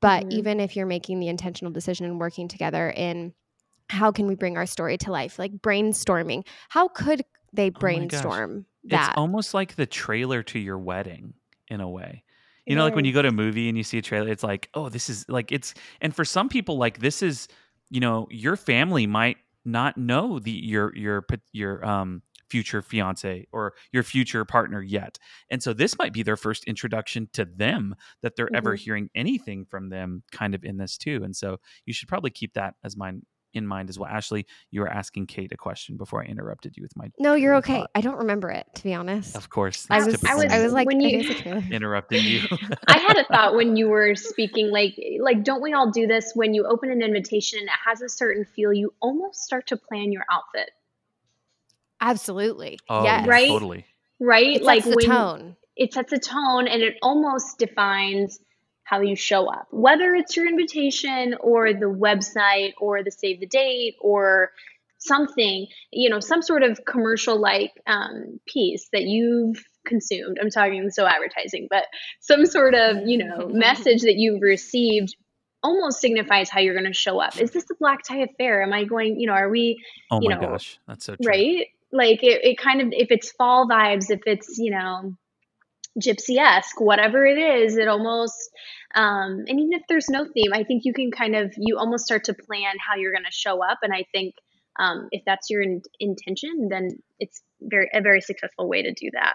But 0.00 0.24
Mhm. 0.24 0.32
even 0.32 0.60
if 0.60 0.76
you're 0.76 0.86
making 0.86 1.18
the 1.20 1.28
intentional 1.28 1.72
decision 1.72 2.06
and 2.06 2.20
working 2.20 2.48
together 2.48 2.90
in 2.90 3.34
how 3.90 4.12
can 4.12 4.26
we 4.26 4.34
bring 4.36 4.56
our 4.56 4.66
story 4.66 4.98
to 4.98 5.10
life, 5.10 5.38
like 5.38 5.52
brainstorming, 5.52 6.46
how 6.68 6.88
could 6.88 7.24
they 7.52 7.68
Oh 7.68 7.80
brainstorm 7.80 8.66
that? 8.84 9.08
It's 9.08 9.16
almost 9.16 9.54
like 9.54 9.74
the 9.76 9.86
trailer 9.86 10.42
to 10.44 10.58
your 10.58 10.78
wedding 10.78 11.34
in 11.68 11.80
a 11.80 11.88
way. 11.88 12.22
You 12.66 12.76
know, 12.76 12.82
like 12.84 12.94
when 12.94 13.06
you 13.06 13.14
go 13.14 13.22
to 13.22 13.28
a 13.28 13.32
movie 13.32 13.68
and 13.70 13.78
you 13.78 13.82
see 13.84 13.96
a 13.98 14.02
trailer, 14.02 14.28
it's 14.28 14.42
like, 14.42 14.68
oh, 14.74 14.90
this 14.90 15.08
is 15.08 15.26
like 15.28 15.50
it's 15.52 15.72
and 16.02 16.14
for 16.14 16.24
some 16.24 16.50
people, 16.50 16.76
like 16.76 16.98
this 16.98 17.22
is, 17.22 17.48
you 17.88 18.00
know, 18.00 18.26
your 18.30 18.56
family 18.56 19.06
might 19.06 19.38
not 19.68 19.96
know 19.98 20.38
the 20.38 20.50
your 20.52 20.94
your 20.96 21.24
your 21.52 21.84
um 21.84 22.22
future 22.50 22.80
fiance 22.82 23.46
or 23.52 23.74
your 23.92 24.02
future 24.02 24.44
partner 24.44 24.80
yet. 24.82 25.18
And 25.50 25.62
so 25.62 25.74
this 25.74 25.98
might 25.98 26.14
be 26.14 26.22
their 26.22 26.36
first 26.36 26.64
introduction 26.64 27.28
to 27.34 27.44
them 27.44 27.94
that 28.22 28.36
they're 28.36 28.54
ever 28.56 28.74
Mhm. 28.74 28.76
hearing 28.76 29.10
anything 29.14 29.66
from 29.66 29.90
them 29.90 30.22
kind 30.32 30.54
of 30.54 30.64
in 30.64 30.78
this 30.78 30.96
too. 30.96 31.22
And 31.24 31.36
so 31.36 31.58
you 31.84 31.92
should 31.92 32.08
probably 32.08 32.30
keep 32.30 32.54
that 32.54 32.74
as 32.82 32.96
mind 32.96 33.24
in 33.58 33.66
mind 33.66 33.90
as 33.90 33.98
well. 33.98 34.08
Ashley, 34.08 34.46
you 34.70 34.80
were 34.80 34.88
asking 34.88 35.26
Kate 35.26 35.52
a 35.52 35.56
question 35.58 35.98
before 35.98 36.22
I 36.22 36.26
interrupted 36.26 36.74
you 36.78 36.82
with 36.82 36.96
my 36.96 37.10
no, 37.18 37.34
you're 37.34 37.56
okay. 37.56 37.80
thought. 37.80 37.90
I 37.94 38.00
don't 38.00 38.16
remember 38.16 38.50
it, 38.50 38.64
to 38.76 38.82
be 38.82 38.94
honest. 38.94 39.36
Of 39.36 39.50
course, 39.50 39.86
I 39.90 39.98
was, 39.98 40.24
I 40.24 40.34
was- 40.34 40.44
I 40.46 40.62
was 40.62 40.72
like, 40.72 40.86
when 40.86 41.00
you- 41.00 41.10
think 41.18 41.30
it's 41.30 41.40
a 41.40 41.42
trailer. 41.42 41.62
interrupting 41.70 42.24
you. 42.24 42.40
I 42.88 42.96
had 42.98 43.18
a 43.18 43.24
thought 43.24 43.54
when 43.54 43.76
you 43.76 43.88
were 43.88 44.14
speaking, 44.14 44.70
like, 44.70 44.94
like 45.20 45.44
don't 45.44 45.60
we 45.60 45.74
all 45.74 45.90
do 45.90 46.06
this 46.06 46.32
when 46.34 46.54
you 46.54 46.64
open 46.66 46.90
an 46.90 47.02
invitation 47.02 47.58
and 47.58 47.68
it 47.68 47.74
has 47.84 48.00
a 48.00 48.08
certain 48.08 48.46
feel? 48.56 48.72
You 48.72 48.94
almost 49.02 49.42
start 49.42 49.66
to 49.66 49.76
plan 49.76 50.10
your 50.12 50.24
outfit, 50.32 50.70
Absolutely. 52.00 52.78
Oh, 52.88 53.02
yes. 53.04 53.26
Right? 53.26 53.48
Totally. 53.48 53.84
right? 54.20 54.56
It 54.56 54.62
like 54.62 54.84
the 54.84 54.90
when 54.94 55.06
tone. 55.06 55.56
it 55.76 55.92
sets 55.92 56.12
a 56.12 56.18
tone 56.18 56.68
and 56.68 56.82
it 56.82 56.94
almost 57.02 57.58
defines 57.58 58.38
how 58.88 59.00
you 59.00 59.14
show 59.14 59.46
up, 59.46 59.66
whether 59.70 60.14
it's 60.14 60.34
your 60.34 60.48
invitation 60.48 61.34
or 61.40 61.74
the 61.74 61.86
website 61.86 62.72
or 62.80 63.02
the 63.02 63.10
save 63.10 63.38
the 63.40 63.46
date 63.46 63.96
or 64.00 64.50
something, 64.96 65.66
you 65.92 66.08
know, 66.08 66.20
some 66.20 66.40
sort 66.40 66.62
of 66.62 66.80
commercial 66.86 67.38
like 67.38 67.72
um, 67.86 68.40
piece 68.46 68.88
that 68.92 69.02
you've 69.02 69.62
consumed. 69.84 70.38
I'm 70.40 70.48
talking 70.50 70.90
so 70.90 71.06
advertising, 71.06 71.66
but 71.68 71.84
some 72.20 72.46
sort 72.46 72.74
of, 72.74 73.06
you 73.06 73.18
know, 73.18 73.48
message 73.52 74.02
that 74.02 74.16
you've 74.16 74.40
received 74.40 75.14
almost 75.62 76.00
signifies 76.00 76.48
how 76.48 76.60
you're 76.60 76.74
going 76.74 76.86
to 76.86 76.94
show 76.94 77.20
up. 77.20 77.38
Is 77.38 77.50
this 77.50 77.64
a 77.70 77.74
black 77.78 78.02
tie 78.04 78.20
affair? 78.20 78.62
Am 78.62 78.72
I 78.72 78.84
going, 78.84 79.20
you 79.20 79.26
know, 79.26 79.34
are 79.34 79.50
we 79.50 79.76
Oh 80.10 80.20
You 80.22 80.30
my 80.30 80.36
know, 80.36 80.40
gosh, 80.40 80.78
that's 80.88 81.04
so 81.04 81.14
true. 81.16 81.26
right? 81.28 81.66
Like 81.92 82.22
it, 82.22 82.42
it 82.44 82.58
kind 82.58 82.80
of 82.80 82.88
if 82.92 83.08
it's 83.10 83.32
fall 83.32 83.68
vibes, 83.68 84.10
if 84.10 84.20
it's 84.26 84.56
you 84.58 84.70
know 84.70 85.14
gypsy 86.00 86.38
esque, 86.38 86.80
whatever 86.80 87.24
it 87.24 87.38
is, 87.38 87.76
it 87.76 87.88
almost 87.88 88.50
um, 88.94 89.44
and 89.46 89.60
even 89.60 89.72
if 89.72 89.82
there's 89.88 90.08
no 90.08 90.24
theme, 90.24 90.52
I 90.52 90.64
think 90.64 90.84
you 90.84 90.92
can 90.94 91.10
kind 91.10 91.36
of 91.36 91.52
you 91.56 91.76
almost 91.78 92.06
start 92.06 92.24
to 92.24 92.34
plan 92.34 92.74
how 92.78 92.96
you're 92.96 93.12
going 93.12 93.24
to 93.24 93.30
show 93.30 93.62
up, 93.62 93.78
and 93.82 93.92
I 93.92 94.04
think 94.12 94.34
um, 94.78 95.08
if 95.10 95.22
that's 95.26 95.50
your 95.50 95.62
in- 95.62 95.82
intention, 96.00 96.68
then 96.70 96.88
it's 97.18 97.42
very 97.60 97.88
a 97.92 98.00
very 98.00 98.20
successful 98.20 98.68
way 98.68 98.82
to 98.82 98.92
do 98.92 99.10
that. 99.12 99.34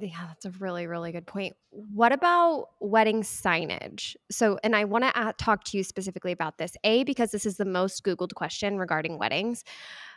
Yeah, 0.00 0.26
that's 0.28 0.44
a 0.44 0.50
really, 0.50 0.86
really 0.86 1.12
good 1.12 1.26
point. 1.26 1.56
What 1.70 2.12
about 2.12 2.68
wedding 2.80 3.22
signage? 3.22 4.16
So, 4.30 4.58
and 4.62 4.74
I 4.74 4.84
want 4.84 5.04
to 5.04 5.34
talk 5.38 5.64
to 5.64 5.76
you 5.76 5.84
specifically 5.84 6.32
about 6.32 6.58
this. 6.58 6.76
A, 6.84 7.04
because 7.04 7.30
this 7.30 7.46
is 7.46 7.56
the 7.56 7.64
most 7.64 8.04
Googled 8.04 8.34
question 8.34 8.78
regarding 8.78 9.18
weddings, 9.18 9.64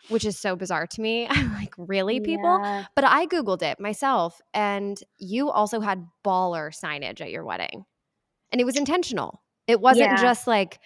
which 0.10 0.26
is 0.26 0.38
so 0.38 0.56
bizarre 0.56 0.88
to 0.88 1.02
me. 1.02 1.28
I'm 1.30 1.54
like, 1.54 1.74
really, 1.78 2.20
people? 2.20 2.60
Yeah. 2.62 2.86
But 2.96 3.06
I 3.06 3.26
Googled 3.28 3.62
it 3.62 3.80
myself, 3.80 4.42
and 4.54 5.02
you 5.18 5.50
also 5.50 5.80
had 5.80 6.08
baller 6.26 6.74
signage 6.76 7.22
at 7.22 7.32
your 7.32 7.46
wedding. 7.46 7.86
And 8.52 8.60
it 8.60 8.66
was 8.66 8.76
intentional. 8.76 9.42
It 9.68 9.80
wasn't 9.80 10.12
Yeah. 10.12 10.22
just 10.22 10.48
like, 10.48 10.80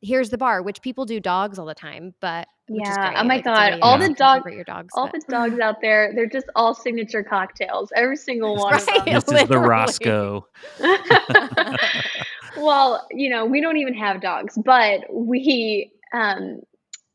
here's 0.00 0.30
the 0.30 0.38
bar, 0.38 0.62
which 0.62 0.80
people 0.82 1.04
do 1.04 1.18
dogs 1.20 1.58
all 1.58 1.66
the 1.66 1.74
time, 1.74 2.14
but 2.20 2.46
which 2.68 2.82
is 2.82 2.88
Yeah. 2.88 3.08
great. 3.08 3.18
Oh 3.18 3.24
my 3.24 3.34
Like, 3.34 3.38
it's 3.40 3.46
God. 3.46 3.78
All 3.82 3.98
the 3.98 4.08
dog- 4.14 4.52
your 4.52 4.64
dogs. 4.64 4.88
All 4.94 5.08
but- 5.10 5.20
the 5.26 5.32
dogs 5.32 5.58
out 5.60 5.80
there, 5.80 6.12
they're 6.14 6.26
just 6.28 6.46
all 6.54 6.74
signature 6.74 7.22
cocktails. 7.24 7.90
Every 7.96 8.16
single 8.16 8.56
one 8.56 8.74
of 8.74 8.86
Right. 8.86 9.04
them. 9.04 9.14
This 9.14 9.24
is 9.24 9.28
the 9.30 9.34
Literally. 9.46 9.68
Roscoe. 9.68 10.46
well, 12.56 13.06
you 13.10 13.30
know, 13.30 13.44
we 13.46 13.60
don't 13.60 13.76
even 13.76 13.94
have 13.94 14.20
dogs, 14.20 14.58
but 14.64 15.00
we, 15.12 15.92
um, 16.12 16.60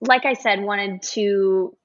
like 0.02 0.26
I 0.26 0.34
said, 0.34 0.62
wanted 0.62 1.02
to 1.14 1.76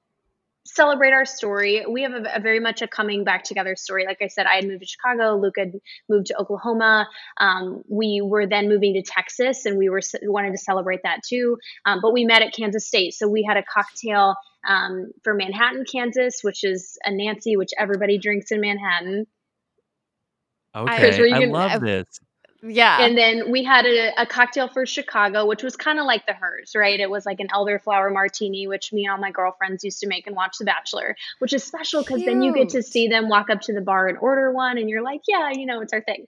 celebrate 0.74 1.12
our 1.12 1.24
story. 1.24 1.84
We 1.88 2.02
have 2.02 2.12
a, 2.12 2.36
a 2.36 2.40
very 2.40 2.60
much 2.60 2.82
a 2.82 2.88
coming 2.88 3.24
back 3.24 3.44
together 3.44 3.74
story. 3.76 4.04
Like 4.06 4.18
I 4.22 4.28
said, 4.28 4.46
I 4.46 4.56
had 4.56 4.66
moved 4.66 4.80
to 4.80 4.86
Chicago. 4.86 5.36
Luke 5.36 5.54
had 5.56 5.72
moved 6.08 6.26
to 6.26 6.38
Oklahoma. 6.38 7.08
Um, 7.38 7.82
we 7.88 8.20
were 8.22 8.46
then 8.46 8.68
moving 8.68 8.94
to 8.94 9.02
Texas, 9.02 9.64
and 9.66 9.78
we 9.78 9.88
were 9.88 10.00
wanted 10.22 10.52
to 10.52 10.58
celebrate 10.58 11.00
that 11.04 11.20
too. 11.28 11.58
Um, 11.86 12.00
but 12.02 12.12
we 12.12 12.24
met 12.24 12.42
at 12.42 12.52
Kansas 12.54 12.86
State, 12.86 13.14
so 13.14 13.28
we 13.28 13.42
had 13.42 13.56
a 13.56 13.62
cocktail 13.62 14.34
um, 14.68 15.10
for 15.24 15.34
Manhattan, 15.34 15.84
Kansas, 15.90 16.40
which 16.42 16.64
is 16.64 16.98
a 17.04 17.10
Nancy, 17.10 17.56
which 17.56 17.70
everybody 17.78 18.18
drinks 18.18 18.50
in 18.50 18.60
Manhattan. 18.60 19.26
Okay, 20.76 21.18
were 21.18 21.26
you 21.26 21.34
I 21.34 21.40
gonna- 21.40 21.52
love 21.52 21.80
this. 21.80 22.06
Yeah. 22.62 23.04
And 23.04 23.16
then 23.16 23.52
we 23.52 23.62
had 23.62 23.86
a, 23.86 24.20
a 24.20 24.26
cocktail 24.26 24.68
for 24.68 24.84
Chicago, 24.84 25.46
which 25.46 25.62
was 25.62 25.76
kind 25.76 26.00
of 26.00 26.06
like 26.06 26.26
the 26.26 26.32
hers, 26.32 26.72
right? 26.74 26.98
It 26.98 27.08
was 27.08 27.24
like 27.24 27.38
an 27.38 27.48
elderflower 27.48 28.12
martini, 28.12 28.66
which 28.66 28.92
me 28.92 29.04
and 29.04 29.12
all 29.12 29.18
my 29.18 29.30
girlfriends 29.30 29.84
used 29.84 30.00
to 30.00 30.08
make 30.08 30.26
and 30.26 30.34
watch 30.34 30.56
The 30.58 30.64
Bachelor, 30.64 31.14
which 31.38 31.52
is 31.52 31.62
special 31.62 32.02
because 32.02 32.24
then 32.24 32.42
you 32.42 32.52
get 32.52 32.68
to 32.70 32.82
see 32.82 33.06
them 33.06 33.28
walk 33.28 33.48
up 33.48 33.60
to 33.62 33.72
the 33.72 33.80
bar 33.80 34.08
and 34.08 34.18
order 34.18 34.52
one, 34.52 34.76
and 34.76 34.90
you're 34.90 35.02
like, 35.02 35.20
yeah, 35.28 35.50
you 35.52 35.66
know, 35.66 35.80
it's 35.80 35.92
our 35.92 36.02
thing. 36.02 36.26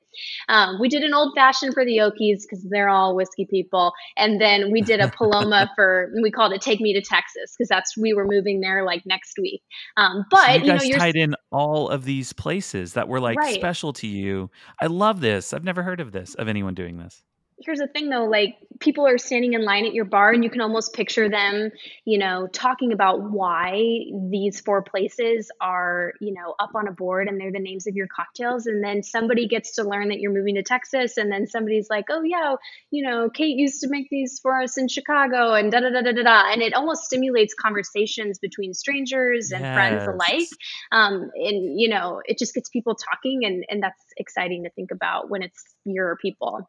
Um, 0.49 0.79
we 0.81 0.89
did 0.89 1.03
an 1.03 1.15
old 1.15 1.33
fashioned 1.35 1.75
for 1.75 1.85
the 1.85 1.99
Okies 1.99 2.43
because 2.43 2.65
they're 2.71 2.89
all 2.89 3.17
whiskey 3.17 3.47
people, 3.47 3.93
and 4.17 4.41
then 4.41 4.71
we 4.71 4.83
did 4.83 5.01
a 5.01 5.09
Paloma 5.09 5.71
for 5.77 6.13
we 6.23 6.31
called 6.31 6.53
it 6.53 6.61
Take 6.61 6.81
Me 6.81 6.93
to 6.95 7.01
Texas 7.01 7.55
because 7.57 7.69
that's 7.69 7.97
we 7.97 8.15
were 8.15 8.27
moving 8.27 8.61
there 8.61 8.85
like 8.85 9.05
next 9.05 9.37
week. 9.39 9.63
Um, 9.97 10.25
but 10.31 10.47
so 10.47 10.53
you 10.53 10.61
you, 10.61 10.67
know, 10.67 10.79
guys 10.79 10.89
tied 10.91 11.17
in 11.17 11.35
all 11.51 11.89
of 11.89 12.05
these 12.05 12.33
places 12.33 12.93
that 12.93 13.09
were 13.09 13.21
like 13.21 13.39
Right. 13.41 13.55
special 13.55 13.93
to 13.95 14.07
you. 14.07 14.51
I 14.81 14.87
love 14.87 15.21
this. 15.21 15.53
I've 15.53 15.65
never 15.65 15.83
heard 15.83 16.01
of 16.01 16.13
this, 16.13 16.20
of 16.37 16.49
anyone 16.49 16.75
doing 16.75 16.99
this. 16.99 17.23
Here's 17.65 17.79
the 17.79 17.87
thing 17.87 18.09
though 18.09 18.25
like 18.25 18.57
people 18.81 19.07
are 19.07 19.19
standing 19.19 19.53
in 19.53 19.65
line 19.65 19.85
at 19.85 19.93
your 19.93 20.05
bar 20.05 20.33
and 20.33 20.43
you 20.43 20.51
can 20.51 20.61
almost 20.61 20.95
picture 20.95 21.29
them 21.29 21.71
you 22.05 22.19
know 22.19 22.49
talking 22.53 22.93
about 22.93 23.31
why 23.31 23.83
these 24.31 24.61
four 24.61 24.83
places 24.83 25.51
are 25.61 26.13
you 26.21 26.33
know 26.33 26.55
up 26.59 26.71
on 26.75 26.89
a 26.89 26.93
board 26.93 27.29
and 27.29 27.41
they're 27.41 27.53
the 27.53 27.59
names 27.59 27.87
of 27.87 27.95
your 27.95 28.07
cocktails. 28.07 28.67
And 28.67 28.83
then 28.83 29.03
somebody 29.03 29.47
gets 29.47 29.77
to 29.77 29.85
learn 29.85 30.09
that 30.09 30.21
you're 30.21 30.33
moving 30.33 30.55
to 30.57 30.63
texas 30.63 31.17
and 31.17 31.31
then 31.31 31.47
somebody's 31.47 31.89
like 31.91 32.07
oh 32.11 32.23
yeah 32.23 32.57
you 32.91 33.03
know 33.07 33.29
kate 33.31 33.57
used 33.57 33.81
to 33.83 33.89
make 33.89 34.09
these 34.11 34.39
for 34.41 34.61
us 34.61 34.79
in 34.79 34.89
chicago 34.89 35.53
and 35.53 35.71
da 35.71 35.81
da 35.81 35.91
da 35.91 36.03
da 36.03 36.13
da 36.13 36.23
da. 36.23 36.53
And 36.53 36.63
it 36.63 36.75
almost 36.75 37.05
stimulates 37.05 37.55
conversations 37.55 38.39
between 38.39 38.75
strangers 38.75 39.53
and 39.53 39.63
friends 39.63 40.07
alike. 40.07 40.49
Um, 40.93 41.31
and 41.35 41.81
you 41.81 41.89
know 41.89 42.23
it 42.25 42.39
just 42.39 42.55
gets 42.55 42.69
people 42.69 42.95
talking 42.95 43.45
and 43.45 43.65
and 43.69 43.83
that's 43.83 44.03
exciting 44.17 44.65
to 44.65 44.71
think 44.71 44.91
about 44.91 45.31
when 45.31 45.43
it's 45.43 45.63
your 45.85 46.17
people 46.17 46.69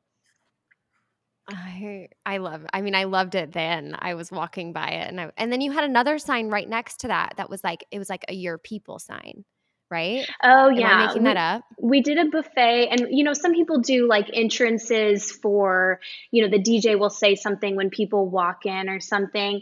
I 1.48 2.08
I 2.26 2.38
love. 2.38 2.66
I 2.74 2.82
mean, 2.82 2.96
I 2.96 3.06
loved 3.06 3.36
it 3.36 3.52
then. 3.52 3.96
I 4.00 4.14
was 4.16 4.32
walking 4.32 4.74
by 4.74 4.88
it, 4.90 5.10
and 5.10 5.20
I, 5.20 5.32
and 5.38 5.52
then 5.52 5.62
you 5.62 5.72
had 5.72 5.84
another 5.84 6.18
sign 6.20 6.50
right 6.50 6.68
next 6.68 7.02
to 7.02 7.08
that 7.08 7.34
that 7.38 7.50
was 7.50 7.64
like 7.64 7.86
it 7.92 8.00
was 8.00 8.10
like 8.10 8.26
a 8.30 8.34
your 8.34 8.58
people 8.58 9.00
sign, 9.00 9.44
right? 9.90 10.30
oh 10.44 10.70
Am 10.76 10.86
yeah 10.86 10.90
I 10.90 10.96
making 10.96 11.24
we- 11.24 11.24
that 11.24 11.38
up? 11.38 11.64
we 11.80 12.02
did 12.02 12.18
a 12.20 12.26
buffet 12.26 12.90
and 12.92 13.08
you 13.10 13.24
know 13.24 13.34
some 13.34 13.54
people 13.54 13.80
do 13.80 14.08
like 14.08 14.28
entrances 14.34 15.32
for 15.32 16.00
you 16.30 16.44
know 16.44 16.50
the 16.50 16.62
dj 16.62 17.00
will 17.00 17.10
say 17.10 17.34
something 17.34 17.76
when 17.76 17.90
people 17.90 18.30
walk 18.30 18.66
in 18.66 18.88
or 18.90 19.00
something 19.00 19.62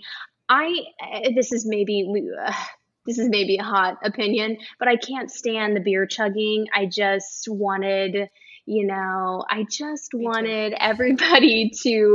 I 0.50 0.74
uh, 1.02 1.30
this 1.36 1.52
is 1.52 1.66
maybe 1.66 2.08
we. 2.12 2.30
Uh, 2.44 2.54
this 3.06 3.18
is 3.18 3.30
maybe 3.30 3.58
a 3.58 3.64
hot 3.64 3.98
opinion, 4.04 4.58
but 4.78 4.88
I 4.88 4.96
can't 4.98 5.32
stand 5.32 5.76
the 5.76 5.80
beer 5.80 6.06
chugging. 6.06 6.68
I 6.72 6.86
just 6.86 7.48
wanted, 7.50 8.30
you 8.70 8.86
know, 8.86 9.44
I 9.50 9.66
just 9.70 10.14
Me 10.14 10.32
too. 10.32 10.44
wanted 10.44 10.74
everybody 10.80 11.72
to 11.84 12.14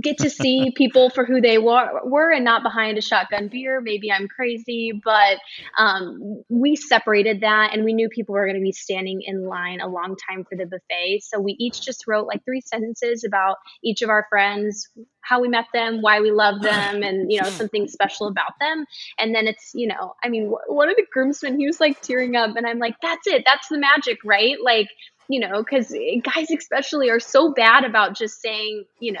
get 0.00 0.18
to 0.18 0.28
see 0.28 0.72
people 0.76 1.08
for 1.08 1.24
who 1.24 1.40
they 1.40 1.58
were, 1.58 2.00
were 2.04 2.32
and 2.32 2.44
not 2.44 2.62
behind 2.64 2.98
a 2.98 3.00
shotgun 3.00 3.48
beer. 3.48 3.80
Maybe 3.80 4.10
I'm 4.10 4.28
crazy, 4.28 5.00
but 5.04 5.38
um, 5.78 6.42
we 6.48 6.76
separated 6.76 7.40
that 7.42 7.72
and 7.72 7.84
we 7.84 7.92
knew 7.94 8.08
people 8.08 8.34
were 8.34 8.44
going 8.46 8.58
to 8.58 8.62
be 8.62 8.72
standing 8.72 9.22
in 9.22 9.46
line 9.46 9.80
a 9.80 9.88
long 9.88 10.16
time 10.28 10.44
for 10.44 10.56
the 10.56 10.66
buffet. 10.66 11.20
So 11.22 11.40
we 11.40 11.56
each 11.60 11.82
just 11.82 12.06
wrote 12.08 12.26
like 12.26 12.44
three 12.44 12.60
sentences 12.60 13.24
about 13.24 13.56
each 13.84 14.02
of 14.02 14.10
our 14.10 14.26
friends, 14.28 14.88
how 15.20 15.40
we 15.40 15.48
met 15.48 15.66
them, 15.72 16.02
why 16.02 16.20
we 16.20 16.32
love 16.32 16.60
them, 16.60 17.02
and 17.02 17.32
you 17.32 17.40
know 17.40 17.48
something 17.50 17.88
special 17.88 18.26
about 18.26 18.52
them. 18.60 18.84
And 19.18 19.34
then 19.34 19.46
it's 19.46 19.72
you 19.74 19.86
know, 19.88 20.14
I 20.24 20.28
mean, 20.28 20.52
one 20.66 20.90
of 20.90 20.96
the 20.96 21.06
groomsmen 21.12 21.58
he 21.58 21.66
was 21.66 21.80
like 21.80 22.00
tearing 22.02 22.36
up, 22.36 22.56
and 22.56 22.66
I'm 22.66 22.78
like, 22.80 22.96
that's 23.00 23.26
it, 23.26 23.44
that's 23.46 23.68
the 23.68 23.78
magic, 23.78 24.18
right? 24.24 24.56
Like 24.62 24.88
you 25.28 25.40
know, 25.40 25.62
because 25.62 25.94
guys 26.22 26.50
especially 26.50 27.10
are 27.10 27.20
so 27.20 27.52
bad 27.52 27.84
about 27.84 28.16
just 28.16 28.40
saying, 28.40 28.84
you 29.00 29.12
know, 29.12 29.20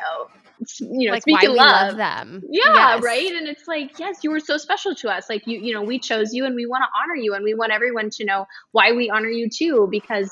you 0.80 1.08
know, 1.08 1.14
like 1.14 1.22
speaking 1.22 1.50
we 1.50 1.56
love. 1.58 1.88
love 1.88 1.96
them. 1.96 2.42
Yeah, 2.50 2.94
Yes. 2.94 3.02
right. 3.02 3.32
And 3.32 3.48
it's 3.48 3.66
like, 3.66 3.98
yes, 3.98 4.18
you 4.22 4.30
were 4.30 4.40
so 4.40 4.56
special 4.56 4.94
to 4.96 5.08
us. 5.08 5.28
Like 5.28 5.42
you, 5.46 5.58
you 5.58 5.74
know, 5.74 5.82
we 5.82 5.98
chose 5.98 6.32
you 6.32 6.44
and 6.44 6.54
we 6.54 6.66
want 6.66 6.82
to 6.82 6.88
honor 7.02 7.16
you 7.16 7.34
and 7.34 7.44
we 7.44 7.54
want 7.54 7.72
everyone 7.72 8.10
to 8.10 8.24
know 8.24 8.46
why 8.72 8.92
we 8.92 9.10
honor 9.10 9.28
you 9.28 9.48
too, 9.50 9.88
because 9.90 10.30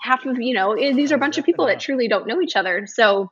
half 0.00 0.24
of, 0.26 0.36
you 0.38 0.54
know, 0.54 0.72
eh, 0.72 0.92
these 0.92 1.12
are 1.12 1.16
a 1.16 1.18
bunch 1.18 1.38
of 1.38 1.44
people 1.44 1.66
that 1.66 1.80
truly 1.80 2.08
don't 2.08 2.26
know 2.26 2.40
each 2.40 2.56
other. 2.56 2.86
So 2.86 3.30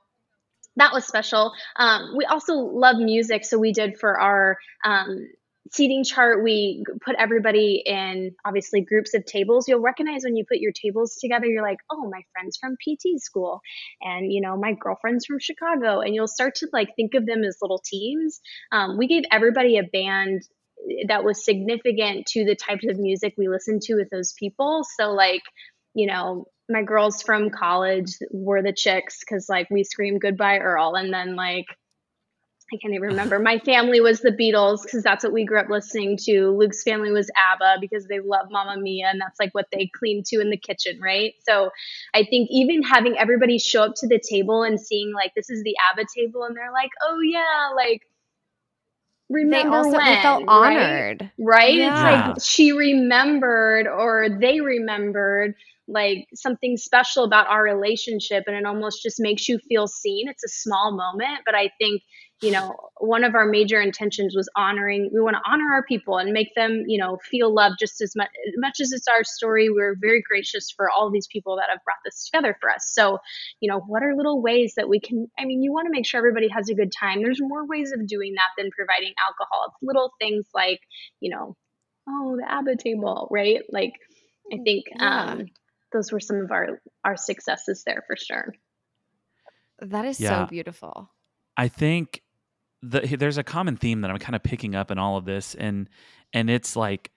that 0.76 0.92
was 0.92 1.06
special. 1.06 1.52
Um, 1.76 2.14
we 2.16 2.24
also 2.24 2.54
love 2.54 2.96
music. 2.96 3.44
So 3.44 3.58
we 3.58 3.72
did 3.72 3.98
for 3.98 4.18
our, 4.18 4.56
um, 4.84 5.28
seating 5.74 6.04
chart 6.04 6.44
we 6.44 6.84
put 7.04 7.16
everybody 7.18 7.82
in 7.84 8.30
obviously 8.44 8.80
groups 8.80 9.12
of 9.14 9.24
tables. 9.24 9.66
You'll 9.68 9.80
recognize 9.80 10.22
when 10.22 10.36
you 10.36 10.44
put 10.46 10.58
your 10.58 10.72
tables 10.72 11.16
together 11.20 11.46
you're 11.46 11.62
like 11.62 11.78
oh 11.90 12.08
my 12.08 12.22
friends 12.32 12.56
from 12.56 12.76
pt 12.76 13.20
school 13.20 13.60
and 14.00 14.32
you 14.32 14.40
know 14.40 14.56
my 14.56 14.72
girlfriend's 14.72 15.26
from 15.26 15.38
chicago. 15.40 16.00
And 16.00 16.14
you'll 16.14 16.28
start 16.28 16.54
to 16.56 16.68
like 16.72 16.94
think 16.96 17.14
of 17.14 17.26
them 17.26 17.42
as 17.42 17.58
little 17.60 17.82
teams. 17.84 18.40
Um, 18.70 18.96
we 18.98 19.08
gave 19.08 19.24
everybody 19.32 19.78
a 19.78 19.82
band 19.82 20.42
that 21.08 21.24
was 21.24 21.44
significant 21.44 22.26
to 22.26 22.44
the 22.44 22.54
types 22.54 22.86
of 22.88 22.98
music 22.98 23.34
we 23.36 23.48
listened 23.48 23.82
to 23.82 23.96
with 23.96 24.10
those 24.10 24.32
people. 24.38 24.84
So 24.98 25.12
like 25.12 25.42
you 25.94 26.06
know 26.06 26.46
my 26.68 26.82
girls 26.82 27.22
from 27.22 27.50
college 27.50 28.16
were 28.30 28.62
the 28.62 28.72
chicks 28.72 29.20
because 29.20 29.48
like 29.48 29.68
we 29.70 29.84
screamed 29.84 30.20
goodbye 30.20 30.58
earl 30.58 30.94
and 30.94 31.12
then 31.12 31.36
like 31.36 31.66
I 32.74 32.78
can't 32.78 32.94
even 32.94 33.08
remember. 33.08 33.38
My 33.38 33.58
family 33.60 34.00
was 34.00 34.20
the 34.20 34.32
Beatles 34.32 34.82
because 34.82 35.02
that's 35.02 35.22
what 35.22 35.32
we 35.32 35.44
grew 35.44 35.60
up 35.60 35.68
listening 35.70 36.18
to. 36.24 36.50
Luke's 36.50 36.82
family 36.82 37.12
was 37.12 37.30
ABBA 37.36 37.78
because 37.80 38.06
they 38.06 38.20
love 38.20 38.46
Mamma 38.50 38.80
Mia 38.80 39.06
and 39.08 39.20
that's 39.20 39.38
like 39.38 39.54
what 39.54 39.66
they 39.72 39.90
clean 39.96 40.22
to 40.26 40.40
in 40.40 40.50
the 40.50 40.56
kitchen, 40.58 41.00
right? 41.00 41.34
So 41.48 41.70
I 42.14 42.24
think 42.24 42.48
even 42.50 42.82
having 42.82 43.16
everybody 43.18 43.58
show 43.58 43.84
up 43.84 43.94
to 43.98 44.08
the 44.08 44.20
table 44.20 44.62
and 44.64 44.80
seeing 44.80 45.12
like 45.14 45.32
this 45.36 45.50
is 45.50 45.62
the 45.62 45.76
ABBA 45.92 46.06
table 46.16 46.42
and 46.44 46.56
they're 46.56 46.72
like, 46.72 46.90
oh 47.06 47.20
yeah, 47.20 47.70
like 47.76 48.02
They 49.50 49.64
remember 49.64 49.76
also 49.76 49.98
when, 49.98 50.04
they 50.04 50.16
felt 50.16 50.44
right? 50.48 50.76
honored. 50.76 51.30
right? 51.38 51.74
Yeah. 51.74 51.92
It's 51.92 52.02
like 52.02 52.36
she 52.42 52.72
remembered 52.72 53.86
or 53.86 54.28
they 54.40 54.60
remembered 54.60 55.54
like 55.86 56.26
something 56.34 56.76
special 56.76 57.24
about 57.24 57.46
our 57.48 57.62
relationship 57.62 58.44
and 58.46 58.56
it 58.56 58.64
almost 58.64 59.02
just 59.02 59.20
makes 59.20 59.48
you 59.48 59.58
feel 59.68 59.86
seen. 59.86 60.28
It's 60.28 60.44
a 60.44 60.48
small 60.48 60.96
moment, 60.96 61.40
but 61.46 61.54
I 61.54 61.70
think, 61.78 62.02
you 62.44 62.50
know, 62.52 62.76
one 63.00 63.24
of 63.24 63.34
our 63.34 63.46
major 63.46 63.80
intentions 63.80 64.34
was 64.36 64.48
honoring 64.56 65.10
we 65.12 65.20
want 65.20 65.34
to 65.36 65.50
honor 65.50 65.72
our 65.72 65.82
people 65.84 66.18
and 66.18 66.32
make 66.32 66.54
them, 66.54 66.84
you 66.86 66.98
know, 66.98 67.18
feel 67.30 67.52
loved 67.54 67.76
just 67.80 68.00
as 68.00 68.12
much 68.14 68.28
much 68.58 68.80
as 68.80 68.92
it's 68.92 69.08
our 69.08 69.24
story. 69.24 69.70
We're 69.70 69.96
very 70.00 70.22
gracious 70.22 70.70
for 70.70 70.90
all 70.90 71.10
these 71.10 71.26
people 71.26 71.56
that 71.56 71.70
have 71.70 71.80
brought 71.84 72.02
this 72.04 72.28
together 72.28 72.56
for 72.60 72.70
us. 72.70 72.90
So, 72.92 73.18
you 73.60 73.70
know, 73.70 73.80
what 73.80 74.02
are 74.02 74.14
little 74.14 74.42
ways 74.42 74.74
that 74.76 74.88
we 74.88 75.00
can 75.00 75.26
I 75.38 75.44
mean, 75.46 75.62
you 75.62 75.72
want 75.72 75.86
to 75.86 75.90
make 75.90 76.06
sure 76.06 76.18
everybody 76.18 76.48
has 76.48 76.68
a 76.68 76.74
good 76.74 76.92
time. 76.92 77.22
There's 77.22 77.40
more 77.40 77.66
ways 77.66 77.92
of 77.92 78.06
doing 78.06 78.34
that 78.34 78.50
than 78.62 78.70
providing 78.70 79.14
alcohol. 79.26 79.66
It's 79.68 79.82
little 79.82 80.12
things 80.20 80.46
like, 80.54 80.80
you 81.20 81.30
know, 81.34 81.56
oh, 82.08 82.36
the 82.38 82.50
ABBA 82.52 82.76
table, 82.76 83.28
right? 83.30 83.62
Like 83.70 83.94
I 84.52 84.58
think 84.64 84.84
Yeah. 84.94 85.22
um 85.30 85.46
those 85.92 86.12
were 86.12 86.20
some 86.20 86.36
of 86.38 86.50
our 86.50 86.80
our 87.04 87.16
successes 87.16 87.82
there 87.86 88.04
for 88.06 88.16
sure. 88.16 88.52
That 89.80 90.04
is 90.04 90.20
Yeah. 90.20 90.44
so 90.44 90.50
beautiful. 90.50 91.10
I 91.56 91.68
think 91.68 92.22
the, 92.88 93.16
there's 93.16 93.38
a 93.38 93.44
common 93.44 93.76
theme 93.76 94.00
that 94.02 94.10
I'm 94.10 94.18
kind 94.18 94.36
of 94.36 94.42
picking 94.42 94.74
up 94.74 94.90
in 94.90 94.98
all 94.98 95.16
of 95.16 95.24
this, 95.24 95.54
and 95.54 95.88
and 96.32 96.50
it's 96.50 96.76
like 96.76 97.10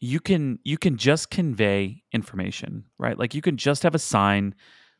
you 0.00 0.20
can 0.20 0.58
you 0.64 0.76
can 0.78 0.96
just 0.96 1.30
convey 1.30 2.02
information, 2.12 2.84
right? 2.98 3.18
Like 3.18 3.34
you 3.34 3.42
can 3.42 3.56
just 3.56 3.82
have 3.84 3.94
a 3.94 3.98
sign 3.98 4.54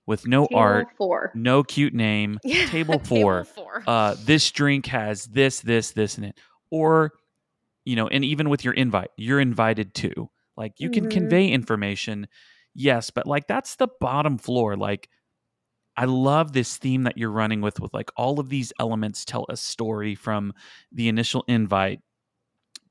with 0.06 0.26
no 0.26 0.46
Table 0.46 0.58
art, 0.60 0.88
four. 0.96 1.32
no 1.34 1.62
cute 1.62 1.94
name, 1.94 2.38
table 2.66 2.98
four. 2.98 3.44
four. 3.44 3.82
uh, 3.86 4.14
this 4.24 4.50
drink 4.50 4.86
has 4.86 5.24
this, 5.26 5.60
this, 5.60 5.92
this 5.92 6.18
in 6.18 6.24
it, 6.24 6.38
or 6.70 7.12
you 7.84 7.96
know, 7.96 8.08
and 8.08 8.24
even 8.24 8.48
with 8.48 8.64
your 8.64 8.74
invite, 8.74 9.10
you're 9.16 9.40
invited 9.40 9.94
to. 9.94 10.30
Like 10.56 10.74
you 10.78 10.88
can 10.90 11.06
Mhm. 11.06 11.10
convey 11.10 11.48
information, 11.48 12.28
yes, 12.74 13.10
but 13.10 13.26
like 13.26 13.46
that's 13.48 13.76
the 13.76 13.88
bottom 14.00 14.38
floor. 14.38 14.76
Like 14.76 15.08
I 15.96 16.06
love 16.06 16.52
this 16.52 16.76
theme 16.76 17.04
that 17.04 17.16
you're 17.16 17.30
running 17.30 17.60
with, 17.60 17.80
with 17.80 17.94
like 17.94 18.10
all 18.16 18.40
of 18.40 18.48
these 18.48 18.72
elements 18.80 19.24
tell 19.24 19.46
a 19.48 19.56
story 19.56 20.14
from 20.14 20.52
the 20.92 21.08
initial 21.08 21.44
invite 21.48 22.00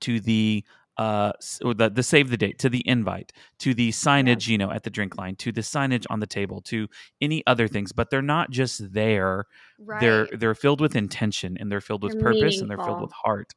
to 0.02 0.20
the 0.20 0.64
uh 0.98 1.32
or 1.66 1.74
the, 1.74 1.90
the 1.90 2.04
save 2.04 2.30
the 2.30 2.38
date 2.38 2.60
to 2.60 2.70
the 2.70 2.88
invite 2.88 3.34
to 3.58 3.74
the 3.74 3.90
signage 3.90 4.48
you 4.48 4.60
know 4.60 4.70
at 4.70 4.84
the 4.84 4.92
drink 4.92 5.18
line 5.18 5.36
to 5.36 5.52
the 5.52 5.62
signage 5.62 6.06
on 6.12 6.20
the 6.20 6.28
table 6.28 6.62
to 6.62 6.88
any 7.20 7.42
other 7.48 7.68
things 7.68 7.92
but 7.92 8.12
they're 8.12 8.22
not 8.22 8.52
just 8.52 8.94
there 8.94 9.46
right. 9.80 10.00
they're 10.02 10.28
they're 10.34 10.54
filled 10.54 10.80
with 10.82 10.96
intention 10.96 11.58
and 11.60 11.72
they're 11.72 11.82
filled 11.82 12.04
with 12.04 12.14
They're 12.14 12.22
purpose 12.22 12.62
and 12.62 12.70
they're 12.70 12.78
filled 12.78 13.02
with 13.02 13.12
heart 13.12 13.54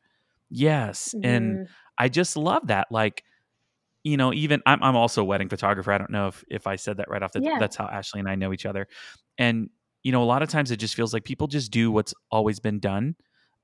yes 0.48 1.14
and 1.22 1.58
Mhm. 1.58 1.68
i 1.98 2.08
just 2.08 2.36
love 2.38 2.68
that 2.68 2.86
like 2.90 3.22
you 4.06 4.16
know 4.16 4.32
even 4.32 4.62
i'm, 4.66 4.80
I'm 4.82 4.94
also 4.96 5.22
a 5.22 5.24
wedding 5.24 5.48
photographer 5.48 5.90
i 5.92 5.98
don't 5.98 6.10
know 6.10 6.28
if 6.28 6.44
if 6.48 6.66
i 6.66 6.76
said 6.76 6.96
that 6.98 7.08
right 7.10 7.22
off 7.22 7.32
the 7.32 7.40
Yeah. 7.42 7.58
that's 7.58 7.74
how 7.76 7.86
ashley 7.86 8.20
and 8.20 8.28
i 8.28 8.36
know 8.36 8.52
each 8.52 8.64
other 8.64 8.86
and 9.36 9.68
you 10.04 10.12
know 10.12 10.22
a 10.22 10.24
lot 10.32 10.42
of 10.42 10.48
times 10.48 10.70
it 10.70 10.76
just 10.76 10.94
feels 10.94 11.12
like 11.12 11.24
people 11.24 11.48
just 11.48 11.70
do 11.72 11.90
what's 11.90 12.14
always 12.30 12.60
been 12.60 12.78
done 12.78 13.16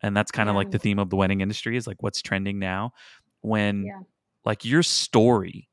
and 0.03 0.16
that's 0.16 0.32
kind 0.32 0.49
of 0.49 0.57
like 0.57 0.72
the 0.72 0.78
theme 0.80 0.99
of 0.99 1.11
the 1.11 1.16
wedding 1.16 1.40
industry 1.43 1.76
is 1.76 1.86
like 1.86 2.03
what's 2.03 2.20
trending 2.20 2.59
now 2.59 2.90
when 3.43 3.84
Yeah. 3.84 4.01
like 4.45 4.64
your 4.64 4.82
story 4.82 5.68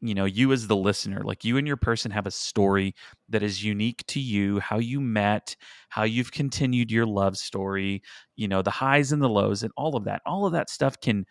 you 0.00 0.14
know 0.14 0.24
you 0.24 0.52
as 0.52 0.68
the 0.68 0.76
listener 0.76 1.20
like 1.24 1.44
you 1.44 1.58
and 1.58 1.66
your 1.66 1.76
person 1.76 2.10
have 2.10 2.26
a 2.26 2.30
story 2.30 2.94
that 3.28 3.42
is 3.42 3.62
unique 3.62 4.02
to 4.06 4.20
you 4.20 4.58
how 4.60 4.78
you 4.78 5.00
met 5.02 5.54
how 5.90 6.04
you've 6.04 6.32
continued 6.32 6.90
your 6.90 7.04
love 7.04 7.36
story 7.36 8.00
you 8.36 8.48
know 8.48 8.62
the 8.62 8.70
highs 8.70 9.12
and 9.12 9.20
the 9.20 9.28
lows 9.28 9.62
and 9.64 9.72
all 9.76 9.96
of 9.96 10.04
that 10.04 10.22
all 10.24 10.46
of 10.46 10.52
that 10.52 10.70
stuff 10.70 10.98
can 11.00 11.26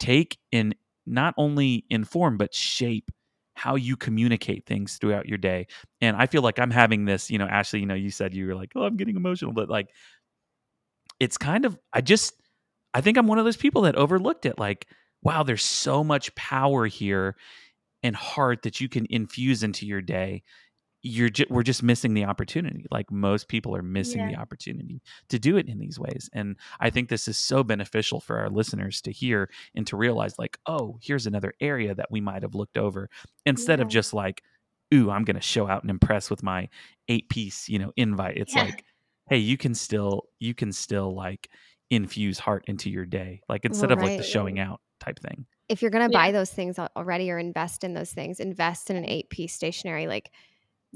take 0.00 0.38
and 0.50 0.74
not 1.06 1.34
only 1.36 1.84
inform 1.90 2.36
but 2.36 2.54
shape 2.54 3.10
how 3.54 3.74
you 3.74 3.96
communicate 3.96 4.66
things 4.66 4.98
throughout 4.98 5.26
your 5.26 5.38
day. 5.38 5.66
And 6.00 6.16
i 6.16 6.26
feel 6.26 6.42
like 6.42 6.58
i'm 6.58 6.70
having 6.70 7.04
this 7.04 7.30
you 7.30 7.38
know 7.38 7.46
ashley 7.46 7.80
you 7.80 7.86
know 7.86 7.94
you 7.94 8.10
said 8.10 8.34
you 8.34 8.46
were 8.46 8.54
like 8.54 8.72
oh 8.76 8.82
i'm 8.82 8.96
getting 8.96 9.16
emotional 9.16 9.52
but 9.52 9.68
like 9.68 9.88
it's 11.20 11.38
kind 11.38 11.64
of 11.64 11.78
i 11.92 12.00
just 12.00 12.34
i 12.94 13.00
think 13.00 13.16
i'm 13.16 13.26
one 13.26 13.38
of 13.38 13.44
those 13.44 13.56
people 13.56 13.82
that 13.82 13.96
overlooked 13.96 14.46
it 14.46 14.58
like 14.58 14.86
wow 15.22 15.42
there's 15.42 15.64
so 15.64 16.04
much 16.04 16.34
power 16.34 16.86
here 16.86 17.36
and 18.02 18.14
heart 18.14 18.62
that 18.62 18.80
you 18.80 18.88
can 18.88 19.06
infuse 19.10 19.62
into 19.62 19.86
your 19.86 20.02
day 20.02 20.42
you're 21.06 21.28
ju- 21.28 21.46
we're 21.48 21.62
just 21.62 21.82
missing 21.82 22.14
the 22.14 22.24
opportunity 22.24 22.84
like 22.90 23.10
most 23.12 23.48
people 23.48 23.74
are 23.76 23.82
missing 23.82 24.26
the 24.26 24.34
opportunity 24.34 25.00
to 25.28 25.38
do 25.38 25.56
it 25.56 25.68
in 25.68 25.78
these 25.78 25.98
ways 25.98 26.28
and 26.32 26.56
i 26.80 26.90
think 26.90 27.08
this 27.08 27.28
is 27.28 27.38
so 27.38 27.62
beneficial 27.62 28.20
for 28.20 28.38
our 28.38 28.50
listeners 28.50 29.00
to 29.00 29.12
hear 29.12 29.48
and 29.74 29.86
to 29.86 29.96
realize 29.96 30.38
like 30.38 30.58
oh 30.66 30.98
here's 31.00 31.26
another 31.26 31.52
area 31.60 31.94
that 31.94 32.10
we 32.10 32.20
might 32.20 32.42
have 32.42 32.54
looked 32.54 32.76
over 32.76 33.08
instead 33.44 33.78
of 33.80 33.88
just 33.88 34.12
like 34.14 34.42
ooh 34.94 35.10
i'm 35.10 35.24
going 35.24 35.36
to 35.36 35.40
show 35.42 35.68
out 35.68 35.82
and 35.82 35.90
impress 35.90 36.28
with 36.30 36.42
my 36.42 36.68
eight 37.08 37.28
piece 37.28 37.68
you 37.68 37.78
know 37.78 37.92
invite 37.96 38.36
it's 38.36 38.54
Yeah. 38.56 38.64
like 38.64 38.84
hey 39.28 39.38
you 39.38 39.56
can 39.56 39.74
still 39.74 40.24
you 40.40 40.54
can 40.54 40.72
still 40.72 41.14
like 41.14 41.48
infuse 41.90 42.38
heart 42.38 42.64
into 42.66 42.90
your 42.90 43.06
day 43.06 43.40
like 43.48 43.64
instead 43.64 43.92
of 43.92 44.00
like 44.00 44.18
the 44.18 44.24
showing 44.24 44.58
out 44.58 44.80
type 44.98 45.18
thing 45.20 45.46
if 45.68 45.82
you're 45.82 45.90
gonna 45.90 46.04
Yeah. 46.10 46.18
buy 46.18 46.32
those 46.32 46.50
things 46.50 46.78
already 46.78 47.30
or 47.30 47.38
invest 47.38 47.82
in 47.82 47.92
those 47.94 48.12
things, 48.12 48.38
invest 48.38 48.88
in 48.88 48.94
an 48.96 49.04
eight 49.04 49.30
piece 49.30 49.52
stationery. 49.52 50.06
Like, 50.06 50.30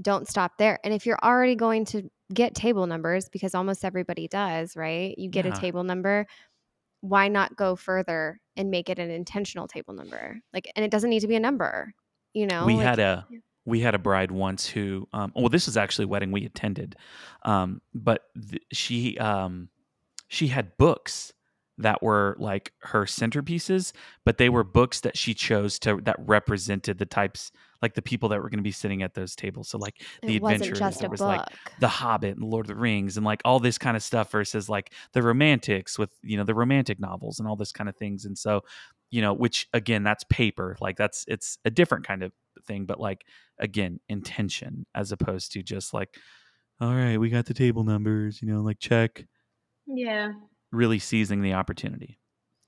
don't 0.01 0.29
stop 0.29 0.59
there. 0.59 0.79
And 0.85 0.93
if 0.95 1.07
you're 1.07 1.19
already 1.23 1.55
going 1.55 1.85
to 1.87 2.11
get 2.33 2.55
table 2.55 2.87
numbers, 2.87 3.29
because 3.29 3.55
almost 3.55 3.85
everybody 3.85 4.29
does, 4.29 4.77
right? 4.77 5.17
You 5.19 5.29
get 5.29 5.45
Yeah. 5.45 5.57
a 5.57 5.61
table 5.61 5.85
number. 5.85 6.27
Why 7.01 7.29
not 7.29 7.57
go 7.57 7.77
further 7.77 8.41
and 8.57 8.71
make 8.71 8.91
it 8.91 8.99
an 8.99 9.11
intentional 9.11 9.67
table 9.67 9.95
number? 9.95 10.41
Like, 10.53 10.71
and 10.77 10.85
it 10.85 10.91
doesn't 10.91 11.11
need 11.11 11.21
to 11.21 11.29
be 11.29 11.37
a 11.37 11.41
number. 11.41 11.95
You 12.35 12.47
know, 12.47 12.67
we 12.67 12.75
like, 12.75 12.85
had 12.85 12.99
a 12.99 13.27
Yeah. 13.31 13.39
we 13.65 13.81
had 13.81 13.95
a 13.95 13.99
bride 13.99 14.31
once 14.31 14.67
who 14.67 15.09
um 15.13 15.33
well 15.35 15.49
this 15.49 15.67
is 15.69 15.77
actually 15.77 16.05
a 16.05 16.09
wedding 16.09 16.33
we 16.33 16.47
attended 16.47 16.97
um 17.43 17.83
but 17.93 18.23
th- 18.51 18.63
she 18.73 19.19
um 19.19 19.69
she 20.29 20.47
had 20.49 20.77
books 20.79 21.33
that 21.79 22.03
were 22.03 22.37
like 22.39 22.73
her 22.81 23.05
centerpieces, 23.05 23.93
but 24.25 24.39
they 24.39 24.49
were 24.49 24.63
books 24.65 25.01
that 25.01 25.17
she 25.17 25.35
chose 25.35 25.79
to 25.81 25.99
that 26.03 26.17
represented 26.19 26.99
the 26.99 27.07
types 27.07 27.51
like 27.83 27.95
the 27.95 28.03
people 28.03 28.29
that 28.31 28.43
were 28.43 28.49
going 28.51 28.59
to 28.59 28.63
be 28.63 28.73
sitting 28.73 29.03
at 29.03 29.15
those 29.15 29.35
tables. 29.35 29.69
So 29.69 29.79
like 29.79 30.03
the 30.23 30.37
it 30.37 30.43
wasn't 30.43 30.63
adventurers, 30.63 30.79
just 30.79 30.99
a 30.99 31.01
there 31.01 31.11
was 31.11 31.21
book. 31.21 31.29
like 31.29 31.47
the 31.81 31.89
Hobbit 31.89 32.37
and 32.37 32.45
Lord 32.45 32.67
of 32.67 32.69
the 32.69 32.81
Rings 32.81 33.17
and 33.17 33.25
like 33.25 33.41
all 33.45 33.59
this 33.61 33.79
kind 33.79 33.97
of 33.97 34.03
stuff 34.03 34.31
versus 34.31 34.69
like 34.69 34.93
the 35.13 35.23
romantics 35.23 35.99
with 35.99 36.11
you 36.23 36.37
know 36.37 36.45
the 36.45 36.55
romantic 36.55 37.01
novels 37.01 37.39
and 37.39 37.49
all 37.49 37.57
this 37.57 37.73
kind 37.73 37.89
of 37.89 37.97
things. 37.97 38.25
And 38.25 38.37
so, 38.37 38.63
you 39.11 39.23
know, 39.23 39.33
which 39.33 39.69
again, 39.73 40.03
that's 40.03 40.25
paper. 40.25 40.77
Like 40.81 40.97
that's 40.97 41.25
it's 41.29 41.59
a 41.65 41.71
different 41.71 42.07
kind 42.07 42.23
of 42.23 42.33
thing, 42.67 42.85
but 42.87 43.01
like 43.01 43.25
again, 43.59 44.01
intention 44.09 44.87
as 44.95 45.13
opposed 45.13 45.53
to 45.53 45.63
just 45.63 45.95
like, 45.95 46.17
all 46.81 46.95
right, 46.95 47.19
we 47.19 47.31
got 47.31 47.47
the 47.47 47.55
table 47.55 47.85
numbers, 47.85 48.41
you 48.43 48.49
know, 48.53 48.61
like 48.61 48.79
check. 48.79 49.25
Yeah, 49.87 50.33
Really 50.73 50.99
seizing 51.01 51.43
the 51.43 51.55
opportunity. 51.55 52.19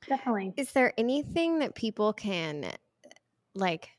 definitely. 0.08 0.52
Is 0.56 0.72
there 0.72 0.92
anything 0.98 1.60
that 1.60 1.74
people 1.76 2.12
can 2.12 2.72
like 3.54 3.90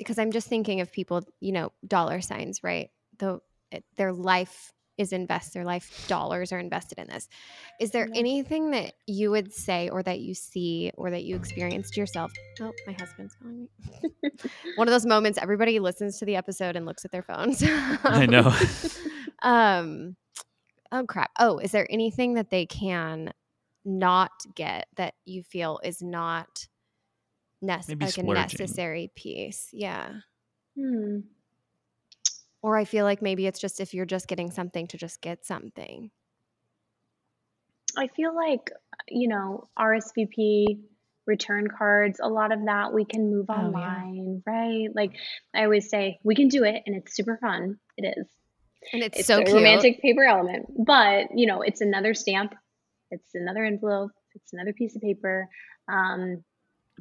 because 0.00 0.18
I'm 0.18 0.32
just 0.32 0.48
thinking 0.48 0.80
of 0.80 0.90
people, 0.90 1.22
you 1.40 1.52
know, 1.52 1.72
dollar 1.86 2.22
signs, 2.22 2.64
right? 2.64 2.88
The 3.18 3.40
their 3.98 4.14
life 4.14 4.72
is 4.96 5.12
invest 5.12 5.52
their 5.52 5.64
life 5.64 6.06
dollars 6.08 6.52
are 6.52 6.58
invested 6.58 6.98
in 6.98 7.06
this. 7.06 7.28
Is 7.78 7.90
there 7.90 8.08
anything 8.14 8.70
that 8.70 8.94
you 9.06 9.30
would 9.30 9.52
say 9.52 9.90
or 9.90 10.02
that 10.02 10.20
you 10.20 10.32
see 10.32 10.90
or 10.96 11.10
that 11.10 11.24
you 11.24 11.36
experienced 11.36 11.98
yourself? 11.98 12.32
Oh, 12.62 12.72
my 12.86 12.94
husband's 12.94 13.34
calling 13.34 13.68
me. 13.92 14.10
One 14.76 14.88
of 14.88 14.92
those 14.92 15.04
moments 15.04 15.38
everybody 15.38 15.78
listens 15.80 16.18
to 16.18 16.24
the 16.24 16.36
episode 16.36 16.76
and 16.76 16.86
looks 16.86 17.04
at 17.04 17.10
their 17.10 17.22
phones. 17.22 17.62
I 17.66 18.24
know. 18.24 18.54
um 19.42 20.16
oh 20.92 21.04
crap. 21.04 21.30
Oh, 21.38 21.58
is 21.58 21.72
there 21.72 21.86
anything 21.90 22.34
that 22.34 22.48
they 22.48 22.64
can 22.64 23.34
not 23.84 24.32
get 24.54 24.86
that 24.96 25.12
you 25.26 25.42
feel 25.42 25.78
is 25.84 26.00
not 26.00 26.66
nece- 27.62 27.88
Maybe 27.88 28.06
like 28.06 28.18
a 28.18 28.22
necessary 28.22 29.10
piece? 29.14 29.68
Yeah. 29.72 30.12
Hmm. 30.78 31.20
Or 32.62 32.76
I 32.76 32.84
feel 32.84 33.04
like 33.04 33.22
maybe 33.22 33.46
it's 33.46 33.58
just 33.60 33.80
if 33.80 33.94
you're 33.94 34.04
just 34.06 34.28
getting 34.28 34.50
something 34.50 34.86
to 34.88 34.98
just 34.98 35.20
get 35.22 35.44
something. 35.46 36.10
I 37.96 38.08
feel 38.08 38.34
like, 38.34 38.70
you 39.08 39.28
know, 39.28 39.68
RSVP, 39.78 40.78
return 41.26 41.66
cards, 41.68 42.20
a 42.22 42.28
lot 42.28 42.52
of 42.52 42.64
that 42.66 42.92
we 42.92 43.04
can 43.04 43.30
move 43.30 43.46
Oh, 43.48 43.54
yeah. 43.54 43.60
online, 43.66 44.42
right? 44.46 44.88
Like 44.94 45.12
I 45.54 45.64
always 45.64 45.88
say, 45.88 46.18
we 46.22 46.34
can 46.34 46.48
do 46.48 46.64
it 46.64 46.82
and 46.86 46.96
it's 46.96 47.14
super 47.16 47.38
fun. 47.40 47.78
It 47.96 48.14
is. 48.16 48.26
And 48.92 49.02
it's, 49.02 49.18
It's 49.20 49.28
so 49.28 49.40
a 49.40 49.44
cute. 49.44 49.54
romantic 49.56 50.00
paper 50.02 50.24
element, 50.24 50.66
but 50.86 51.26
you 51.34 51.46
know, 51.46 51.62
it's 51.62 51.80
another 51.80 52.14
stamp, 52.14 52.54
it's 53.10 53.34
another 53.34 53.64
envelope, 53.64 54.12
it's 54.34 54.52
another 54.52 54.72
piece 54.72 54.96
of 54.96 55.02
paper. 55.02 55.48
Um, 55.88 56.42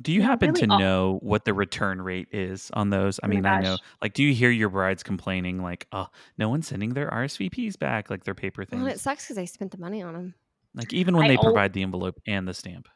Do 0.01 0.13
you 0.13 0.21
happen 0.21 0.49
really 0.51 0.67
to 0.67 0.73
all- 0.73 0.79
know 0.79 1.19
what 1.21 1.43
the 1.45 1.53
return 1.53 2.01
rate 2.01 2.29
is 2.31 2.71
on 2.73 2.89
those? 2.89 3.19
I 3.21 3.27
Oh 3.27 3.29
mean, 3.29 3.45
I 3.45 3.59
know. 3.61 3.77
Like, 4.01 4.13
do 4.13 4.23
you 4.23 4.33
hear 4.33 4.49
your 4.49 4.69
brides 4.69 5.03
complaining, 5.03 5.61
like, 5.61 5.87
"Oh, 5.91 6.07
no 6.37 6.47
one's 6.49 6.67
sending 6.67 6.93
their 6.93 7.09
RSVPs 7.13 7.77
back, 7.77 8.09
like 8.09 8.23
their 8.23 8.35
paper 8.35 8.65
Well, 8.71 8.81
and 8.81 8.89
it 8.89 8.99
sucks 8.99 9.25
because 9.25 9.37
I 9.37 9.45
spent 9.45 9.71
the 9.71 9.77
money 9.77 10.01
on 10.01 10.13
them. 10.13 10.33
Like, 10.73 10.93
even 10.93 11.15
when 11.17 11.25
I 11.25 11.29
they 11.29 11.35
al- 11.35 11.43
provide 11.43 11.73
the 11.73 11.81
envelope 11.83 12.21
and 12.27 12.47
the 12.47 12.53
stamp. 12.53 12.87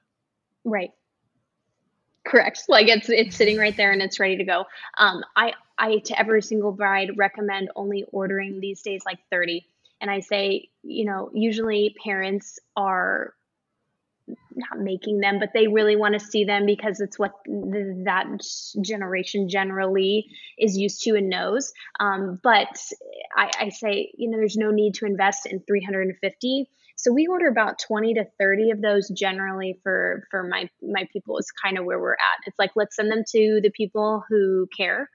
Right. 0.64 0.92
Correct. 2.26 2.64
Like 2.70 2.88
it's 2.88 3.10
it's 3.10 3.36
sitting 3.36 3.58
right 3.58 3.76
there 3.76 3.92
and 3.92 4.02
it's 4.02 4.20
ready 4.20 4.38
to 4.38 4.44
go. 4.46 4.66
Um, 4.98 5.24
I 5.36 5.54
I 5.78 5.98
to 5.98 6.18
every 6.20 6.42
single 6.42 6.72
bride 6.72 7.12
recommend 7.18 7.70
only 7.76 8.06
ordering 8.12 8.60
these 8.62 8.82
days 8.82 9.02
like 9.06 9.20
30. 9.30 9.66
And 10.00 10.10
I 10.10 10.20
say, 10.22 10.70
you 10.84 11.06
know, 11.06 11.30
usually 11.34 11.96
parents 12.04 12.60
are 12.76 13.34
not 14.56 14.80
making 14.80 15.20
them, 15.20 15.40
but 15.40 15.50
they 15.54 15.68
really 15.68 15.96
want 15.96 16.14
to 16.14 16.20
see 16.20 16.46
them 16.46 16.66
because 16.66 17.00
it's 17.00 17.20
what 17.20 17.32
th- 17.46 18.06
that 18.06 18.26
generation 18.82 19.50
generally 19.50 20.26
is 20.58 20.78
used 20.78 21.02
to 21.04 21.16
and 21.16 21.30
knows. 21.30 21.74
Um, 22.00 22.40
but 22.44 22.82
I, 23.36 23.52
I 23.60 23.70
say, 23.70 24.12
you 24.18 24.30
know, 24.30 24.38
there's 24.38 24.58
no 24.58 24.72
need 24.72 24.96
to 24.96 25.06
invest 25.06 25.46
in 25.46 25.60
350. 25.68 26.70
So 26.96 27.12
we 27.12 27.28
order 27.28 27.48
about 27.48 27.80
20 27.80 28.14
to 28.16 28.26
30 28.40 28.72
of 28.72 28.82
those 28.82 29.10
generally 29.10 29.80
for 29.84 30.28
for 30.30 30.44
my 30.44 30.70
my 30.82 31.08
people 31.12 31.38
is 31.38 31.52
kind 31.64 31.78
of 31.78 31.86
where 31.86 32.00
we're 32.00 32.14
at. 32.14 32.46
It's 32.46 32.60
like 32.60 32.72
let's 32.76 32.96
send 32.96 33.12
them 33.12 33.24
to 33.30 33.60
the 33.62 33.72
people 33.76 34.24
who 34.30 34.68
care. 34.76 35.10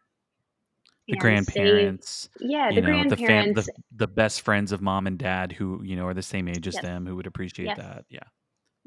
The 1.06 1.12
and 1.14 1.20
grandparents, 1.20 2.28
save- 2.38 2.50
yeah, 2.50 2.70
the 2.70 2.82
know, 2.82 3.08
the 3.08 3.16
fam, 3.16 3.54
grandparents. 3.54 3.66
the, 3.66 3.82
the 3.96 4.06
best 4.08 4.42
friends 4.42 4.72
of 4.72 4.82
mom 4.82 5.06
and 5.06 5.18
dad 5.18 5.52
who 5.52 5.82
you 5.82 5.96
know 5.96 6.06
are 6.06 6.12
the 6.14 6.20
same 6.22 6.48
age 6.48 6.66
as 6.68 6.74
Yes. 6.74 6.82
them, 6.82 7.06
who 7.06 7.16
would 7.16 7.26
appreciate 7.26 7.66
Yes. 7.66 7.78
that. 7.78 8.04
Yeah, 8.10 8.24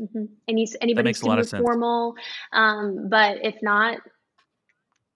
hmm 0.08 0.26
Any 0.47 0.68
anybody 0.82 1.06
makes 1.06 1.22
a 1.22 1.26
lot 1.26 1.45
super 1.45 1.64
formal, 1.64 2.16
um, 2.54 3.10
but 3.10 3.38
if 3.43 3.56
not, 3.62 3.99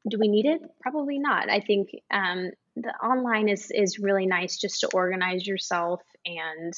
do 0.10 0.18
we 0.20 0.28
need 0.28 0.46
it? 0.46 0.62
Probably 0.82 1.18
not. 1.18 1.50
I 1.50 1.60
think 1.60 1.90
um, 2.12 2.52
the 2.76 2.94
online 3.04 3.50
is 3.50 3.72
is 3.72 4.00
really 4.00 4.26
nice 4.26 4.58
just 4.58 4.82
to 4.82 4.90
organize 4.94 5.48
yourself, 5.48 6.02
and 6.26 6.74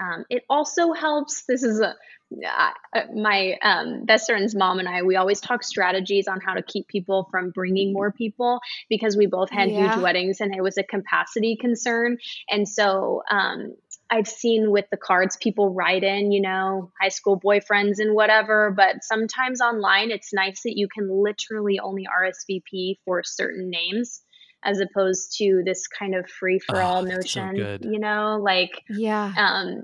um, 0.00 0.24
it 0.30 0.44
also 0.48 0.92
helps. 0.92 1.44
This 1.46 1.62
is 1.62 1.80
a 1.80 1.94
uh, 2.32 3.00
my 3.14 3.56
um, 3.62 4.04
best 4.04 4.26
friend's 4.26 4.54
mom 4.54 4.78
and 4.78 4.88
I. 4.88 5.02
We 5.02 5.16
always 5.16 5.40
talk 5.40 5.64
strategies 5.64 6.28
on 6.28 6.40
how 6.40 6.54
to 6.54 6.62
keep 6.62 6.86
people 6.86 7.26
from 7.30 7.50
bringing 7.50 7.92
more 7.92 8.12
people 8.12 8.60
because 8.88 9.16
we 9.16 9.26
both 9.26 9.50
had 9.50 9.68
Yeah. 9.68 9.76
huge 9.76 9.96
weddings 9.96 10.40
and 10.40 10.54
it 10.54 10.62
was 10.62 10.78
a 10.78 10.82
capacity 10.82 11.56
concern, 11.60 12.18
and 12.48 12.68
so. 12.68 13.22
Um, 13.30 13.74
I've 14.12 14.26
seen 14.26 14.72
with 14.72 14.86
the 14.90 14.96
cards 14.96 15.36
people 15.40 15.72
write 15.72 16.02
in, 16.02 16.32
you 16.32 16.42
know, 16.42 16.90
high 17.00 17.10
school 17.10 17.38
boyfriends 17.38 18.00
and 18.00 18.12
whatever, 18.12 18.74
but 18.76 19.04
sometimes 19.04 19.60
online 19.60 20.10
it's 20.10 20.32
nice 20.32 20.62
that 20.64 20.76
you 20.76 20.88
can 20.92 21.08
literally 21.08 21.78
only 21.78 22.08
RSVP 22.08 22.96
for 23.04 23.22
certain 23.24 23.70
names 23.70 24.20
as 24.64 24.80
opposed 24.80 25.36
to 25.38 25.62
this 25.64 25.86
kind 25.86 26.14
of 26.14 26.28
free 26.28 26.58
for 26.58 26.80
all 26.82 27.02
Oh, 27.02 27.06
that's 27.06 27.32
so 27.32 27.46
notion, 27.46 27.78
you 27.82 27.98
know, 27.98 28.38
like 28.40 28.82
Yeah. 28.88 29.32
um 29.36 29.82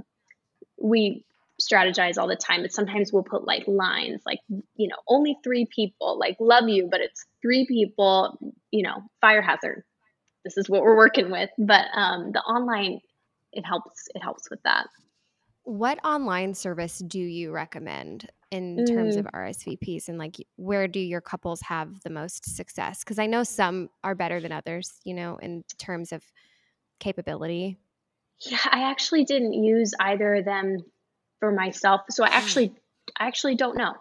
we 0.80 1.24
strategize 1.60 2.18
all 2.18 2.28
the 2.28 2.36
time 2.36 2.60
but 2.60 2.70
sometimes 2.70 3.10
we'll 3.14 3.22
put 3.22 3.46
like 3.46 3.66
lines 3.66 4.20
like 4.26 4.40
you 4.74 4.88
know 4.88 4.96
only 5.08 5.38
three 5.42 5.66
people 5.74 6.18
like 6.18 6.36
love 6.38 6.68
you 6.68 6.86
but 6.90 7.00
it's 7.00 7.24
three 7.40 7.66
people 7.66 8.38
you 8.70 8.82
know 8.82 8.96
fire 9.22 9.40
hazard. 9.42 9.82
This 10.44 10.58
is 10.58 10.68
what 10.68 10.82
we're 10.82 10.96
working 10.96 11.30
with. 11.30 11.48
But 11.58 11.86
um 11.94 12.30
the 12.32 12.40
online 12.40 13.00
it 13.52 13.64
helps 13.64 14.08
it 14.14 14.22
helps 14.22 14.50
with 14.50 14.62
that 14.64 14.86
What 15.66 15.98
online 16.04 16.54
service 16.54 16.98
do 17.00 17.18
you 17.18 17.50
recommend 17.50 18.30
in 18.52 18.84
terms 18.84 19.16
Mm. 19.16 19.18
of 19.18 19.26
RSVPs 19.34 20.08
and 20.08 20.16
like 20.16 20.36
where 20.54 20.86
do 20.86 21.00
your 21.00 21.20
couples 21.20 21.60
have 21.62 22.02
the 22.04 22.10
most 22.10 22.46
success? 22.46 23.00
Because 23.02 23.18
I 23.18 23.26
know 23.26 23.42
some 23.42 23.90
are 24.04 24.14
better 24.14 24.40
than 24.40 24.52
others, 24.52 25.00
you 25.04 25.12
know, 25.12 25.38
in 25.38 25.64
terms 25.76 26.12
of 26.12 26.22
capability. 27.00 27.78
Yeah, 28.40 28.58
I 28.70 28.90
actually 28.90 29.24
didn't 29.24 29.54
use 29.54 29.94
either 29.98 30.36
of 30.36 30.44
them 30.44 30.78
for 31.40 31.52
myself. 31.52 32.02
So 32.10 32.24
I 32.24 32.28
actually 32.32 32.74
I 33.18 33.26
actually 33.26 33.54
don't 33.56 33.76
know. 33.76 33.94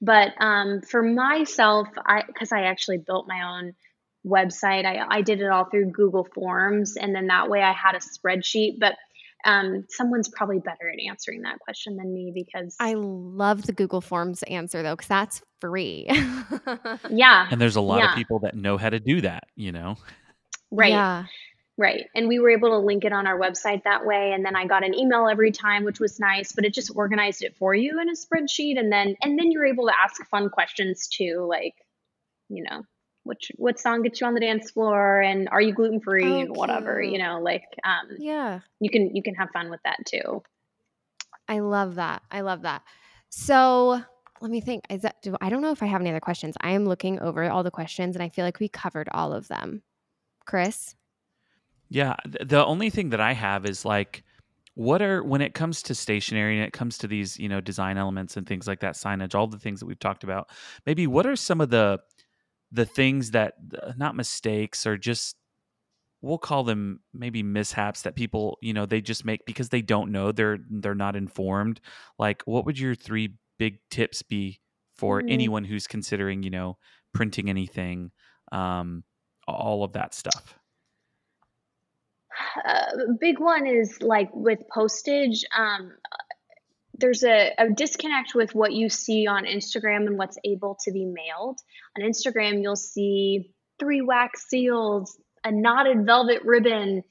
But 0.00 0.32
um, 0.40 0.80
for 0.82 1.02
myself, 1.02 1.88
I 2.06 2.22
because 2.26 2.52
I 2.52 2.62
actually 2.62 2.98
built 2.98 3.26
my 3.28 3.42
own 3.58 3.74
website. 4.26 4.84
I, 4.84 5.04
I 5.08 5.22
did 5.22 5.40
it 5.40 5.48
all 5.50 5.64
through 5.64 5.90
Google 5.92 6.24
Forms 6.34 6.96
and 6.96 7.14
then 7.14 7.28
that 7.28 7.48
way 7.48 7.62
I 7.62 7.72
had 7.72 7.94
a 7.94 7.98
spreadsheet. 7.98 8.78
But 8.78 8.96
um, 9.44 9.84
someone's 9.88 10.28
probably 10.28 10.58
better 10.58 10.88
at 10.90 10.98
answering 11.08 11.42
that 11.42 11.58
question 11.60 11.96
than 11.96 12.12
me 12.12 12.32
because 12.34 12.76
I 12.80 12.94
love 12.94 13.62
the 13.62 13.72
Google 13.72 14.00
Forms 14.00 14.42
answer 14.44 14.82
though, 14.82 14.94
because 14.94 15.08
that's 15.08 15.42
free. 15.60 16.06
yeah, 17.10 17.48
and 17.50 17.60
there's 17.60 17.76
a 17.76 17.80
lot 17.80 17.98
Yeah. 17.98 18.10
of 18.10 18.16
people 18.16 18.40
that 18.40 18.54
know 18.54 18.76
how 18.76 18.90
to 18.90 19.00
do 19.00 19.20
that. 19.22 19.44
You 19.56 19.72
know, 19.72 19.96
right. 20.70 20.90
Yeah. 20.90 21.24
Right. 21.78 22.08
And 22.14 22.28
we 22.28 22.38
were 22.40 22.50
able 22.50 22.68
to 22.70 22.78
link 22.78 23.06
it 23.06 23.12
on 23.14 23.26
our 23.26 23.38
website 23.40 23.84
that 23.84 24.04
way. 24.04 24.32
And 24.34 24.44
then 24.44 24.54
I 24.54 24.66
got 24.66 24.84
an 24.84 24.94
email 24.94 25.26
every 25.26 25.50
time, 25.50 25.84
which 25.84 25.98
was 25.98 26.20
nice, 26.20 26.52
but 26.52 26.66
it 26.66 26.74
just 26.74 26.92
organized 26.94 27.42
it 27.42 27.56
for 27.56 27.74
you 27.74 27.98
in 27.98 28.10
a 28.10 28.12
spreadsheet. 28.12 28.78
And 28.78 28.92
then, 28.92 29.16
and 29.22 29.38
then 29.38 29.50
you're 29.50 29.64
able 29.64 29.86
to 29.86 29.94
ask 29.98 30.22
fun 30.28 30.50
questions 30.50 31.08
too, 31.08 31.46
like, 31.48 31.72
you 32.50 32.64
know, 32.64 32.82
which, 33.24 33.52
what 33.56 33.78
song 33.78 34.02
gets 34.02 34.20
you 34.20 34.26
on 34.26 34.34
the 34.34 34.40
dance 34.40 34.70
floor 34.70 35.20
and 35.20 35.48
are 35.50 35.60
you 35.60 35.72
gluten 35.74 36.00
free 36.00 36.24
Oh, 36.24 36.40
and 36.40 36.56
whatever, 36.56 37.02
you 37.02 37.18
know, 37.18 37.40
like, 37.40 37.64
um, 37.84 38.16
Yeah. 38.18 38.60
you 38.80 38.90
can, 38.90 39.14
you 39.14 39.22
can 39.22 39.34
have 39.34 39.50
fun 39.52 39.70
with 39.70 39.80
that 39.84 39.98
too. 40.06 40.42
I 41.48 41.58
love 41.60 41.96
that. 41.96 42.22
I 42.30 42.42
love 42.42 42.62
that. 42.62 42.82
So 43.28 44.02
let 44.40 44.50
me 44.50 44.60
think. 44.60 44.84
Is 44.88 45.02
that 45.02 45.20
do 45.22 45.36
I 45.40 45.50
don't 45.50 45.62
know 45.62 45.72
if 45.72 45.82
I 45.82 45.86
have 45.86 46.00
any 46.00 46.10
other 46.10 46.20
questions. 46.20 46.54
I 46.60 46.70
am 46.70 46.86
looking 46.86 47.20
over 47.20 47.48
all 47.50 47.62
the 47.62 47.70
questions 47.70 48.16
and 48.16 48.22
I 48.22 48.28
feel 48.28 48.44
like 48.44 48.60
we 48.60 48.68
covered 48.68 49.08
all 49.12 49.32
of 49.32 49.48
them. 49.48 49.82
Chris? 50.46 50.94
Yeah, 51.88 52.14
the 52.24 52.64
only 52.64 52.88
thing 52.88 53.10
that 53.10 53.20
I 53.20 53.32
have 53.32 53.66
is 53.66 53.84
like 53.84 54.22
what 54.74 55.02
are 55.02 55.22
when 55.22 55.42
it 55.42 55.52
comes 55.54 55.82
to 55.82 55.94
stationery 55.94 56.56
and 56.56 56.64
it 56.66 56.72
comes 56.72 56.98
to 56.98 57.08
these, 57.08 57.36
you 57.38 57.48
know, 57.48 57.60
design 57.60 57.98
elements 57.98 58.36
and 58.36 58.46
things 58.46 58.66
like 58.68 58.80
that, 58.80 58.94
signage, 58.94 59.34
all 59.34 59.48
the 59.48 59.58
things 59.58 59.80
that 59.80 59.86
we've 59.86 59.98
talked 59.98 60.22
about. 60.24 60.48
Maybe 60.86 61.06
what 61.06 61.26
are 61.26 61.36
some 61.36 61.60
of 61.60 61.70
the 61.70 61.98
the 62.72 62.86
things 62.86 63.32
that 63.32 63.54
uh, 63.82 63.92
not 63.96 64.16
mistakes 64.16 64.86
or 64.86 64.96
just 64.96 65.36
we'll 66.22 66.38
call 66.38 66.64
them 66.64 67.00
maybe 67.14 67.42
mishaps 67.42 68.02
that 68.02 68.14
people, 68.14 68.58
you 68.62 68.72
know, 68.74 68.86
they 68.86 69.00
just 69.00 69.24
make 69.24 69.44
because 69.46 69.70
they 69.70 69.82
don't 69.82 70.12
know, 70.12 70.32
they're 70.32 70.58
they're 70.70 70.94
not 70.94 71.16
informed. 71.16 71.80
Like 72.18 72.42
what 72.44 72.66
would 72.66 72.78
your 72.78 72.94
three 72.94 73.36
big 73.58 73.78
tips 73.90 74.22
be 74.22 74.60
for 74.96 75.22
Mhm. 75.22 75.28
anyone 75.28 75.64
who's 75.64 75.86
considering, 75.86 76.42
you 76.42 76.50
know, 76.50 76.78
printing 77.14 77.48
anything, 77.50 78.12
um, 78.52 79.04
all 79.48 79.84
of 79.84 79.92
that 79.94 80.14
stuff? 80.14 80.54
Uh, 82.64 82.86
big 83.20 83.38
one 83.38 83.66
is 83.66 84.00
like 84.02 84.30
with 84.34 84.60
postage. 84.72 85.44
Um, 85.56 85.92
there's 87.00 87.24
a, 87.24 87.52
a 87.58 87.70
disconnect 87.70 88.34
with 88.34 88.54
what 88.54 88.72
you 88.72 88.88
see 88.88 89.26
on 89.26 89.44
Instagram 89.44 90.06
and 90.06 90.18
what's 90.18 90.38
able 90.44 90.78
to 90.84 90.92
be 90.92 91.04
mailed. 91.04 91.58
On 91.96 92.04
Instagram, 92.04 92.62
you'll 92.62 92.76
see 92.76 93.52
three 93.78 94.02
wax 94.02 94.46
seals, 94.48 95.18
a 95.44 95.50
knotted 95.50 96.04
velvet 96.04 96.42
ribbon, 96.44 97.02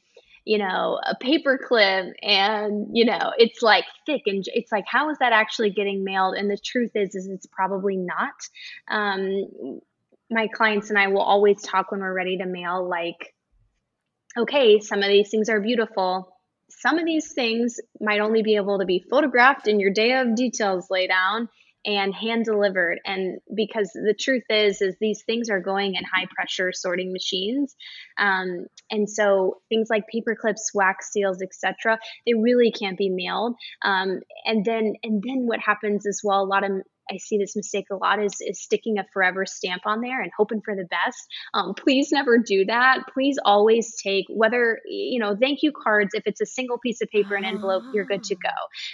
you 0.46 0.58
know, 0.58 1.00
a 1.06 1.16
paper 1.16 1.60
clip, 1.64 2.16
and 2.22 2.88
you 2.94 3.06
know, 3.06 3.34
it's 3.38 3.62
like 3.62 3.86
thick 4.06 4.24
and 4.26 4.44
it's 4.48 4.72
like, 4.72 4.86
how 4.88 5.10
is 5.10 5.18
that 5.20 5.34
actually 5.34 5.72
getting 5.72 6.04
mailed? 6.04 6.36
And 6.36 6.50
the 6.50 6.58
truth 6.58 6.92
is, 6.96 7.16
is 7.16 7.28
it's 7.28 7.48
probably 7.48 7.98
not. 7.98 8.34
Um, 8.90 9.82
my 10.32 10.48
clients 10.48 10.90
and 10.90 11.00
I 11.00 11.08
will 11.08 11.22
always 11.22 11.62
talk 11.62 11.92
when 11.92 12.02
we're 12.02 12.14
ready 12.14 12.38
to 12.38 12.46
mail, 12.46 12.88
like, 12.88 13.34
okay, 14.38 14.80
some 14.80 15.02
of 15.02 15.10
these 15.10 15.30
things 15.30 15.50
are 15.50 15.60
beautiful. 15.60 16.36
Some 16.70 16.98
of 16.98 17.06
these 17.06 17.34
things 17.34 17.80
might 18.00 18.20
only 18.20 18.44
be 18.44 18.56
able 18.56 18.80
to 18.80 18.86
be 18.86 19.04
photographed 19.10 19.68
and 19.68 19.82
your 19.82 19.92
day 19.92 20.14
of 20.14 20.36
details 20.36 20.88
lay 20.90 21.08
down 21.08 21.50
and 21.86 22.14
hand 22.14 22.46
delivered. 22.46 23.00
And 23.06 23.40
because 23.54 23.92
the 23.94 24.14
truth 24.18 24.44
is, 24.50 24.82
is 24.82 24.96
these 25.00 25.24
things 25.24 25.50
are 25.50 25.62
going 25.62 25.96
in 25.96 26.04
high 26.04 26.26
pressure 26.36 26.72
sorting 26.74 27.14
machines. 27.14 27.76
Um, 28.18 28.66
and 28.92 29.10
so 29.10 29.62
things 29.70 29.88
like 29.90 30.08
paper 30.08 30.36
clips, 30.40 30.72
wax 30.74 31.12
seals, 31.12 31.42
etc., 31.42 32.00
they 32.26 32.34
really 32.34 32.72
can't 32.72 32.98
be 32.98 33.10
mailed. 33.10 33.56
Um, 33.82 34.20
and 34.46 34.66
then 34.66 34.94
and 35.04 35.24
then 35.26 35.48
what 35.48 35.60
happens 35.60 36.06
as 36.06 36.22
well, 36.24 36.42
a 36.42 36.46
lot 36.46 36.64
of 36.64 36.72
I 37.12 37.18
see 37.18 37.38
this 37.38 37.56
mistake 37.56 37.88
a 37.92 37.96
lot 37.96 38.24
is 38.24 38.36
is 38.42 38.62
sticking 38.62 38.98
a 38.98 39.06
forever 39.12 39.46
stamp 39.46 39.84
on 39.86 40.02
there 40.02 40.22
and 40.22 40.32
hoping 40.36 40.62
for 40.62 40.76
the 40.76 40.86
best. 40.86 41.28
Um, 41.54 41.74
please 41.74 42.12
never 42.12 42.38
do 42.38 42.66
that. 42.66 43.04
Please 43.14 43.38
always 43.44 43.96
take 44.02 44.26
whether 44.30 44.80
you 44.86 45.20
know 45.20 45.36
thank 45.40 45.64
you 45.64 45.72
cards. 45.72 46.14
If 46.14 46.24
it's 46.26 46.42
a 46.42 46.46
single 46.46 46.78
piece 46.78 47.02
of 47.02 47.10
paper 47.10 47.36
and 47.36 47.46
envelope, 47.46 47.84
you're 47.94 48.06
good 48.06 48.24
to 48.24 48.36
go. 48.36 48.50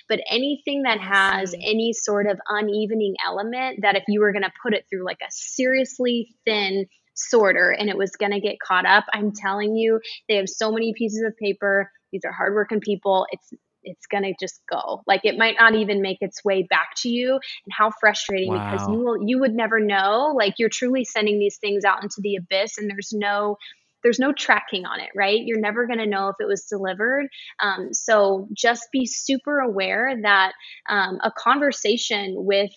But 0.08 0.22
anything 0.30 0.84
that 0.84 1.00
has 1.00 1.54
any 1.54 1.94
sort 1.94 2.28
of 2.28 2.40
unevening 2.50 3.14
element, 3.26 3.80
that 3.82 3.96
if 3.96 4.04
you 4.08 4.20
were 4.20 4.32
going 4.32 4.44
to 4.44 4.52
put 4.62 4.74
it 4.74 4.86
through 4.90 5.06
like 5.06 5.20
a 5.22 5.32
seriously 5.32 6.36
thin 6.46 6.86
sorter 7.16 7.72
and 7.72 7.90
it 7.90 7.98
was 7.98 8.12
going 8.12 8.32
to 8.32 8.40
get 8.40 8.60
caught 8.60 8.86
up, 8.86 9.06
I'm 9.14 9.32
telling 9.32 9.76
you, 9.76 10.00
they 10.28 10.36
have 10.36 10.50
so 10.50 10.72
many 10.72 10.94
pieces 10.94 11.24
of 11.26 11.36
paper. 11.38 11.92
These 12.12 12.22
are 12.26 12.32
hardworking 12.32 12.82
people. 12.82 13.26
It's 13.32 13.52
it's 13.86 14.08
going 14.08 14.24
to 14.24 14.34
just 14.40 14.62
go. 14.70 15.02
Like 15.08 15.22
it 15.24 15.38
might 15.38 15.56
not 15.60 15.76
even 15.76 16.02
make 16.02 16.18
its 16.22 16.44
way 16.44 16.64
back 16.64 16.90
to 16.98 17.10
you. 17.10 17.34
And 17.34 17.72
how 17.72 17.92
frustrating 18.00 18.54
because 18.54 18.88
you 18.90 19.00
will 19.00 19.18
you 19.26 19.40
would 19.40 19.54
never 19.54 19.80
know. 19.80 20.34
Like 20.36 20.56
you're 20.58 20.70
truly 20.70 21.06
sending 21.06 21.40
these 21.40 21.58
things 21.58 21.86
out 21.86 22.04
into 22.04 22.20
the 22.20 22.36
abyss 22.36 22.78
and 22.78 22.90
there's 22.90 23.14
no 23.14 23.58
there's 24.04 24.20
no 24.20 24.32
tracking 24.32 24.86
on 24.86 25.00
it, 25.00 25.10
right? 25.16 25.42
You're 25.44 25.60
never 25.60 25.88
going 25.88 25.98
to 25.98 26.06
know 26.06 26.28
if 26.28 26.36
it 26.40 26.48
was 26.48 26.66
delivered. 26.66 27.28
Um, 27.60 27.92
so 27.92 28.48
just 28.54 28.90
be 28.92 29.08
super 29.08 29.60
aware 29.60 30.16
that 30.22 30.54
um, 30.88 31.18
a 31.24 31.32
conversation 31.32 32.36
with 32.38 32.70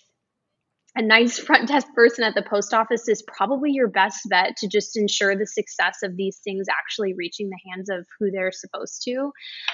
a 0.95 1.01
nice 1.01 1.37
front 1.37 1.67
desk 1.67 1.87
person 1.93 2.23
at 2.23 2.33
the 2.33 2.41
post 2.41 2.73
office 2.73 3.07
is 3.07 3.23
probably 3.27 3.71
your 3.71 3.87
best 3.87 4.21
bet 4.27 4.57
to 4.57 4.67
just 4.67 4.97
ensure 4.97 5.35
the 5.35 5.45
success 5.45 5.99
of 6.03 6.17
these 6.17 6.39
things 6.43 6.65
actually 6.67 7.13
reaching 7.13 7.49
the 7.49 7.59
hands 7.69 7.89
of 7.89 8.05
who 8.17 8.31
they're 8.31 8.51
supposed 8.51 9.03
to. 9.03 9.31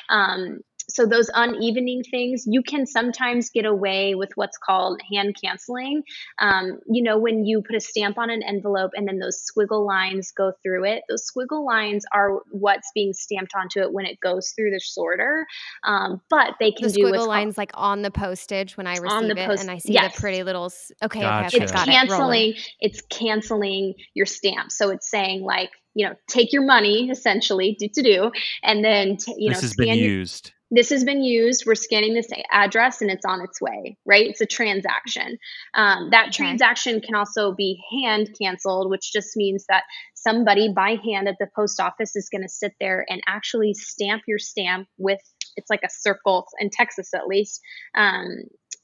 Um, 0.09 0.59
so 0.95 1.05
those 1.05 1.29
unevening 1.31 2.09
things, 2.09 2.45
you 2.47 2.63
can 2.63 2.85
sometimes 2.85 3.49
get 3.49 3.65
away 3.65 4.15
with 4.15 4.29
what's 4.35 4.57
called 4.57 5.01
hand 5.11 5.35
canceling. 5.43 6.03
Um, 6.39 6.79
you 6.89 7.03
know, 7.03 7.17
when 7.17 7.45
you 7.45 7.61
put 7.61 7.75
a 7.75 7.81
stamp 7.81 8.17
on 8.17 8.29
an 8.29 8.41
envelope 8.41 8.91
and 8.95 9.05
then 9.05 9.19
those 9.19 9.43
squiggle 9.43 9.85
lines 9.85 10.31
go 10.31 10.53
through 10.63 10.85
it, 10.85 11.03
those 11.09 11.25
squiggle 11.29 11.65
lines 11.65 12.05
are 12.13 12.39
what's 12.49 12.89
being 12.95 13.11
stamped 13.11 13.51
onto 13.55 13.81
it 13.81 13.91
when 13.91 14.05
it 14.05 14.21
goes 14.21 14.53
through 14.55 14.71
the 14.71 14.79
sorter. 14.79 15.45
Um, 15.83 16.21
but 16.29 16.53
they 16.61 16.71
can 16.71 16.87
The 16.87 16.93
do 16.93 17.03
what's 17.03 17.11
squiggle 17.13 17.17
called 17.17 17.27
lines 17.27 17.57
like 17.57 17.71
on 17.73 18.01
the 18.01 18.11
postage 18.11 18.77
when 18.77 18.87
I 18.87 18.95
receive 18.95 19.31
it, 19.31 19.37
post- 19.47 19.61
and 19.61 19.69
I 19.69 19.79
see 19.79 19.91
yes. 19.91 20.15
the 20.15 20.21
pretty 20.21 20.43
little. 20.43 20.71
Okay, 21.03 21.19
Gotcha. 21.19 21.57
okay, 21.57 21.63
it's 21.65 21.73
okay, 21.73 21.79
got 21.79 21.87
it. 21.89 21.91
Canceling 21.91 22.53
it's 22.79 23.01
canceling 23.09 23.95
your 24.13 24.25
stamp 24.25 24.71
so 24.71 24.89
it's 24.91 25.09
saying 25.09 25.41
like 25.43 25.71
you 25.93 26.07
know 26.07 26.15
take 26.29 26.53
your 26.53 26.63
money 26.63 27.09
essentially 27.09 27.75
do 27.79 27.87
to 27.93 28.01
do 28.01 28.31
and 28.63 28.83
then 28.83 29.17
t- 29.17 29.33
you 29.37 29.49
this 29.49 29.57
know 29.57 29.61
has 29.61 29.71
scan 29.71 29.85
been 29.87 29.97
your- 29.99 30.07
used. 30.07 30.53
This 30.75 30.89
has 30.89 31.03
been 31.03 31.23
used 31.23 31.63
we're 31.65 31.75
scanning 31.75 32.13
this 32.13 32.27
address 32.51 33.01
and 33.01 33.09
it's 33.09 33.25
on 33.25 33.41
its 33.41 33.61
way 33.61 33.97
right? 34.05 34.27
It's 34.27 34.41
a 34.41 34.45
transaction. 34.45 35.37
Um, 35.73 36.09
that 36.11 36.27
Okay. 36.27 36.37
transaction 36.37 37.01
can 37.01 37.15
also 37.15 37.53
be 37.53 37.81
hand 37.91 38.29
canceled 38.39 38.89
which 38.89 39.11
just 39.11 39.35
means 39.35 39.65
that 39.69 39.83
somebody 40.13 40.71
by 40.73 40.97
hand 41.03 41.27
at 41.27 41.35
the 41.39 41.47
post 41.55 41.79
office 41.79 42.15
is 42.15 42.29
going 42.29 42.41
to 42.43 42.49
sit 42.49 42.73
there 42.79 43.05
and 43.09 43.21
actually 43.27 43.73
stamp 43.73 44.23
your 44.27 44.39
stamp 44.39 44.87
with 44.97 45.19
it's 45.57 45.69
like 45.69 45.83
a 45.85 45.89
circle 45.89 46.45
in 46.59 46.69
texas 46.69 47.13
at 47.13 47.27
least 47.27 47.61
um, 47.95 48.27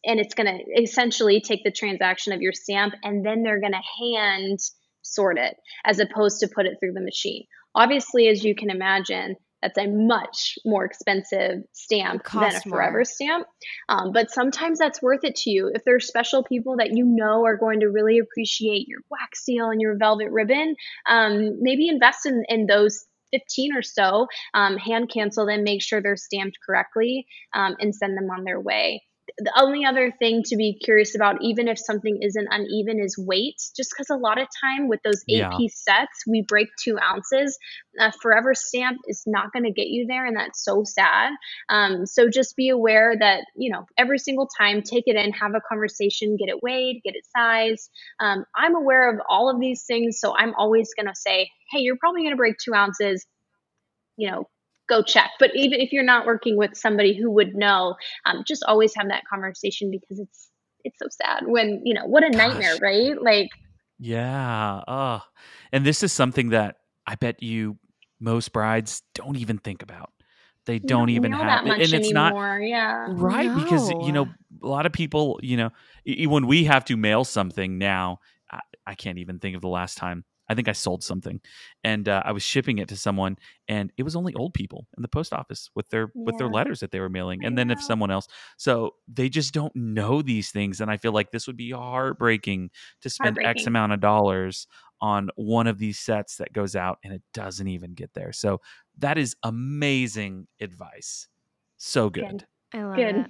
and 0.05 0.19
it's 0.19 0.33
going 0.33 0.47
to 0.47 0.81
essentially 0.81 1.41
take 1.41 1.63
the 1.63 1.71
transaction 1.71 2.33
of 2.33 2.41
your 2.41 2.53
stamp 2.53 2.93
and 3.03 3.25
then 3.25 3.43
they're 3.43 3.59
going 3.59 3.73
to 3.73 4.03
hand 4.03 4.59
sort 5.03 5.37
it 5.37 5.55
as 5.85 5.99
opposed 5.99 6.39
to 6.39 6.47
put 6.47 6.65
it 6.65 6.77
through 6.79 6.93
the 6.93 7.01
machine. 7.01 7.45
Obviously 7.75 8.27
as 8.27 8.43
you 8.43 8.55
can 8.55 8.69
imagine 8.69 9.35
that's 9.61 9.77
a 9.77 9.87
much 9.87 10.57
more 10.65 10.85
expensive 10.85 11.63
stamp 11.73 12.23
than 12.31 12.55
a 12.55 12.61
forever 12.61 12.99
more. 12.99 13.05
stamp. 13.05 13.47
Um, 13.89 14.11
but 14.11 14.31
sometimes 14.31 14.79
that's 14.79 15.01
worth 15.01 15.23
it 15.23 15.35
to 15.37 15.51
you. 15.51 15.71
If 15.73 15.83
there's 15.83 16.07
special 16.07 16.43
people 16.43 16.77
that 16.77 16.91
you 16.91 17.05
know 17.05 17.45
are 17.45 17.57
going 17.57 17.81
to 17.81 17.87
really 17.87 18.19
appreciate 18.19 18.87
your 18.87 19.01
wax 19.09 19.43
seal 19.43 19.69
and 19.69 19.81
your 19.81 19.97
velvet 19.97 20.31
ribbon 20.31 20.75
um, 21.07 21.57
maybe 21.61 21.87
invest 21.87 22.25
in, 22.25 22.43
in 22.49 22.65
those 22.65 23.05
15 23.31 23.75
or 23.75 23.81
so 23.81 24.27
um, 24.53 24.77
hand 24.77 25.09
cancel 25.09 25.45
them 25.45 25.63
make 25.63 25.81
sure 25.81 26.01
they're 26.01 26.17
stamped 26.17 26.57
correctly 26.65 27.25
um, 27.53 27.75
and 27.79 27.95
send 27.95 28.17
them 28.17 28.29
on 28.29 28.43
their 28.43 28.59
way 28.59 29.01
the 29.37 29.53
only 29.59 29.85
other 29.85 30.11
thing 30.19 30.43
to 30.45 30.55
be 30.55 30.77
curious 30.83 31.15
about, 31.15 31.37
even 31.41 31.67
if 31.67 31.79
something 31.79 32.19
isn't 32.21 32.47
uneven, 32.51 32.99
is 32.99 33.17
weight. 33.17 33.61
Just 33.75 33.91
because 33.91 34.09
a 34.09 34.15
lot 34.15 34.39
of 34.39 34.47
time 34.63 34.87
with 34.87 35.01
those 35.03 35.23
eight 35.29 35.39
Yeah. 35.39 35.57
piece 35.57 35.77
sets, 35.83 36.23
we 36.27 36.43
break 36.47 36.67
two 36.83 36.97
ounces. 36.99 37.57
A 37.99 38.11
forever 38.21 38.53
stamp 38.53 38.99
is 39.07 39.23
not 39.27 39.51
going 39.53 39.63
to 39.63 39.71
get 39.71 39.87
you 39.87 40.05
there, 40.07 40.25
and 40.25 40.35
that's 40.37 40.63
so 40.63 40.83
sad. 40.83 41.31
Um, 41.69 42.05
so 42.05 42.29
just 42.29 42.55
be 42.55 42.69
aware 42.69 43.15
that 43.19 43.45
you 43.55 43.71
know 43.71 43.85
every 43.97 44.19
single 44.19 44.47
time, 44.57 44.81
take 44.81 45.03
it 45.07 45.15
in, 45.15 45.31
have 45.33 45.55
a 45.55 45.61
conversation, 45.67 46.37
get 46.37 46.49
it 46.49 46.61
weighed, 46.63 47.01
get 47.03 47.15
it 47.15 47.25
sized. 47.35 47.89
Um, 48.19 48.45
I'm 48.55 48.75
aware 48.75 49.09
of 49.13 49.19
all 49.29 49.49
of 49.49 49.59
these 49.59 49.83
things, 49.85 50.19
so 50.19 50.35
I'm 50.35 50.53
always 50.55 50.93
going 50.95 51.07
to 51.07 51.15
say, 51.15 51.49
hey, 51.71 51.79
you're 51.79 51.97
probably 51.97 52.21
going 52.21 52.33
to 52.33 52.37
break 52.37 52.55
two 52.63 52.73
ounces. 52.73 53.25
You 54.17 54.31
know, 54.31 54.49
go 54.89 55.01
check. 55.01 55.31
But 55.39 55.51
even 55.55 55.79
if 55.79 55.91
you're 55.91 56.03
not 56.03 56.25
working 56.25 56.57
with 56.57 56.75
somebody 56.75 57.15
who 57.15 57.31
would 57.31 57.55
know, 57.55 57.95
um, 58.25 58.43
just 58.47 58.63
always 58.67 58.93
have 58.95 59.07
that 59.09 59.23
conversation 59.31 59.91
because 59.91 60.19
it's 60.19 60.49
it's 60.83 60.97
so 60.99 61.07
sad 61.09 61.43
when 61.45 61.81
you 61.85 61.93
know 61.93 62.05
what 62.05 62.23
a 62.23 62.29
nightmare, 62.29 62.75
right? 62.81 63.21
Like 63.21 63.49
Yeah. 63.99 64.81
Uh, 64.87 65.19
and 65.71 65.85
this 65.85 66.03
is 66.03 66.11
something 66.11 66.49
that 66.49 66.77
I 67.05 67.15
bet 67.15 67.41
you 67.41 67.77
most 68.19 68.53
brides 68.53 69.01
don't 69.15 69.37
even 69.37 69.57
think 69.57 69.81
about. 69.81 70.11
They 70.65 70.75
you 70.75 70.79
don't 70.79 71.09
even 71.09 71.31
have 71.31 71.47
that 71.47 71.65
much 71.65 71.81
and 71.81 71.93
it's 71.93 72.11
not 72.11 72.33
yeah. 72.61 73.07
right 73.09 73.53
because 73.55 73.89
you 73.89 74.11
know 74.11 74.27
a 74.61 74.67
lot 74.67 74.85
of 74.85 74.93
people 74.93 75.39
you 75.41 75.57
know 75.57 75.71
when 76.05 76.45
we 76.45 76.65
have 76.65 76.85
to 76.85 76.97
mail 76.97 77.23
something 77.23 77.79
now 77.79 78.19
I, 78.51 78.59
I 78.85 78.93
can't 78.93 79.17
even 79.17 79.39
think 79.39 79.55
of 79.55 79.61
the 79.61 79.67
last 79.67 79.97
time 79.97 80.23
i 80.51 80.55
think 80.55 80.67
i 80.67 80.71
sold 80.71 81.03
something 81.03 81.39
and 81.83 82.07
uh, 82.09 82.21
i 82.25 82.31
was 82.31 82.43
shipping 82.43 82.77
it 82.77 82.87
to 82.87 82.95
someone 82.95 83.37
and 83.67 83.91
it 83.97 84.03
was 84.03 84.15
only 84.15 84.33
old 84.35 84.53
people 84.53 84.87
in 84.97 85.01
the 85.01 85.07
post 85.07 85.33
office 85.33 85.69
with 85.75 85.89
their 85.89 86.11
with 86.13 86.37
their 86.37 86.49
letters 86.49 86.79
that 86.79 86.91
they 86.91 86.99
were 86.99 87.09
mailing 87.09 87.39
I 87.43 87.47
and 87.47 87.57
then 87.57 87.71
if 87.71 87.81
someone 87.81 88.11
else 88.11 88.27
so 88.57 88.95
they 89.07 89.29
just 89.29 89.53
don't 89.53 89.75
know 89.75 90.21
these 90.21 90.51
things 90.51 90.81
and 90.81 90.91
i 90.91 90.97
feel 90.97 91.13
like 91.13 91.31
this 91.31 91.47
would 91.47 91.57
be 91.57 91.71
heartbreaking 91.71 92.69
to 93.01 93.09
spend 93.09 93.39
x 93.41 93.65
amount 93.65 93.93
of 93.93 93.99
dollars 93.99 94.67
on 95.01 95.29
one 95.35 95.65
of 95.65 95.79
these 95.79 95.97
sets 95.97 96.37
that 96.37 96.53
goes 96.53 96.75
out 96.75 96.99
and 97.03 97.11
it 97.13 97.23
doesn't 97.33 97.67
even 97.67 97.93
get 97.93 98.13
there 98.13 98.31
so 98.31 98.61
that 98.97 99.17
is 99.17 99.35
amazing 99.43 100.47
advice 100.59 101.27
so 101.81 102.11
good. 102.11 102.29
Good. 102.29 102.45
I 102.73 102.83
love 102.83 102.95
Good. 102.95 103.15
it. 103.15 103.25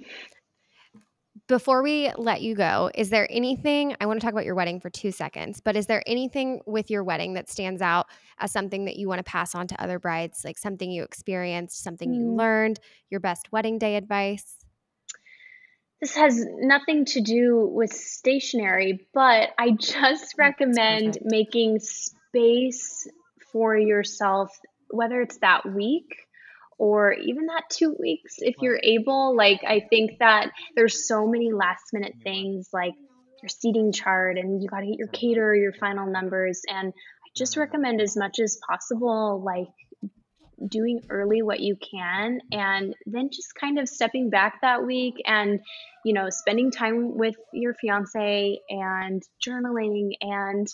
Before 1.52 1.82
we 1.82 2.10
let 2.16 2.40
you 2.40 2.54
go, 2.54 2.90
is 2.94 3.10
there 3.10 3.26
anything 3.30 3.94
I 4.00 4.06
want 4.06 4.18
to 4.18 4.24
talk 4.24 4.32
about 4.32 4.46
your 4.46 4.54
wedding 4.54 4.80
for 4.80 4.88
two 4.88 5.12
seconds, 5.12 5.60
but 5.60 5.76
is 5.76 5.86
there 5.86 6.02
anything 6.06 6.62
with 6.64 6.90
your 6.90 7.04
wedding 7.04 7.34
that 7.34 7.50
stands 7.50 7.82
out 7.82 8.06
as 8.38 8.50
something 8.50 8.86
that 8.86 8.96
you 8.96 9.06
want 9.06 9.18
to 9.18 9.22
pass 9.22 9.54
on 9.54 9.66
to 9.66 9.78
other 9.78 9.98
brides, 9.98 10.46
like 10.46 10.56
something 10.56 10.90
you 10.90 11.02
experienced, 11.02 11.84
something 11.84 12.14
you 12.14 12.22
Mm. 12.22 12.38
learned, 12.38 12.80
your 13.10 13.20
best 13.20 13.52
wedding 13.52 13.78
day 13.78 13.96
advice? 13.96 14.64
This 16.00 16.16
has 16.16 16.42
nothing 16.42 17.04
to 17.04 17.20
do 17.20 17.68
with 17.70 17.92
stationery, 17.92 19.06
but 19.12 19.50
I 19.58 19.72
just 19.72 20.34
recommend 20.38 21.18
making 21.20 21.80
space 21.80 23.06
for 23.52 23.76
yourself, 23.76 24.58
whether 24.88 25.20
it's 25.20 25.36
that 25.40 25.70
week 25.70 26.16
or 26.78 27.12
even 27.12 27.46
that 27.46 27.64
two 27.70 27.94
weeks 27.98 28.36
if 28.38 28.56
you're 28.60 28.80
able. 28.82 29.36
Like, 29.36 29.62
I 29.66 29.80
think 29.88 30.18
that 30.18 30.50
there's 30.74 31.06
so 31.06 31.26
many 31.26 31.52
last 31.52 31.92
minute 31.92 32.14
things 32.22 32.68
like 32.72 32.94
your 33.42 33.48
seating 33.48 33.92
chart 33.92 34.38
and 34.38 34.62
you 34.62 34.68
got 34.68 34.80
to 34.80 34.86
get 34.86 34.98
your 34.98 35.08
caterer, 35.08 35.54
your 35.54 35.72
final 35.72 36.06
numbers. 36.06 36.62
And 36.68 36.92
I 36.92 37.28
just 37.36 37.56
recommend 37.56 38.00
as 38.00 38.16
much 38.16 38.38
as 38.38 38.58
possible, 38.68 39.42
like, 39.44 39.68
doing 40.68 41.00
early 41.10 41.42
what 41.42 41.60
you 41.60 41.76
can 41.76 42.40
and 42.52 42.94
then 43.06 43.30
just 43.32 43.54
kind 43.54 43.78
of 43.78 43.88
stepping 43.88 44.30
back 44.30 44.60
that 44.62 44.84
week 44.84 45.14
and 45.26 45.60
you 46.04 46.12
know 46.12 46.28
spending 46.30 46.70
time 46.70 47.16
with 47.16 47.34
your 47.52 47.74
fiance 47.74 48.60
and 48.68 49.22
journaling 49.44 50.12
and 50.20 50.68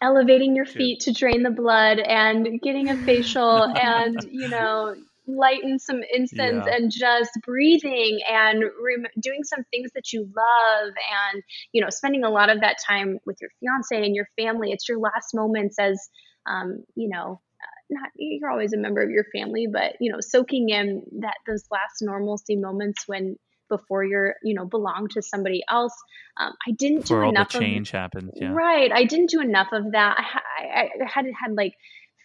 elevating 0.00 0.54
your 0.54 0.66
feet 0.66 1.00
to 1.00 1.12
drain 1.12 1.42
the 1.42 1.50
blood 1.50 1.98
and 1.98 2.60
getting 2.62 2.90
a 2.90 2.96
facial 3.06 3.64
and 3.76 4.16
you 4.30 4.48
know 4.48 4.94
lighten 5.28 5.78
some 5.78 6.00
incense 6.12 6.66
Yeah. 6.66 6.76
and 6.76 6.90
just 6.90 7.30
breathing 7.44 8.20
and 8.30 8.62
rem- 8.62 9.10
doing 9.20 9.42
some 9.42 9.64
things 9.72 9.90
that 9.94 10.12
you 10.12 10.20
love 10.20 10.92
and 11.32 11.42
you 11.72 11.82
know 11.82 11.90
spending 11.90 12.24
a 12.24 12.30
lot 12.30 12.48
of 12.48 12.60
that 12.60 12.76
time 12.86 13.18
with 13.26 13.36
your 13.40 13.50
fiance 13.60 14.06
and 14.06 14.14
your 14.14 14.28
family 14.38 14.70
it's 14.72 14.88
your 14.88 14.98
last 14.98 15.34
moments 15.34 15.78
as 15.78 16.08
um, 16.46 16.84
you 16.94 17.08
know 17.08 17.40
not 17.90 18.10
you're 18.16 18.50
always 18.50 18.72
a 18.72 18.78
member 18.78 19.02
of 19.02 19.10
your 19.10 19.24
family 19.34 19.66
but 19.70 19.94
you 20.00 20.10
know 20.10 20.18
soaking 20.20 20.68
in 20.70 21.02
that 21.20 21.36
those 21.46 21.64
last 21.70 21.96
normalcy 22.02 22.56
moments 22.56 23.04
when 23.06 23.36
before 23.68 24.04
you're 24.04 24.34
you 24.42 24.54
know 24.54 24.64
belong 24.64 25.08
to 25.08 25.22
somebody 25.22 25.62
else 25.68 25.94
um, 26.38 26.52
i 26.66 26.72
didn't 26.72 27.02
Before 27.02 27.20
do 27.20 27.26
all 27.26 27.32
the 27.32 27.38
enough 27.38 27.54
of 27.54 27.60
change 27.60 27.90
happens. 27.90 28.32
Yeah. 28.34 28.52
Right. 28.52 28.90
I 28.92 29.04
didn't 29.04 29.30
do 29.30 29.40
enough 29.40 29.68
of 29.72 29.92
that. 29.92 30.16
I, 30.18 30.62
I, 30.62 30.82
I 30.82 30.88
hadn't 31.06 31.34
had 31.34 31.54
like 31.54 31.74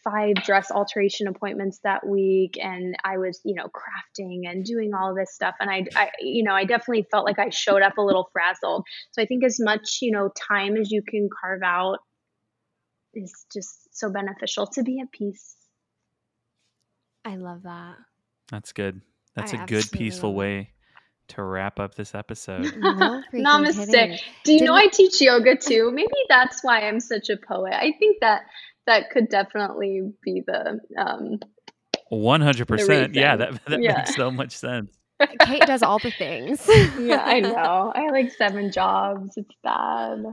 five 0.03 0.35
dress 0.43 0.71
alteration 0.71 1.27
appointments 1.27 1.79
that 1.83 2.05
week 2.05 2.57
and 2.59 2.95
I 3.03 3.17
was, 3.17 3.39
you 3.43 3.53
know, 3.53 3.67
crafting 3.67 4.49
and 4.49 4.65
doing 4.65 4.93
all 4.93 5.13
this 5.13 5.33
stuff. 5.33 5.55
And 5.59 5.69
I, 5.69 5.85
I, 5.95 6.09
you 6.19 6.43
know, 6.43 6.53
I 6.53 6.65
definitely 6.65 7.07
felt 7.11 7.25
like 7.25 7.37
I 7.37 7.49
showed 7.49 7.83
up 7.83 7.97
a 7.97 8.01
little 8.01 8.29
frazzled. 8.33 8.85
So 9.11 9.21
I 9.21 9.25
think 9.25 9.43
as 9.43 9.59
much, 9.59 9.99
you 10.01 10.11
know, 10.11 10.31
time 10.47 10.75
as 10.75 10.89
you 10.89 11.03
can 11.07 11.29
carve 11.39 11.61
out 11.63 11.99
is 13.13 13.45
just 13.53 13.95
so 13.95 14.09
beneficial 14.11 14.65
to 14.67 14.83
be 14.83 14.99
at 15.01 15.11
peace. 15.11 15.55
I 17.23 17.35
love 17.35 17.63
that. 17.63 17.97
That's 18.49 18.73
good. 18.73 19.01
That's 19.35 19.53
I 19.53 19.63
a 19.63 19.67
good, 19.67 19.91
peaceful 19.91 20.33
way 20.33 20.71
to 21.31 21.43
wrap 21.43 21.79
up 21.79 21.95
this 21.95 22.15
episode. 22.15 22.73
No 22.81 23.21
Namaste. 23.33 23.91
kidding. 23.91 24.17
Do 24.43 24.53
you 24.53 24.59
Did 24.59 24.65
know 24.65 24.75
I 24.75 24.87
teach 24.87 25.19
yoga 25.21 25.55
too? 25.55 25.91
Maybe 25.93 26.11
that's 26.29 26.63
why 26.63 26.81
I'm 26.87 26.99
such 26.99 27.29
a 27.29 27.37
poet. 27.37 27.73
I 27.73 27.93
think 27.99 28.17
that 28.21 28.41
that 28.87 29.09
could 29.11 29.29
definitely 29.29 30.11
be 30.23 30.41
the 30.45 30.79
um, 30.97 31.39
One 32.09 32.41
hundred 32.41 32.67
percent. 32.67 33.13
Yeah, 33.15 33.35
that 33.37 33.65
that 33.65 33.81
Yeah. 33.81 33.97
makes 33.97 34.15
so 34.15 34.31
much 34.31 34.55
sense. 34.57 34.91
Kate 35.41 35.65
does 35.65 35.83
all 35.83 35.99
the 35.99 36.11
things. 36.11 36.59
yeah, 36.99 37.21
I 37.23 37.39
know. 37.41 37.91
I 37.95 38.01
have 38.01 38.11
like 38.11 38.31
seven 38.31 38.71
jobs. 38.71 39.33
It's 39.37 39.53
bad. 39.63 40.23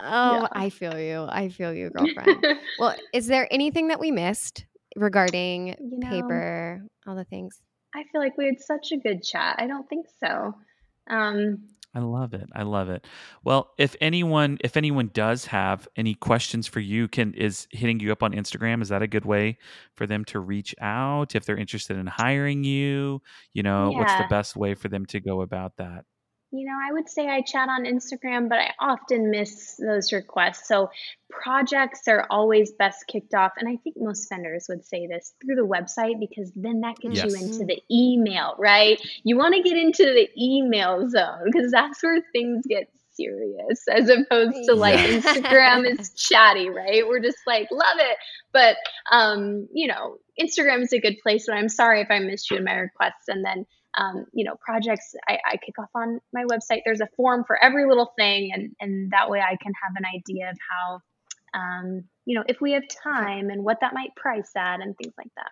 Oh, 0.00 0.40
Yeah. 0.40 0.48
I 0.52 0.70
feel 0.70 0.98
you. 0.98 1.24
I 1.28 1.48
feel 1.50 1.72
you, 1.72 1.90
girlfriend. 1.90 2.44
well, 2.80 2.96
is 3.12 3.28
there 3.28 3.46
anything 3.52 3.88
that 3.88 4.00
we 4.00 4.10
missed 4.10 4.66
regarding 4.96 5.68
You 5.68 5.98
know, 6.00 6.08
paper, 6.10 6.82
all 7.06 7.14
the 7.14 7.24
things? 7.24 7.60
I 7.94 8.04
feel 8.10 8.20
like 8.20 8.36
we 8.36 8.46
had 8.46 8.60
such 8.60 8.92
a 8.92 8.96
good 8.96 9.22
chat. 9.22 9.56
I 9.58 9.66
don't 9.66 9.88
think 9.88 10.06
so. 10.20 10.54
Um, 11.08 11.68
I 11.94 12.00
love 12.00 12.34
it. 12.34 12.48
I 12.52 12.64
love 12.64 12.88
it. 12.88 13.06
Well, 13.44 13.70
if 13.78 13.94
anyone 14.00 14.58
if 14.64 14.76
anyone 14.76 15.10
does 15.14 15.46
have 15.46 15.86
any 15.96 16.14
questions 16.14 16.66
for 16.66 16.80
you, 16.80 17.06
can 17.06 17.34
is 17.34 17.68
hitting 17.70 18.00
you 18.00 18.10
up 18.10 18.22
on 18.22 18.32
Instagram 18.32 18.82
is 18.82 18.88
that 18.88 19.02
a 19.02 19.06
good 19.06 19.24
way 19.24 19.58
for 19.94 20.06
them 20.06 20.24
to 20.26 20.40
reach 20.40 20.74
out 20.80 21.36
if 21.36 21.44
they're 21.44 21.56
interested 21.56 21.96
in 21.96 22.06
hiring 22.06 22.64
you? 22.64 23.22
You 23.52 23.62
know, 23.62 23.92
what's 23.92 24.14
the 24.16 24.24
best 24.24 24.56
way 24.56 24.74
for 24.74 24.88
them 24.88 25.06
to 25.06 25.20
go 25.20 25.42
about 25.42 25.76
that? 25.76 26.04
You 26.56 26.66
know, 26.66 26.76
I 26.88 26.92
would 26.92 27.08
say 27.08 27.28
I 27.28 27.40
chat 27.42 27.68
on 27.68 27.84
Instagram, 27.84 28.48
but 28.48 28.58
I 28.58 28.70
often 28.80 29.30
miss 29.30 29.76
those 29.76 30.12
requests. 30.12 30.68
So 30.68 30.90
projects 31.30 32.06
are 32.08 32.26
always 32.30 32.72
best 32.72 33.06
kicked 33.08 33.34
off, 33.34 33.52
and 33.58 33.68
I 33.68 33.76
think 33.82 33.96
most 33.98 34.28
vendors 34.28 34.66
would 34.68 34.84
say 34.84 35.06
this 35.06 35.34
through 35.44 35.56
the 35.56 35.66
website 35.66 36.20
because 36.20 36.52
then 36.54 36.80
that 36.80 36.96
gets 37.00 37.16
Yes. 37.16 37.24
you 37.24 37.34
into 37.34 37.64
the 37.64 37.80
email, 37.90 38.54
right? 38.58 39.00
You 39.24 39.36
want 39.36 39.54
to 39.54 39.62
get 39.62 39.76
into 39.76 40.04
the 40.04 40.28
email 40.40 41.08
zone 41.08 41.42
because 41.46 41.70
that's 41.72 42.02
where 42.02 42.22
things 42.32 42.64
get 42.68 42.88
serious 43.12 43.82
as 43.88 44.08
opposed 44.08 44.56
to 44.66 44.74
like 44.74 44.96
Yeah. 44.96 45.06
Instagram 45.06 45.86
is 45.98 46.12
chatty, 46.16 46.68
right? 46.68 47.06
We're 47.06 47.20
just 47.20 47.38
like, 47.46 47.68
love 47.70 47.98
it. 47.98 48.16
But 48.52 48.76
um, 49.10 49.68
you 49.72 49.86
know, 49.88 50.18
Instagram 50.40 50.82
is 50.82 50.92
a 50.92 51.00
good 51.00 51.16
place, 51.22 51.46
but 51.46 51.56
I'm 51.56 51.68
sorry 51.68 52.00
if 52.00 52.08
I 52.10 52.18
missed 52.18 52.50
you 52.50 52.56
in 52.56 52.64
my 52.64 52.74
requests. 52.74 53.28
And 53.28 53.44
then 53.44 53.66
um, 53.98 54.26
you 54.32 54.44
know, 54.44 54.54
projects 54.60 55.14
I, 55.28 55.38
I 55.46 55.56
kick 55.56 55.78
off 55.78 55.90
on 55.94 56.20
my 56.32 56.44
website. 56.44 56.80
There's 56.84 57.00
a 57.00 57.08
form 57.16 57.44
for 57.46 57.62
every 57.62 57.86
little 57.86 58.12
thing, 58.18 58.50
and 58.52 58.74
and 58.80 59.10
that 59.12 59.30
way 59.30 59.40
I 59.40 59.56
can 59.62 59.72
have 59.82 59.94
an 59.96 60.04
idea 60.14 60.50
of 60.50 60.56
how, 60.70 61.00
um, 61.58 62.04
you 62.24 62.34
know, 62.34 62.44
if 62.48 62.60
we 62.60 62.72
have 62.72 62.84
time 63.02 63.50
and 63.50 63.64
what 63.64 63.78
that 63.80 63.94
might 63.94 64.14
price 64.16 64.50
at 64.56 64.80
and 64.80 64.96
things 64.96 65.14
like 65.16 65.30
that. 65.36 65.50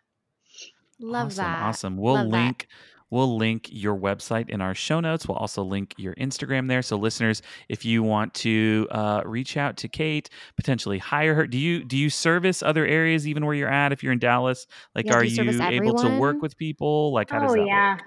Love 1.01 1.29
awesome, 1.29 1.45
that. 1.45 1.63
Awesome. 1.63 1.97
We'll 1.97 2.15
Love 2.15 2.31
that. 2.31 2.45
link 2.45 2.69
we'll 3.13 3.37
link 3.37 3.69
your 3.71 3.95
website 3.95 4.49
in 4.49 4.61
our 4.63 4.75
show 4.75 4.99
notes. 4.99 5.29
We'll 5.29 5.37
also 5.37 5.63
link 5.63 5.95
your 5.99 6.15
Instagram 6.15 6.67
there. 6.67 6.81
So 6.83 6.97
listeners, 6.97 7.43
if 7.69 7.85
you 7.85 8.03
want 8.03 8.33
to 8.35 8.89
uh, 8.91 9.23
reach 9.27 9.57
out 9.57 9.77
to 9.79 9.89
Kate, 9.89 10.31
potentially 10.57 10.99
hire 10.99 11.35
her. 11.35 11.47
Do 11.47 11.59
you 11.59 11.85
do 11.85 11.97
you 11.97 12.11
service 12.11 12.63
other 12.63 12.85
areas 12.85 13.29
even 13.29 13.45
where 13.45 13.55
you're 13.55 13.69
at 13.69 13.93
if 13.93 14.03
you're 14.03 14.13
in 14.13 14.19
Dallas? 14.19 14.67
Like 14.97 15.07
Yeah, 15.07 15.15
are 15.15 15.25
you 15.25 15.43
you 15.45 15.63
able 15.63 15.95
to 15.95 16.19
work 16.19 16.43
with 16.43 16.57
people? 16.57 17.13
Like 17.13 17.31
how 17.31 17.41
does 17.41 17.53
oh 17.53 17.55
that 17.55 17.67
yeah, 17.67 17.93
work? 17.93 18.03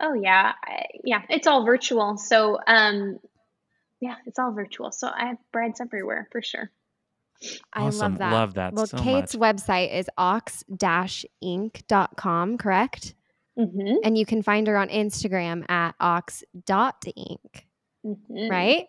Oh 0.00 0.14
yeah, 0.14 0.52
I, 0.64 0.84
yeah. 1.04 1.22
It's 1.28 1.46
all 1.46 1.64
virtual, 1.64 2.16
so 2.16 2.58
um, 2.66 3.18
yeah, 4.00 4.16
it's 4.26 4.38
all 4.38 4.52
virtual. 4.52 4.92
So 4.92 5.08
I 5.14 5.26
have 5.26 5.36
brides 5.52 5.80
everywhere 5.80 6.28
for 6.32 6.42
sure. 6.42 6.70
I 7.72 7.82
Awesome. 7.82 8.12
love 8.12 8.18
that. 8.18 8.32
Love 8.32 8.54
that 8.54 8.72
well, 8.74 8.86
so 8.86 8.98
Kate's 8.98 9.34
website 9.34 9.94
is 9.94 10.08
ox-ink.com, 10.18 10.68
correct? 12.58 13.14
Mm-hmm, 13.58 13.94
And 14.04 14.16
you 14.16 14.24
can 14.26 14.42
find 14.42 14.66
her 14.66 14.76
on 14.76 14.88
Instagram 14.88 15.68
at 15.70 15.94
ox.ink, 16.00 17.66
mm-hmm. 18.06 18.50
right? 18.50 18.86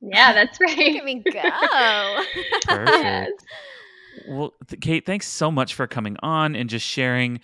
Yeah, 0.00 0.32
that's 0.32 0.60
right. 0.60 0.76
Look 0.78 0.96
at 0.96 1.04
me 1.04 1.22
go. 1.32 2.22
Perfect. 2.62 3.04
Yes. 3.04 3.30
Well, 4.28 4.54
th- 4.66 4.80
Kate, 4.80 5.06
thanks 5.06 5.28
so 5.28 5.50
much 5.50 5.74
for 5.74 5.86
coming 5.86 6.16
on 6.22 6.56
and 6.56 6.68
just 6.68 6.84
sharing 6.86 7.34
y- 7.34 7.40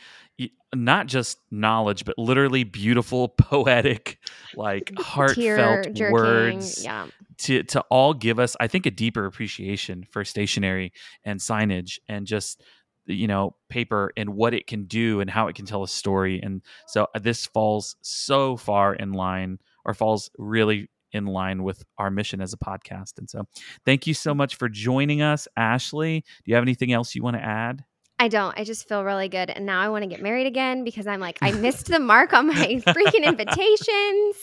not 0.75 1.07
just 1.07 1.39
knowledge, 1.51 2.05
but 2.05 2.19
literally 2.19 2.65
beautiful, 2.65 3.29
poetic, 3.39 4.19
like 4.57 4.93
Tear 4.97 5.05
heartfelt 5.05 5.95
jerking. 5.95 6.13
words 6.13 6.85
Yeah. 6.85 7.07
to 7.39 7.63
to 7.65 7.81
all 7.91 8.15
give 8.15 8.39
us, 8.39 8.57
I 8.61 8.67
think, 8.67 8.87
a 8.87 8.91
deeper 8.91 9.27
appreciation 9.27 10.05
for 10.11 10.25
stationery 10.25 10.93
and 11.25 11.39
signage 11.41 11.99
and 12.09 12.27
just 12.27 12.63
you 13.07 13.27
know 13.29 13.55
paper 13.69 14.13
and 14.17 14.31
what 14.31 14.55
it 14.55 14.67
can 14.67 14.85
do 14.87 15.21
and 15.21 15.29
how 15.29 15.47
it 15.49 15.55
can 15.55 15.67
tell 15.67 15.83
a 15.83 15.89
story. 15.89 16.41
And 16.43 16.63
so 16.89 17.07
uh, 17.15 17.19
this 17.19 17.47
falls 17.47 17.97
so 18.03 18.57
far 18.57 18.95
in 18.95 19.13
line, 19.13 19.59
or 19.85 19.95
falls 19.95 20.31
really 20.39 20.89
in 21.13 21.27
line 21.27 21.63
with 21.63 21.85
our 21.99 22.11
mission 22.11 22.41
as 22.41 22.53
a 22.53 22.57
podcast. 22.57 23.19
And 23.19 23.31
so, 23.31 23.47
thank 23.85 24.07
you 24.09 24.15
so 24.15 24.35
much 24.35 24.57
for 24.57 24.69
joining 24.69 25.23
us, 25.23 25.47
Ashley. 25.57 26.21
Do 26.21 26.51
you 26.51 26.57
have 26.57 26.65
anything 26.65 26.93
else 26.93 27.15
you 27.15 27.23
want 27.23 27.37
to 27.37 27.43
add? 27.45 27.85
I 28.19 28.29
don't. 28.29 28.57
I 28.59 28.65
just 28.65 28.89
feel 28.89 29.05
really 29.05 29.29
good. 29.29 29.51
And 29.51 29.67
now 29.67 29.81
I 29.81 29.89
want 29.89 30.03
to 30.05 30.09
get 30.09 30.23
married 30.23 30.47
again 30.47 30.85
because 30.85 31.07
I'm 31.07 31.21
like, 31.21 31.39
I 31.43 31.51
missed 31.67 31.87
the 31.87 31.99
mark 31.99 32.33
on 32.33 32.47
my 32.47 32.55
freaking 32.87 33.25
invitations. 33.25 34.37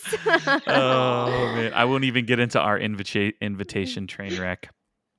oh 0.68 1.52
man, 1.56 1.74
I 1.74 1.86
won't 1.86 2.04
even 2.04 2.26
get 2.26 2.40
into 2.40 2.60
our 2.60 2.78
invita- 2.78 3.34
invitation 3.42 4.08
train 4.08 4.40
wreck. 4.40 4.70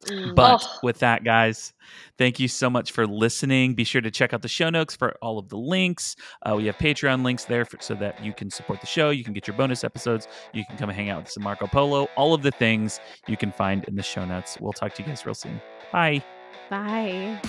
Mm. 0.07 0.35
But 0.35 0.63
Oh. 0.65 0.79
with 0.83 0.99
that, 0.99 1.23
guys, 1.23 1.73
thank 2.19 2.41
you 2.41 2.49
so 2.49 2.69
much 2.69 2.91
for 2.91 3.07
listening. 3.07 3.75
Be 3.75 3.85
sure 3.85 4.01
to 4.01 4.11
check 4.11 4.35
out 4.35 4.43
the 4.43 4.49
show 4.49 4.69
notes 4.69 4.97
for 4.97 5.15
all 5.23 5.39
of 5.39 5.49
the 5.49 5.57
links. 5.57 6.17
Uh, 6.45 6.57
we 6.57 6.67
have 6.67 6.77
Patreon 6.77 7.25
links 7.25 7.45
there 7.45 7.65
for, 7.65 7.79
so 7.81 7.95
that 7.95 8.23
you 8.23 8.33
can 8.35 8.51
support 8.51 8.81
the 8.81 8.87
show. 8.89 9.11
You 9.11 9.23
can 9.23 9.33
get 9.33 9.47
your 9.47 9.57
bonus 9.57 9.85
episodes. 9.85 10.27
You 10.53 10.65
can 10.67 10.77
come 10.77 10.89
and 10.91 10.97
hang 10.97 11.09
out 11.09 11.19
with 11.19 11.29
us 11.29 11.37
at 11.37 11.43
Marco 11.43 11.69
Polo. 11.69 12.09
All 12.17 12.35
of 12.35 12.43
the 12.43 12.51
things 12.51 12.99
you 13.29 13.37
can 13.37 13.53
find 13.53 13.85
in 13.85 13.95
the 13.95 14.03
show 14.03 14.25
notes. 14.25 14.59
We'll 14.61 14.73
talk 14.73 14.93
to 14.95 15.03
you 15.03 15.09
guys 15.09 15.25
real 15.25 15.35
soon. 15.37 15.61
Bye. 15.93 16.25
Bye. 16.69 17.41